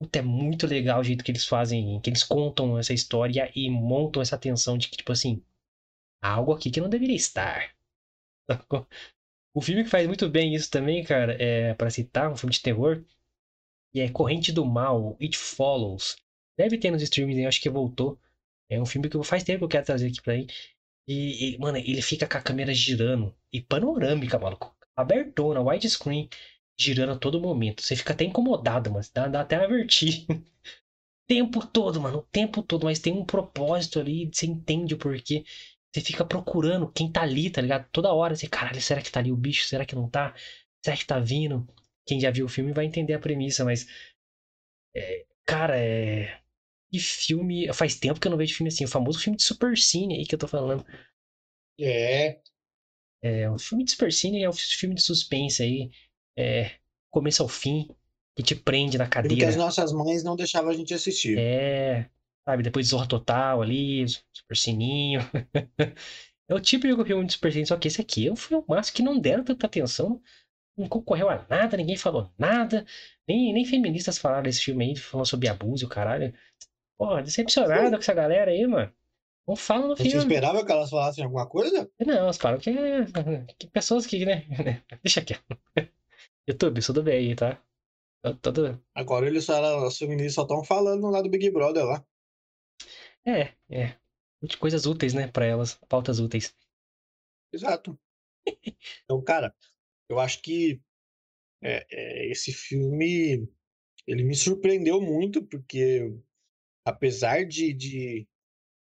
Puta, 0.00 0.18
é 0.20 0.22
muito 0.22 0.66
legal 0.66 1.00
o 1.00 1.04
jeito 1.04 1.24
que 1.24 1.30
eles 1.30 1.46
fazem, 1.46 2.00
que 2.00 2.10
eles 2.10 2.24
contam 2.24 2.78
essa 2.78 2.92
história 2.92 3.50
e 3.54 3.70
montam 3.70 4.22
essa 4.22 4.38
tensão 4.38 4.78
de 4.78 4.88
que, 4.88 4.96
tipo 4.96 5.12
assim, 5.12 5.42
há 6.22 6.32
algo 6.34 6.52
aqui 6.52 6.70
que 6.70 6.80
não 6.80 6.88
deveria 6.88 7.16
estar. 7.16 7.74
O 9.54 9.60
filme 9.60 9.82
que 9.82 9.90
faz 9.90 10.06
muito 10.06 10.28
bem 10.28 10.54
isso 10.54 10.70
também, 10.70 11.02
cara, 11.02 11.36
é, 11.42 11.74
para 11.74 11.90
citar, 11.90 12.30
um 12.30 12.36
filme 12.36 12.52
de 12.52 12.62
terror, 12.62 13.04
e 13.94 14.00
é 14.00 14.10
Corrente 14.10 14.52
do 14.52 14.64
Mal, 14.64 15.16
It 15.20 15.36
Follows. 15.36 16.16
Deve 16.56 16.78
ter 16.78 16.90
nos 16.90 17.02
streams, 17.02 17.40
eu 17.40 17.48
acho 17.48 17.60
que 17.60 17.70
voltou. 17.70 18.18
É 18.70 18.80
um 18.80 18.86
filme 18.86 19.08
que 19.08 19.22
faz 19.24 19.42
tempo 19.42 19.60
que 19.60 19.64
eu 19.64 19.68
quero 19.68 19.86
trazer 19.86 20.08
aqui 20.08 20.22
pra 20.22 20.34
aí. 20.34 20.46
E, 21.08 21.54
e, 21.54 21.58
mano, 21.58 21.78
ele 21.78 22.02
fica 22.02 22.26
com 22.28 22.38
a 22.38 22.42
câmera 22.42 22.74
girando. 22.74 23.34
E 23.52 23.60
panorâmica, 23.62 24.38
maluco. 24.38 24.76
Abertona, 24.96 25.60
widescreen 25.60 26.28
girando 26.78 27.12
a 27.12 27.18
todo 27.18 27.40
momento. 27.40 27.82
Você 27.82 27.96
fica 27.96 28.12
até 28.12 28.24
incomodado, 28.24 28.90
mas 28.92 29.10
dá, 29.10 29.26
dá 29.28 29.40
até 29.40 29.56
a 29.56 29.66
vertigem. 29.66 30.26
tempo 31.28 31.66
todo, 31.66 32.00
mano, 32.00 32.18
o 32.18 32.22
tempo 32.22 32.62
todo, 32.62 32.84
mas 32.84 32.98
tem 32.98 33.12
um 33.12 33.24
propósito 33.24 34.00
ali, 34.00 34.30
você 34.32 34.46
entende 34.46 34.94
o 34.94 34.98
porquê. 34.98 35.44
Você 35.94 36.00
fica 36.02 36.24
procurando 36.24 36.90
quem 36.92 37.10
tá 37.10 37.22
ali, 37.22 37.50
tá 37.50 37.60
ligado? 37.60 37.88
Toda 37.92 38.12
hora 38.12 38.36
você, 38.36 38.46
caralho, 38.48 38.80
será 38.80 39.02
que 39.02 39.10
tá 39.10 39.20
ali 39.20 39.32
o 39.32 39.36
bicho? 39.36 39.64
Será 39.66 39.84
que 39.86 39.94
não 39.94 40.08
tá? 40.08 40.34
Será 40.84 40.96
que 40.96 41.06
tá 41.06 41.18
vindo? 41.18 41.66
Quem 42.06 42.20
já 42.20 42.30
viu 42.30 42.46
o 42.46 42.48
filme 42.48 42.72
vai 42.72 42.84
entender 42.86 43.14
a 43.14 43.18
premissa, 43.18 43.64
mas. 43.64 43.86
É, 44.94 45.26
cara, 45.46 45.76
é. 45.78 46.40
E 46.92 46.98
filme. 46.98 47.72
Faz 47.72 47.94
tempo 47.96 48.18
que 48.18 48.26
eu 48.26 48.30
não 48.30 48.38
vejo 48.38 48.54
filme 48.54 48.68
assim. 48.68 48.84
O 48.84 48.88
famoso 48.88 49.18
filme 49.18 49.36
de 49.36 49.42
Super 49.42 49.76
Cine 49.76 50.16
aí 50.16 50.26
que 50.26 50.34
eu 50.34 50.38
tô 50.38 50.48
falando. 50.48 50.84
É. 51.78 52.40
É, 53.22 53.50
o 53.50 53.58
filme 53.58 53.84
de 53.84 53.90
Super 53.90 54.12
Cine 54.12 54.42
é 54.42 54.48
um 54.48 54.52
filme 54.52 54.94
de 54.94 55.02
suspense 55.02 55.62
aí 55.62 55.90
é, 56.38 56.70
começo 57.10 57.42
ao 57.42 57.48
fim, 57.48 57.88
que 58.36 58.42
te 58.44 58.54
prende 58.54 58.96
na 58.96 59.08
cadeira. 59.08 59.34
Porque 59.34 59.44
as 59.44 59.56
nossas 59.56 59.92
mães 59.92 60.22
não 60.22 60.36
deixavam 60.36 60.70
a 60.70 60.74
gente 60.74 60.94
assistir. 60.94 61.36
É, 61.36 62.08
sabe, 62.48 62.62
depois 62.62 62.86
de 62.86 62.90
Zorra 62.90 63.08
Total 63.08 63.60
ali, 63.60 64.06
Super 64.08 64.56
Sininho. 64.56 65.20
é 66.48 66.54
o 66.54 66.60
tipo 66.60 66.86
de 66.86 67.04
filme 67.04 67.26
de 67.26 67.32
Super 67.32 67.50
Sininho, 67.50 67.66
só 67.66 67.76
que 67.76 67.88
esse 67.88 68.00
aqui 68.00 68.28
é 68.28 68.32
um 68.32 68.36
filmaço 68.36 68.92
que 68.92 69.02
não 69.02 69.18
deram 69.18 69.42
tanta 69.42 69.66
atenção, 69.66 70.22
não 70.76 70.88
concorreu 70.88 71.28
a 71.28 71.44
nada, 71.50 71.76
ninguém 71.76 71.96
falou 71.96 72.32
nada, 72.38 72.86
nem, 73.26 73.52
nem 73.52 73.64
feministas 73.64 74.16
falaram 74.16 74.44
desse 74.44 74.62
filme 74.62 74.84
aí, 74.84 74.96
falando 74.96 75.26
sobre 75.26 75.48
abuso 75.48 75.84
e 75.84 75.86
o 75.86 75.90
caralho. 75.90 76.32
Pô, 76.98 77.20
decepcionado 77.22 77.90
com 77.90 77.96
essa 77.96 78.12
galera 78.12 78.50
aí, 78.50 78.66
mano. 78.66 78.92
Não 79.46 79.56
fala 79.56 79.88
no 79.88 79.96
filme. 79.96 80.10
Você 80.10 80.18
esperava 80.18 80.66
que 80.66 80.72
elas 80.72 80.90
falassem 80.90 81.24
alguma 81.24 81.48
coisa? 81.48 81.90
Não, 82.04 82.14
elas 82.14 82.36
falam 82.36 82.58
que, 82.58 82.70
que 83.58 83.66
pessoas 83.68 84.04
que, 84.04 84.26
né? 84.26 84.46
Deixa 85.02 85.24
quieto. 85.24 85.58
YouTube, 86.46 86.82
tudo 86.82 87.02
bem 87.02 87.16
aí, 87.16 87.34
tá? 87.34 87.62
Tudo... 88.42 88.82
Agora 88.94 89.26
eles 89.26 89.44
só, 89.44 89.86
as 89.86 89.96
feministas 89.96 90.34
só 90.34 90.42
estão 90.42 90.62
falando 90.64 91.08
lá 91.08 91.22
do 91.22 91.30
Big 91.30 91.50
Brother 91.50 91.84
lá. 91.84 92.04
É, 93.24 93.54
é. 93.70 93.96
De 94.42 94.56
coisas 94.56 94.84
úteis, 94.84 95.14
né, 95.14 95.28
pra 95.28 95.46
elas, 95.46 95.74
pautas 95.88 96.18
úteis. 96.18 96.54
Exato. 97.52 97.98
Então, 99.04 99.22
cara, 99.22 99.54
eu 100.08 100.18
acho 100.18 100.42
que 100.42 100.80
é, 101.62 101.86
é, 101.90 102.30
esse 102.30 102.52
filme 102.52 103.48
ele 104.06 104.24
me 104.24 104.34
surpreendeu 104.34 105.00
muito, 105.00 105.42
porque 105.44 106.14
apesar 106.88 107.44
de, 107.44 107.72
de, 107.72 108.28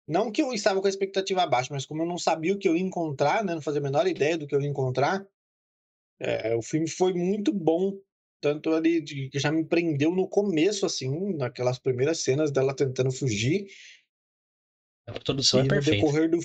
Não 0.07 0.31
que 0.31 0.41
eu 0.41 0.53
estava 0.53 0.79
com 0.81 0.87
a 0.87 0.89
expectativa 0.89 1.45
baixa, 1.45 1.73
mas 1.73 1.85
como 1.85 2.01
eu 2.01 2.07
não 2.07 2.17
sabia 2.17 2.53
o 2.53 2.57
que 2.57 2.67
eu 2.67 2.75
ia 2.75 2.81
encontrar, 2.81 3.43
né? 3.43 3.53
Não 3.53 3.61
fazia 3.61 3.79
a 3.79 3.83
menor 3.83 4.07
ideia 4.07 4.37
do 4.37 4.47
que 4.47 4.55
eu 4.55 4.61
ia 4.61 4.67
encontrar, 4.67 5.25
é, 6.19 6.55
o 6.55 6.61
filme 6.61 6.87
foi 6.87 7.13
muito 7.13 7.53
bom, 7.53 7.97
tanto 8.41 8.73
ali 8.73 9.01
de, 9.01 9.29
que 9.29 9.39
já 9.39 9.51
me 9.51 9.63
prendeu 9.63 10.11
no 10.11 10.27
começo, 10.27 10.85
assim, 10.85 11.33
naquelas 11.35 11.79
primeiras 11.79 12.19
cenas 12.19 12.51
dela 12.51 12.75
tentando 12.75 13.11
fugir. 13.11 13.67
A 15.07 15.13
produção 15.19 15.61
é 15.61 15.67
perfeita. 15.67 15.97
Decorrer 15.97 16.29
do, 16.29 16.39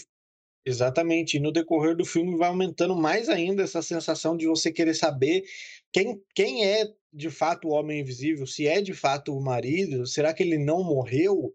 exatamente, 0.64 1.36
e 1.36 1.40
no 1.40 1.52
decorrer 1.52 1.96
do 1.96 2.04
filme 2.04 2.36
vai 2.36 2.48
aumentando 2.48 2.96
mais 2.96 3.28
ainda 3.28 3.62
essa 3.62 3.82
sensação 3.82 4.36
de 4.36 4.46
você 4.46 4.72
querer 4.72 4.94
saber 4.94 5.44
quem, 5.92 6.20
quem 6.34 6.64
é 6.64 6.90
de 7.12 7.30
fato 7.30 7.68
o 7.68 7.72
homem 7.72 8.00
invisível, 8.00 8.46
se 8.46 8.66
é 8.66 8.80
de 8.80 8.92
fato 8.92 9.36
o 9.36 9.40
marido, 9.40 10.06
será 10.06 10.32
que 10.32 10.42
ele 10.42 10.58
não 10.58 10.82
morreu? 10.82 11.54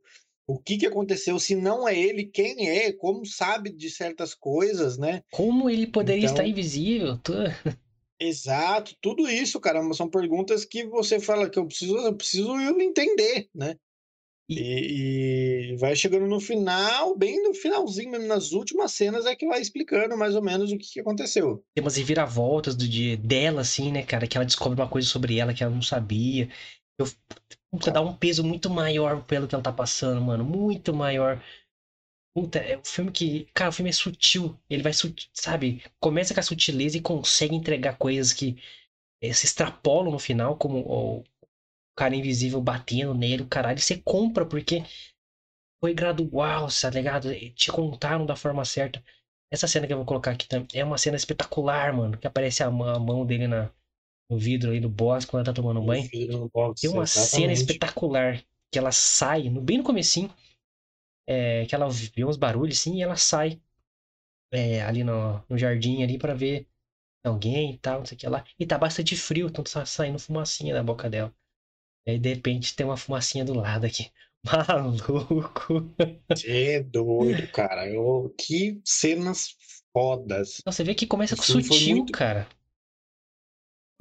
o 0.50 0.58
que, 0.58 0.78
que 0.78 0.88
aconteceu, 0.88 1.38
se 1.38 1.56
não 1.56 1.88
é 1.88 1.96
ele, 1.96 2.26
quem 2.26 2.68
é, 2.68 2.92
como 2.92 3.24
sabe 3.24 3.70
de 3.70 3.88
certas 3.88 4.34
coisas, 4.34 4.98
né? 4.98 5.22
Como 5.30 5.70
ele 5.70 5.86
poderia 5.86 6.24
então, 6.24 6.34
estar 6.34 6.48
invisível? 6.48 7.20
Exato, 8.20 8.96
tudo 9.00 9.30
isso, 9.30 9.60
caramba, 9.60 9.94
são 9.94 10.10
perguntas 10.10 10.66
que 10.66 10.86
você 10.88 11.20
fala 11.20 11.48
que 11.48 11.60
eu 11.60 11.68
preciso, 11.68 11.96
eu 12.00 12.16
preciso 12.16 12.60
entender, 12.82 13.48
né? 13.54 13.76
E, 14.50 15.74
e, 15.74 15.76
vai 15.76 15.96
chegando 15.96 16.26
no 16.26 16.40
final, 16.40 17.16
bem 17.16 17.44
no 17.44 17.54
finalzinho, 17.54 18.10
mesmo 18.10 18.26
nas 18.26 18.52
últimas 18.52 18.94
cenas, 18.94 19.28
é 19.28 19.36
que 19.36 19.46
vai 19.46 19.62
explicando 19.62 20.18
mais 20.18 20.34
ou 20.34 20.42
menos 20.42 20.72
o 20.72 20.78
que, 20.78 20.94
que 20.94 21.00
aconteceu. 21.00 21.64
Tem 21.76 21.84
umas 21.84 21.98
reviravoltas 21.98 22.76
do 22.76 22.88
dia 22.88 23.16
dela, 23.16 23.62
assim, 23.62 23.92
né, 23.92 24.02
cara? 24.02 24.26
Que 24.26 24.38
ela 24.38 24.46
descobre 24.46 24.82
uma 24.82 24.90
coisa 24.90 25.08
sobre 25.08 25.38
ela 25.38 25.54
que 25.54 25.64
ela 25.64 25.74
não 25.74 25.84
sabia. 25.84 26.50
Eu, 27.00 27.06
puta, 27.72 27.92
dá 27.92 28.02
um 28.02 28.16
peso 28.16 28.44
muito 28.44 28.72
maior 28.72 29.24
pelo 29.24 29.48
que 29.48 29.54
ela 29.54 29.64
tá 29.64 29.72
passando, 29.72 30.20
mano. 30.20 30.44
Muito 30.44 30.96
maior. 30.96 31.40
Puta, 32.36 32.58
é 32.58 32.76
um 32.76 32.84
filme 32.84 33.12
que. 33.12 33.48
Cara, 33.54 33.70
o 33.70 33.74
filme 33.74 33.90
é 33.90 33.94
sutil. 33.94 34.60
Ele 34.68 34.82
vai, 34.82 34.94
sabe? 35.32 35.84
Começa 36.00 36.34
com 36.34 36.40
a 36.40 36.44
sutileza 36.44 36.98
e 36.98 37.02
consegue 37.02 37.54
entregar 37.54 38.00
coisas 38.00 38.34
que 38.34 38.58
é, 39.22 39.32
se 39.32 39.46
extrapolam 39.46 40.12
no 40.12 40.18
final, 40.18 40.58
como 40.58 40.80
o 40.80 41.24
cara 42.00 42.16
invisível 42.16 42.62
batendo 42.62 43.14
nele, 43.14 43.44
o 43.44 43.48
caralho. 43.48 43.80
Você 43.80 43.98
compra 43.98 44.46
porque 44.46 44.84
foi 45.80 45.94
gradual, 45.94 46.68
tá 46.82 46.90
ligado? 46.90 47.30
Te 47.52 47.72
contaram 47.72 48.26
da 48.26 48.36
forma 48.36 48.64
certa. 48.66 49.04
Essa 49.52 49.68
cena 49.68 49.88
que 49.88 49.94
eu 49.94 49.98
vou 49.98 50.06
colocar 50.06 50.32
aqui 50.32 50.48
também 50.48 50.68
é 50.74 50.84
uma 50.84 50.98
cena 50.98 51.18
espetacular, 51.18 51.94
mano. 51.94 52.18
Que 52.18 52.28
aparece 52.28 52.64
a 52.64 52.70
mão, 52.70 52.88
a 52.96 53.00
mão 53.00 53.26
dele 53.26 53.48
na, 53.48 53.72
no 54.30 54.38
vidro 54.38 54.72
aí 54.72 54.80
do 54.80 54.90
boss 54.90 55.26
quando 55.26 55.46
ela 55.46 55.54
tá 55.56 55.62
tomando 55.62 55.82
banho. 55.82 56.10
Box, 56.54 56.82
Tem 56.82 56.90
uma 56.90 57.04
exatamente. 57.04 57.30
cena 57.32 57.54
espetacular 57.54 58.44
que 58.72 58.80
ela 58.80 58.92
sai, 58.92 59.50
no, 59.50 59.62
bem 59.62 59.80
no 59.80 59.84
comecinho 59.84 60.32
é, 61.28 61.66
que 61.66 61.76
ela 61.76 61.88
vê 61.90 62.26
uns 62.26 62.38
barulhos 62.38 62.80
assim 62.80 62.96
e 62.98 63.04
ela 63.04 63.16
sai 63.16 63.62
é, 64.52 64.82
ali 64.82 65.04
no, 65.04 65.44
no 65.50 65.58
jardim 65.58 66.04
ali 66.04 66.18
para 66.18 66.34
ver 66.34 66.68
alguém 67.24 67.74
e 67.76 67.78
tal, 67.80 68.00
não 68.00 68.06
sei 68.06 68.16
o 68.18 68.20
que 68.20 68.28
lá. 68.28 68.44
E 68.60 68.66
tá 68.66 68.78
bastante 68.78 69.16
frio, 69.16 69.48
então 69.48 69.64
tá 69.64 69.86
saindo 69.86 70.20
fumacinha 70.20 70.74
da 70.74 70.84
boca 70.84 71.10
dela. 71.10 71.34
E 72.10 72.14
aí, 72.14 72.20
de 72.20 72.30
repente, 72.34 72.76
tem 72.76 72.88
uma 72.88 72.98
fumacinha 72.98 73.46
do 73.46 73.54
lado 73.54 73.86
aqui. 73.86 74.10
Maluco! 74.68 75.94
Você 76.28 76.72
é 76.72 76.84
doido, 76.84 77.48
cara. 77.52 77.88
Eu... 77.88 78.34
Que 78.36 78.82
cenas 78.84 79.56
fodas. 79.94 80.58
Então, 80.60 80.74
você 80.74 80.84
vê 80.84 80.96
que 80.96 81.06
começa 81.06 81.36
com 81.36 81.44
sutil, 81.44 81.98
muito... 81.98 82.12
cara. 82.12 82.50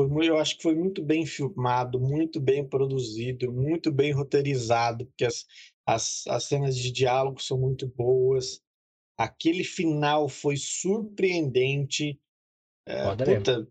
Foi, 0.01 0.27
eu 0.27 0.39
acho 0.39 0.57
que 0.57 0.63
foi 0.63 0.75
muito 0.75 1.03
bem 1.03 1.27
filmado, 1.27 2.01
muito 2.01 2.41
bem 2.41 2.67
produzido, 2.67 3.53
muito 3.53 3.93
bem 3.93 4.13
roteirizado, 4.13 5.05
porque 5.07 5.27
as, 5.27 5.45
as, 5.85 6.27
as 6.29 6.45
cenas 6.45 6.79
de 6.79 6.91
diálogo 6.91 7.43
são 7.43 7.59
muito 7.59 7.87
boas. 7.89 8.63
Aquele 9.19 9.65
final 9.65 10.31
foi 10.31 10.57
surpreendente. 10.57 12.19
É, 12.87 13.15
puta... 13.17 13.69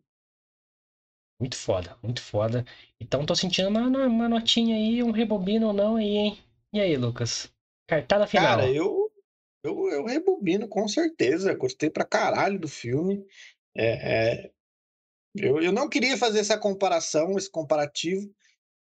Muito 1.40 1.56
foda, 1.56 1.98
muito 2.02 2.22
foda. 2.22 2.66
Então 3.00 3.26
tô 3.26 3.36
sentindo 3.36 3.70
uma, 3.70 3.82
uma 4.08 4.30
notinha 4.30 4.76
aí, 4.76 5.04
um 5.04 5.12
rebobino 5.12 5.68
ou 5.68 5.74
não 5.74 5.96
aí, 5.96 6.16
hein? 6.18 6.38
E 6.74 6.80
aí, 6.80 6.98
Lucas? 6.98 7.52
Cartada 7.88 8.28
final. 8.28 8.58
Cara, 8.58 8.72
eu, 8.72 9.12
eu, 9.64 9.90
eu 9.90 10.06
rebobino 10.06 10.68
com 10.68 10.88
certeza. 10.88 11.54
Gostei 11.54 11.90
pra 11.90 12.04
caralho 12.04 12.60
do 12.60 12.68
filme. 12.68 13.26
É, 13.76 14.46
é, 14.46 14.52
eu, 15.36 15.62
eu 15.62 15.72
não 15.72 15.88
queria 15.88 16.18
fazer 16.18 16.40
essa 16.40 16.58
comparação, 16.58 17.38
esse 17.38 17.50
comparativo, 17.50 18.34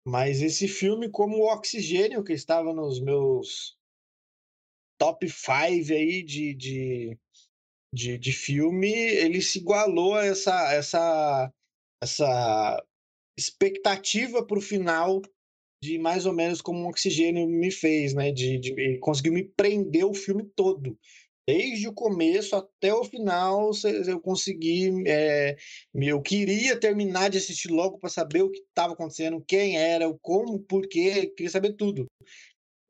mas 0.06 0.42
esse 0.42 0.68
filme, 0.68 1.10
como 1.10 1.38
o 1.38 1.52
Oxigênio, 1.52 2.24
que 2.24 2.34
estava 2.34 2.74
nos 2.74 3.00
meus 3.00 3.76
top 5.00 5.28
5 5.28 5.92
aí 5.92 6.22
de, 6.24 6.54
de, 6.54 7.18
de, 7.94 8.18
de, 8.18 8.32
filme, 8.32 8.92
ele 8.92 9.42
se 9.42 9.60
igualou 9.60 10.16
a 10.16 10.26
essa, 10.26 10.74
essa, 10.74 11.52
essa 12.04 12.84
expectativa 13.38 14.46
para 14.46 14.58
o 14.58 14.62
final 14.62 15.22
de 15.84 15.98
mais 15.98 16.26
ou 16.26 16.34
menos 16.34 16.62
como 16.62 16.80
um 16.80 16.88
oxigênio 16.88 17.48
me 17.48 17.70
fez, 17.72 18.14
né? 18.14 18.32
De, 18.32 18.58
de, 18.58 18.74
me 19.30 19.44
prender 19.44 20.06
o 20.06 20.14
filme 20.14 20.46
todo. 20.56 20.98
Desde 21.46 21.90
o 21.90 21.94
começo 21.94 22.56
até 22.56 22.94
o 22.94 23.04
final, 23.04 23.72
eu 24.08 24.22
consegui. 24.22 25.04
É, 25.06 25.58
eu 25.94 26.22
queria 26.22 26.80
terminar 26.80 27.30
de 27.30 27.38
assistir 27.38 27.68
logo 27.68 27.98
para 27.98 28.10
saber 28.10 28.44
o 28.44 28.50
que 28.50 28.60
estava 28.60 28.94
acontecendo, 28.94 29.44
quem 29.46 29.78
era, 29.78 30.08
o 30.08 30.18
como, 30.20 30.58
por 30.60 30.88
quê, 30.88 31.28
queria 31.36 31.52
saber 31.52 31.74
tudo. 31.74 32.06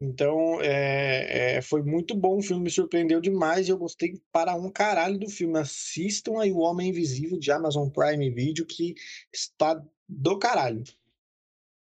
Então, 0.04 0.60
é, 0.62 1.56
é, 1.58 1.62
foi 1.62 1.82
muito 1.82 2.13
bom, 2.13 2.38
o 2.38 2.42
filme 2.42 2.63
me 2.63 2.70
surpreendeu 2.70 3.22
demais 3.22 3.68
e 3.68 3.72
eu 3.72 3.78
gostei 3.78 4.22
para 4.32 4.54
um 4.54 4.70
caralho 4.70 5.18
do 5.18 5.30
filme. 5.30 5.58
Assistam 5.58 6.42
aí 6.42 6.52
O 6.52 6.60
Homem 6.60 6.89
Invisível 6.89 7.39
de 7.39 7.52
Amazon 7.52 7.89
Prime 7.89 8.30
Video, 8.30 8.66
que 8.66 8.96
está 9.32 9.82
do 10.08 10.38
caralho. 10.38 10.84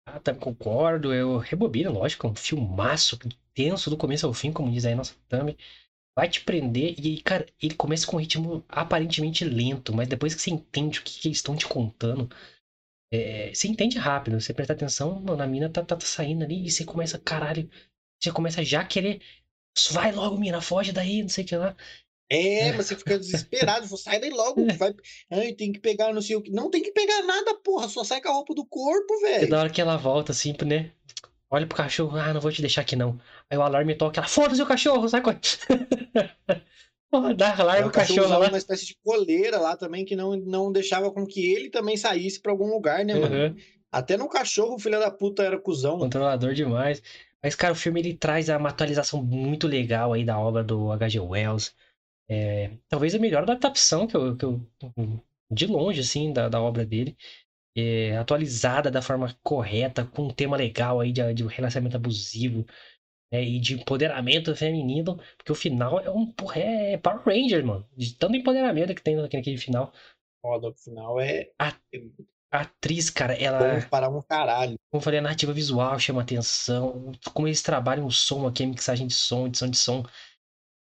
Ah, 0.07 0.19
tá, 0.19 0.35
concordo. 0.35 1.13
Eu 1.13 1.37
rebobino, 1.37 1.91
lógico, 1.91 2.27
é 2.27 2.29
um 2.29 2.35
filmaço 2.35 3.17
tenso 3.55 3.89
do 3.89 3.97
começo 3.97 4.27
ao 4.27 4.33
fim, 4.33 4.51
como 4.51 4.71
diz 4.71 4.85
aí 4.85 4.93
nossa 4.93 5.15
thumb. 5.27 5.57
Vai 6.15 6.29
te 6.29 6.41
prender 6.41 6.93
e, 6.99 7.21
cara, 7.21 7.45
ele 7.61 7.73
começa 7.73 8.05
com 8.05 8.17
um 8.17 8.19
ritmo 8.19 8.63
aparentemente 8.69 9.43
lento, 9.45 9.95
mas 9.95 10.07
depois 10.07 10.35
que 10.35 10.41
você 10.41 10.51
entende 10.51 10.99
o 10.99 11.03
que, 11.03 11.19
que 11.19 11.27
eles 11.27 11.37
estão 11.37 11.55
te 11.55 11.67
contando, 11.67 12.29
é, 13.11 13.53
você 13.53 13.67
entende 13.67 13.97
rápido. 13.97 14.39
Você 14.39 14.53
presta 14.53 14.73
atenção, 14.73 15.19
na 15.21 15.47
mina 15.47 15.69
tá, 15.69 15.83
tá, 15.83 15.95
tá, 15.95 16.05
saindo 16.05 16.43
ali 16.43 16.65
e 16.65 16.71
você 16.71 16.85
começa, 16.85 17.17
caralho, 17.17 17.69
você 18.21 18.31
começa 18.31 18.63
já 18.63 18.81
a 18.81 18.85
querer. 18.85 19.21
Vai 19.91 20.11
logo, 20.11 20.37
mina, 20.37 20.61
foge 20.61 20.91
daí, 20.91 21.21
não 21.21 21.29
sei 21.29 21.43
o 21.43 21.47
que 21.47 21.55
lá. 21.55 21.75
É, 22.29 22.71
mas 22.71 22.85
você 22.85 22.95
fica 22.95 23.19
desesperado, 23.19 23.85
você 23.87 24.03
sai 24.03 24.19
daí 24.19 24.29
logo, 24.29 24.65
vai, 24.77 24.95
ai, 25.29 25.51
tem 25.51 25.69
que 25.71 25.79
pegar 25.81 26.13
não 26.13 26.21
sei 26.21 26.37
o 26.37 26.41
que. 26.41 26.49
Não 26.49 26.69
tem 26.69 26.81
que 26.81 26.91
pegar 26.91 27.23
nada, 27.23 27.55
porra, 27.55 27.89
só 27.89 28.05
sai 28.05 28.21
com 28.21 28.29
a 28.29 28.33
roupa 28.33 28.53
do 28.53 28.65
corpo, 28.65 29.19
velho. 29.21 29.49
Da 29.49 29.59
hora 29.59 29.69
que 29.69 29.81
ela 29.81 29.97
volta, 29.97 30.31
assim, 30.31 30.55
né? 30.65 30.91
Olha 31.49 31.67
pro 31.67 31.77
cachorro, 31.77 32.17
ah, 32.17 32.33
não 32.33 32.39
vou 32.39 32.51
te 32.51 32.61
deixar 32.61 32.81
aqui 32.81 32.95
não. 32.95 33.19
Aí 33.49 33.57
o 33.57 33.61
alarme 33.61 33.95
toca, 33.95 34.21
ela, 34.21 34.27
foda-se 34.29 34.61
o 34.61 34.65
cachorro, 34.65 35.09
sai 35.09 35.21
com. 35.21 35.31
Porra, 37.11 37.33
dá, 37.33 37.61
larga 37.61 37.87
o 37.87 37.91
cachorro 37.91 38.29
lá. 38.29 38.47
uma 38.47 38.57
espécie 38.57 38.85
de 38.85 38.95
coleira 39.03 39.59
lá 39.59 39.75
também 39.75 40.05
que 40.05 40.15
não, 40.15 40.37
não 40.37 40.71
deixava 40.71 41.11
com 41.11 41.27
que 41.27 41.53
ele 41.53 41.69
também 41.69 41.97
saísse 41.97 42.39
pra 42.39 42.53
algum 42.53 42.69
lugar, 42.69 43.03
né, 43.03 43.15
mano? 43.15 43.35
Uhum. 43.35 43.55
Até 43.91 44.15
no 44.15 44.29
cachorro 44.29 44.75
o 44.75 44.79
filho 44.79 44.97
da 44.97 45.11
puta 45.11 45.43
era 45.43 45.59
cuzão. 45.59 45.99
Controlador 45.99 46.53
demais. 46.53 47.03
Mas, 47.43 47.55
cara, 47.55 47.73
o 47.73 47.75
filme 47.75 47.99
ele 47.99 48.13
traz 48.15 48.49
uma 48.49 48.69
atualização 48.69 49.23
muito 49.23 49.67
legal 49.67 50.13
aí 50.13 50.23
da 50.23 50.39
obra 50.39 50.63
do 50.63 50.91
H.G. 50.91 51.19
Wells. 51.19 51.75
É, 52.29 52.71
talvez 52.87 53.15
a 53.15 53.19
melhor 53.19 53.43
adaptação 53.43 54.07
que 54.07 54.15
eu, 54.15 54.37
que 54.37 54.45
eu 54.45 54.61
de 55.51 55.67
longe, 55.67 56.01
assim, 56.01 56.31
da, 56.31 56.47
da 56.47 56.61
obra 56.61 56.85
dele. 56.85 57.17
É, 57.75 58.17
atualizada 58.17 58.91
da 58.91 59.01
forma 59.01 59.33
correta, 59.43 60.05
com 60.05 60.23
um 60.23 60.33
tema 60.33 60.57
legal 60.57 60.99
aí 60.99 61.11
de, 61.11 61.33
de 61.33 61.43
relacionamento 61.47 61.97
abusivo 61.97 62.65
né, 63.31 63.43
e 63.43 63.59
de 63.59 63.75
empoderamento 63.75 64.55
feminino, 64.55 65.17
porque 65.37 65.51
o 65.51 65.55
final 65.55 65.99
é 65.99 66.09
um 66.09 66.25
porra, 66.31 66.59
é 66.59 66.97
Power 66.97 67.21
Ranger, 67.23 67.65
mano. 67.65 67.87
De 67.95 68.13
tanto 68.15 68.35
empoderamento 68.35 68.93
que 68.93 69.01
tem 69.01 69.15
naquele 69.15 69.57
final. 69.57 69.93
Foda, 70.41 70.69
o 70.69 70.73
final 70.73 71.19
é. 71.19 71.49
A, 71.57 71.73
a 72.51 72.61
atriz, 72.61 73.09
cara, 73.09 73.33
ela. 73.33 73.81
Para 73.89 74.09
um 74.09 74.21
caralho. 74.21 74.75
Como 74.91 74.99
eu 74.99 75.03
falei, 75.03 75.19
a 75.19 75.23
narrativa 75.23 75.53
visual 75.53 75.97
chama 75.97 76.21
atenção. 76.21 77.13
Como 77.33 77.47
eles 77.47 77.61
trabalham 77.61 78.05
o 78.05 78.11
som 78.11 78.45
aqui, 78.45 78.63
a 78.63 78.67
mixagem 78.67 79.07
de 79.07 79.13
som, 79.13 79.47
edição 79.47 79.69
de 79.69 79.77
som 79.77 80.03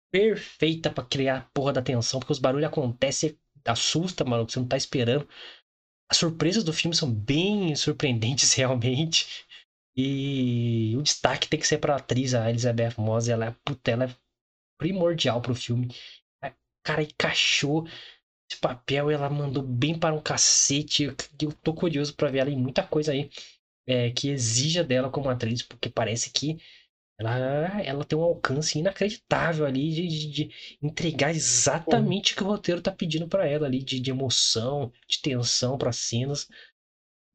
perfeita 0.10 0.90
para 0.90 1.04
criar 1.04 1.38
a 1.38 1.42
porra 1.54 1.74
da 1.74 1.82
tensão, 1.82 2.20
porque 2.20 2.32
os 2.32 2.40
barulhos 2.40 2.68
acontecem, 2.68 3.38
assusta, 3.66 4.24
mano, 4.24 4.50
você 4.50 4.60
não 4.60 4.68
tá 4.68 4.78
esperando. 4.78 5.28
As 6.10 6.18
surpresas 6.18 6.64
do 6.64 6.72
filme 6.72 6.96
são 6.96 7.12
bem 7.12 7.76
surpreendentes, 7.76 8.54
realmente. 8.56 9.46
E 9.96 10.96
o 10.96 11.02
destaque 11.02 11.50
tem 11.50 11.60
que 11.60 11.68
ser 11.68 11.80
pra 11.80 11.98
atriz, 11.98 12.34
a 12.34 12.50
Elizabeth 12.50 12.94
Moss. 12.98 13.28
Ela, 13.28 13.48
é, 13.48 13.56
puta, 13.66 13.92
ela 13.92 14.06
é 14.06 14.16
primordial 14.80 15.42
pro 15.42 15.56
filme. 15.56 15.94
Cara, 16.84 17.04
encaixou 17.04 17.86
esse 18.50 18.60
papel, 18.60 19.12
ela 19.12 19.30
mandou 19.30 19.62
bem 19.62 19.98
para 19.98 20.16
um 20.16 20.22
cacete. 20.22 21.04
Eu 21.04 21.16
tô 21.64 21.74
curioso 21.74 22.16
para 22.16 22.30
ver 22.30 22.40
ela 22.40 22.50
em 22.50 22.58
muita 22.58 22.84
coisa 22.84 23.12
aí 23.12 23.30
é, 23.86 24.12
que 24.12 24.30
exija 24.30 24.84
dela 24.84 25.10
como 25.10 25.30
atriz, 25.30 25.62
porque 25.62 25.90
parece 25.90 26.32
que 26.32 26.58
ela, 27.20 27.82
ela 27.82 28.06
tem 28.06 28.18
um 28.18 28.24
alcance 28.24 28.78
inacreditável 28.78 29.66
ali 29.66 29.92
de, 29.92 30.08
de, 30.08 30.32
de 30.32 30.78
entregar 30.82 31.32
exatamente 31.32 32.34
o 32.34 32.36
que 32.38 32.44
o 32.44 32.48
roteiro 32.48 32.82
tá 32.82 32.92
pedindo 32.92 33.28
para 33.28 33.48
ela 33.48 33.66
ali, 33.66 33.84
de, 33.84 34.00
de 34.00 34.12
emoção, 34.12 34.92
de 35.08 35.22
tensão 35.22 35.78
para 35.78 35.92
cenas. 35.92 36.48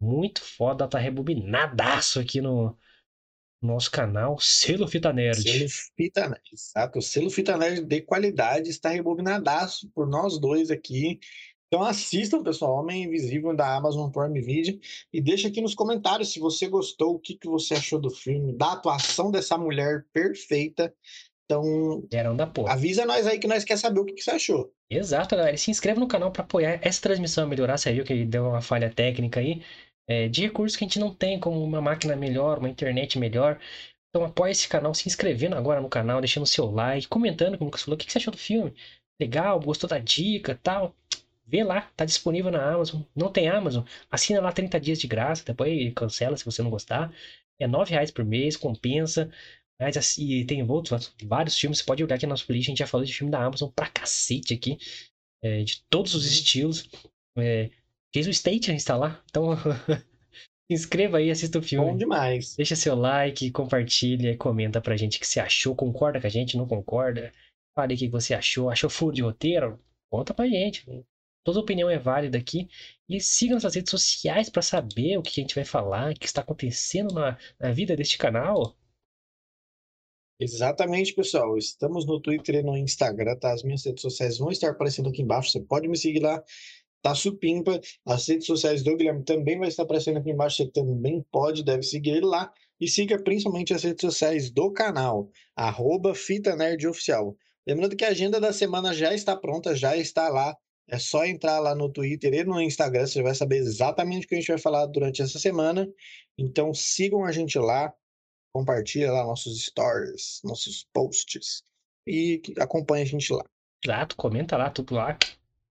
Muito 0.00 0.40
foda, 0.42 0.88
tá 0.88 0.98
rebobinadaço 0.98 2.20
aqui 2.20 2.40
no 2.40 2.76
nosso 3.62 3.90
canal, 3.90 4.38
Selo 4.38 4.88
Fita 4.88 5.12
Nerd. 5.12 5.42
Selo 5.42 5.68
Fita 5.96 6.28
Nerd, 6.28 6.42
exato. 6.52 6.98
O 6.98 7.02
Selo 7.02 7.30
Fita 7.30 7.56
Nerd 7.56 7.84
de 7.84 8.00
qualidade 8.02 8.68
está 8.68 8.90
rebobinadaço 8.90 9.88
por 9.94 10.08
nós 10.08 10.38
dois 10.38 10.70
aqui. 10.70 11.20
Então 11.68 11.82
assistam, 11.82 12.42
pessoal, 12.42 12.80
Homem 12.80 13.04
Invisível 13.04 13.56
da 13.56 13.76
Amazon 13.76 14.10
Prime 14.10 14.40
Video 14.42 14.78
e 15.10 15.22
deixa 15.22 15.48
aqui 15.48 15.62
nos 15.62 15.74
comentários 15.74 16.30
se 16.30 16.38
você 16.38 16.68
gostou, 16.68 17.14
o 17.14 17.18
que, 17.18 17.34
que 17.34 17.48
você 17.48 17.74
achou 17.74 17.98
do 17.98 18.10
filme, 18.10 18.52
da 18.52 18.72
atuação 18.72 19.30
dessa 19.30 19.56
mulher 19.56 20.04
perfeita. 20.12 20.92
Então, 21.46 22.06
Gerão 22.12 22.36
da 22.36 22.46
porra. 22.46 22.74
avisa 22.74 23.06
nós 23.06 23.26
aí 23.26 23.38
que 23.38 23.46
nós 23.46 23.64
quer 23.64 23.78
saber 23.78 24.00
o 24.00 24.04
que, 24.04 24.12
que 24.12 24.22
você 24.22 24.32
achou. 24.32 24.70
Exato, 24.90 25.34
galera. 25.34 25.54
E 25.54 25.58
se 25.58 25.70
inscreva 25.70 25.98
no 25.98 26.06
canal 26.06 26.30
para 26.30 26.42
apoiar 26.42 26.78
essa 26.82 27.00
transmissão 27.00 27.48
melhorar. 27.48 27.78
Você 27.78 27.92
viu 27.92 28.04
que 28.04 28.24
deu 28.24 28.48
uma 28.48 28.60
falha 28.60 28.90
técnica 28.90 29.40
aí. 29.40 29.62
É, 30.08 30.28
de 30.28 30.42
recursos 30.42 30.76
que 30.76 30.84
a 30.84 30.86
gente 30.86 30.98
não 30.98 31.14
tem, 31.14 31.38
como 31.38 31.62
uma 31.62 31.80
máquina 31.80 32.16
melhor, 32.16 32.58
uma 32.58 32.68
internet 32.68 33.18
melhor. 33.18 33.58
Então 34.10 34.26
apoie 34.26 34.50
esse 34.52 34.68
canal 34.68 34.94
se 34.94 35.08
inscrevendo 35.08 35.56
agora 35.56 35.80
no 35.80 35.88
canal, 35.88 36.20
deixando 36.20 36.46
seu 36.46 36.70
like, 36.70 37.08
comentando, 37.08 37.56
como 37.56 37.64
o 37.64 37.68
Lucas 37.68 37.82
falou, 37.82 37.94
o 37.94 37.98
que 37.98 38.10
você 38.10 38.18
achou 38.18 38.32
do 38.32 38.38
filme. 38.38 38.74
Legal, 39.20 39.60
gostou 39.60 39.88
da 39.88 39.98
dica 39.98 40.58
tal 40.62 40.94
Vê 41.46 41.62
lá, 41.64 41.82
tá 41.96 42.04
disponível 42.04 42.50
na 42.50 42.72
Amazon. 42.72 43.02
Não 43.14 43.30
tem 43.30 43.48
Amazon? 43.48 43.84
Assina 44.10 44.40
lá 44.40 44.52
30 44.52 44.80
dias 44.80 44.98
de 44.98 45.06
graça, 45.06 45.44
depois 45.44 45.92
cancela 45.94 46.36
se 46.36 46.44
você 46.44 46.62
não 46.62 46.70
gostar. 46.70 47.12
É 47.60 47.66
9 47.66 47.90
reais 47.90 48.10
por 48.10 48.24
mês, 48.24 48.56
compensa. 48.56 49.30
Mas 49.80 49.96
assim, 49.96 50.46
tem 50.46 50.62
outros, 50.62 51.14
vários 51.24 51.58
filmes. 51.58 51.78
Você 51.78 51.84
pode 51.84 52.02
olhar 52.02 52.16
aqui 52.16 52.26
na 52.26 52.30
nossa 52.30 52.46
playlist. 52.46 52.68
A 52.68 52.70
gente 52.70 52.78
já 52.78 52.86
falou 52.86 53.04
de 53.04 53.12
filme 53.12 53.30
da 53.30 53.44
Amazon 53.44 53.68
pra 53.68 53.88
cacete 53.88 54.54
aqui. 54.54 54.78
É, 55.42 55.62
de 55.62 55.82
todos 55.90 56.14
os 56.14 56.24
estilos. 56.26 56.88
É, 57.36 57.70
fez 58.12 58.26
o 58.26 58.30
State 58.30 58.70
a 58.70 58.74
instalar. 58.74 59.22
Então, 59.30 59.56
se 59.56 59.62
inscreva 60.70 61.18
aí, 61.18 61.30
assista 61.30 61.58
o 61.58 61.62
filme. 61.62 61.90
Bom 61.90 61.96
demais. 61.96 62.54
Deixa 62.56 62.76
seu 62.76 62.94
like, 62.94 63.50
compartilha, 63.50 64.36
comenta 64.36 64.80
pra 64.80 64.96
gente 64.96 65.16
o 65.16 65.20
que 65.20 65.26
você 65.26 65.40
achou. 65.40 65.74
Concorda 65.74 66.20
com 66.20 66.26
a 66.26 66.30
gente? 66.30 66.56
Não 66.56 66.66
concorda? 66.66 67.32
Fale 67.74 67.94
o 67.94 67.96
que 67.96 68.08
você 68.08 68.34
achou. 68.34 68.70
Achou 68.70 68.90
furo 68.90 69.14
de 69.14 69.22
roteiro? 69.22 69.80
Conta 70.10 70.34
pra 70.34 70.46
gente. 70.46 70.84
Toda 71.44 71.58
opinião 71.58 71.90
é 71.90 71.98
válida 71.98 72.38
aqui. 72.38 72.68
E 73.08 73.20
siga 73.20 73.54
nossas 73.54 73.74
redes 73.74 73.90
sociais 73.90 74.48
para 74.48 74.62
saber 74.62 75.18
o 75.18 75.22
que 75.22 75.40
a 75.40 75.42
gente 75.42 75.54
vai 75.54 75.64
falar, 75.64 76.12
o 76.12 76.14
que 76.14 76.26
está 76.26 76.40
acontecendo 76.40 77.12
na, 77.14 77.36
na 77.58 77.72
vida 77.72 77.96
deste 77.96 78.16
canal. 78.18 78.76
Exatamente, 80.38 81.14
pessoal. 81.14 81.56
Estamos 81.56 82.06
no 82.06 82.20
Twitter 82.20 82.56
e 82.56 82.62
no 82.62 82.76
Instagram, 82.76 83.36
tá? 83.36 83.52
As 83.52 83.62
minhas 83.62 83.84
redes 83.84 84.02
sociais 84.02 84.38
vão 84.38 84.50
estar 84.50 84.70
aparecendo 84.70 85.08
aqui 85.08 85.22
embaixo. 85.22 85.50
Você 85.50 85.60
pode 85.60 85.88
me 85.88 85.96
seguir 85.96 86.20
lá. 86.20 86.42
Tá 87.02 87.14
supimpa. 87.14 87.80
As 88.06 88.26
redes 88.28 88.46
sociais 88.46 88.82
do 88.82 88.96
Guilherme 88.96 89.24
também 89.24 89.58
vai 89.58 89.68
estar 89.68 89.82
aparecendo 89.82 90.18
aqui 90.18 90.30
embaixo. 90.30 90.58
Você 90.58 90.70
também 90.70 91.24
pode, 91.32 91.64
deve 91.64 91.82
seguir 91.82 92.10
ele 92.10 92.26
lá. 92.26 92.52
E 92.80 92.88
siga 92.88 93.20
principalmente 93.20 93.74
as 93.74 93.82
redes 93.82 94.00
sociais 94.00 94.50
do 94.50 94.72
canal, 94.72 95.30
arroba 95.54 96.14
Fita 96.14 96.56
Nerd 96.56 96.86
Oficial. 96.86 97.36
Lembrando 97.66 97.96
que 97.96 98.04
a 98.04 98.08
agenda 98.08 98.40
da 98.40 98.52
semana 98.52 98.92
já 98.92 99.14
está 99.14 99.36
pronta, 99.36 99.74
já 99.74 99.96
está 99.96 100.28
lá. 100.28 100.56
É 100.88 100.98
só 100.98 101.24
entrar 101.24 101.60
lá 101.60 101.74
no 101.74 101.88
Twitter 101.88 102.34
e 102.34 102.44
no 102.44 102.60
Instagram, 102.60 103.06
você 103.06 103.22
vai 103.22 103.34
saber 103.34 103.58
exatamente 103.58 104.26
o 104.26 104.28
que 104.28 104.34
a 104.34 104.38
gente 104.38 104.48
vai 104.48 104.58
falar 104.58 104.86
durante 104.86 105.22
essa 105.22 105.38
semana. 105.38 105.88
Então 106.36 106.74
sigam 106.74 107.24
a 107.24 107.30
gente 107.30 107.58
lá, 107.58 107.92
compartilha 108.52 109.12
lá 109.12 109.24
nossos 109.24 109.64
stories, 109.64 110.40
nossos 110.42 110.84
posts 110.92 111.62
e 112.06 112.42
acompanhe 112.58 113.04
a 113.04 113.06
gente 113.06 113.32
lá. 113.32 113.44
Exato, 113.84 114.16
comenta 114.16 114.56
lá 114.56 114.70
tudo 114.70 114.94
lá. 114.94 115.16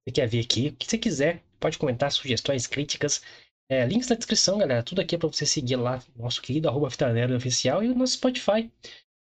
Você 0.04 0.14
quer 0.14 0.28
ver 0.28 0.40
aqui, 0.40 0.68
o 0.68 0.76
que 0.76 0.88
você 0.88 0.98
quiser, 0.98 1.44
pode 1.60 1.78
comentar 1.78 2.12
sugestões, 2.12 2.66
críticas. 2.66 3.22
É, 3.70 3.86
links 3.86 4.10
na 4.10 4.16
descrição, 4.16 4.58
galera. 4.58 4.84
Tudo 4.84 5.00
aqui 5.00 5.16
é 5.16 5.18
para 5.18 5.30
você 5.30 5.46
seguir 5.46 5.76
lá, 5.76 6.04
nosso 6.16 6.42
querido 6.42 6.68
arroba 6.68 6.90
Oficial 7.38 7.84
e 7.84 7.90
o 7.90 7.96
nosso 7.96 8.14
Spotify. 8.14 8.70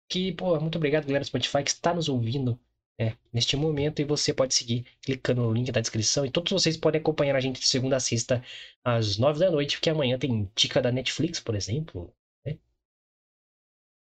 Que, 0.09 0.33
pô, 0.33 0.59
muito 0.59 0.77
obrigado, 0.77 1.05
galera 1.05 1.23
do 1.23 1.27
Spotify, 1.27 1.63
que 1.63 1.71
está 1.71 1.93
nos 1.93 2.09
ouvindo 2.09 2.59
é, 2.99 3.15
neste 3.33 3.55
momento. 3.55 4.01
E 4.01 4.05
você 4.05 4.33
pode 4.33 4.53
seguir 4.53 4.85
clicando 5.01 5.41
no 5.41 5.53
link 5.53 5.71
da 5.71 5.81
descrição. 5.81 6.25
E 6.25 6.31
todos 6.31 6.51
vocês 6.51 6.77
podem 6.77 6.99
acompanhar 7.01 7.35
a 7.35 7.39
gente 7.39 7.59
de 7.59 7.67
segunda 7.67 7.95
a 7.95 7.99
sexta, 7.99 8.43
às 8.83 9.17
nove 9.17 9.39
da 9.39 9.49
noite, 9.49 9.77
porque 9.77 9.89
amanhã 9.89 10.19
tem 10.19 10.49
dica 10.55 10.81
da 10.81 10.91
Netflix, 10.91 11.39
por 11.39 11.55
exemplo. 11.55 12.13
Né? 12.45 12.59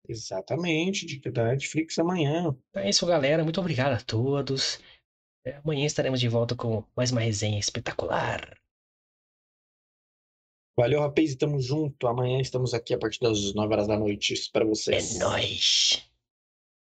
Exatamente, 0.08 1.06
dica 1.06 1.32
da 1.32 1.48
Netflix 1.48 2.00
amanhã. 2.00 2.56
Então 2.70 2.84
é 2.84 2.90
isso, 2.90 3.06
galera. 3.06 3.44
Muito 3.44 3.60
obrigado 3.60 3.94
a 3.94 4.02
todos. 4.02 4.80
É, 5.46 5.56
amanhã 5.64 5.86
estaremos 5.86 6.20
de 6.20 6.28
volta 6.28 6.56
com 6.56 6.84
mais 6.96 7.12
uma 7.12 7.22
resenha 7.22 7.60
espetacular. 7.60 8.58
Valeu, 10.78 11.02
rapaz, 11.02 11.32
e 11.32 11.38
tamo 11.38 11.60
junto. 11.60 12.08
Amanhã 12.08 12.40
estamos 12.40 12.74
aqui 12.74 12.94
a 12.94 12.98
partir 12.98 13.20
das 13.20 13.54
9 13.54 13.74
horas 13.74 13.88
da 13.88 13.98
noite 13.98 14.34
para 14.52 14.66
vocês. 14.66 15.16
É 15.16 15.20
nóis! 15.20 16.09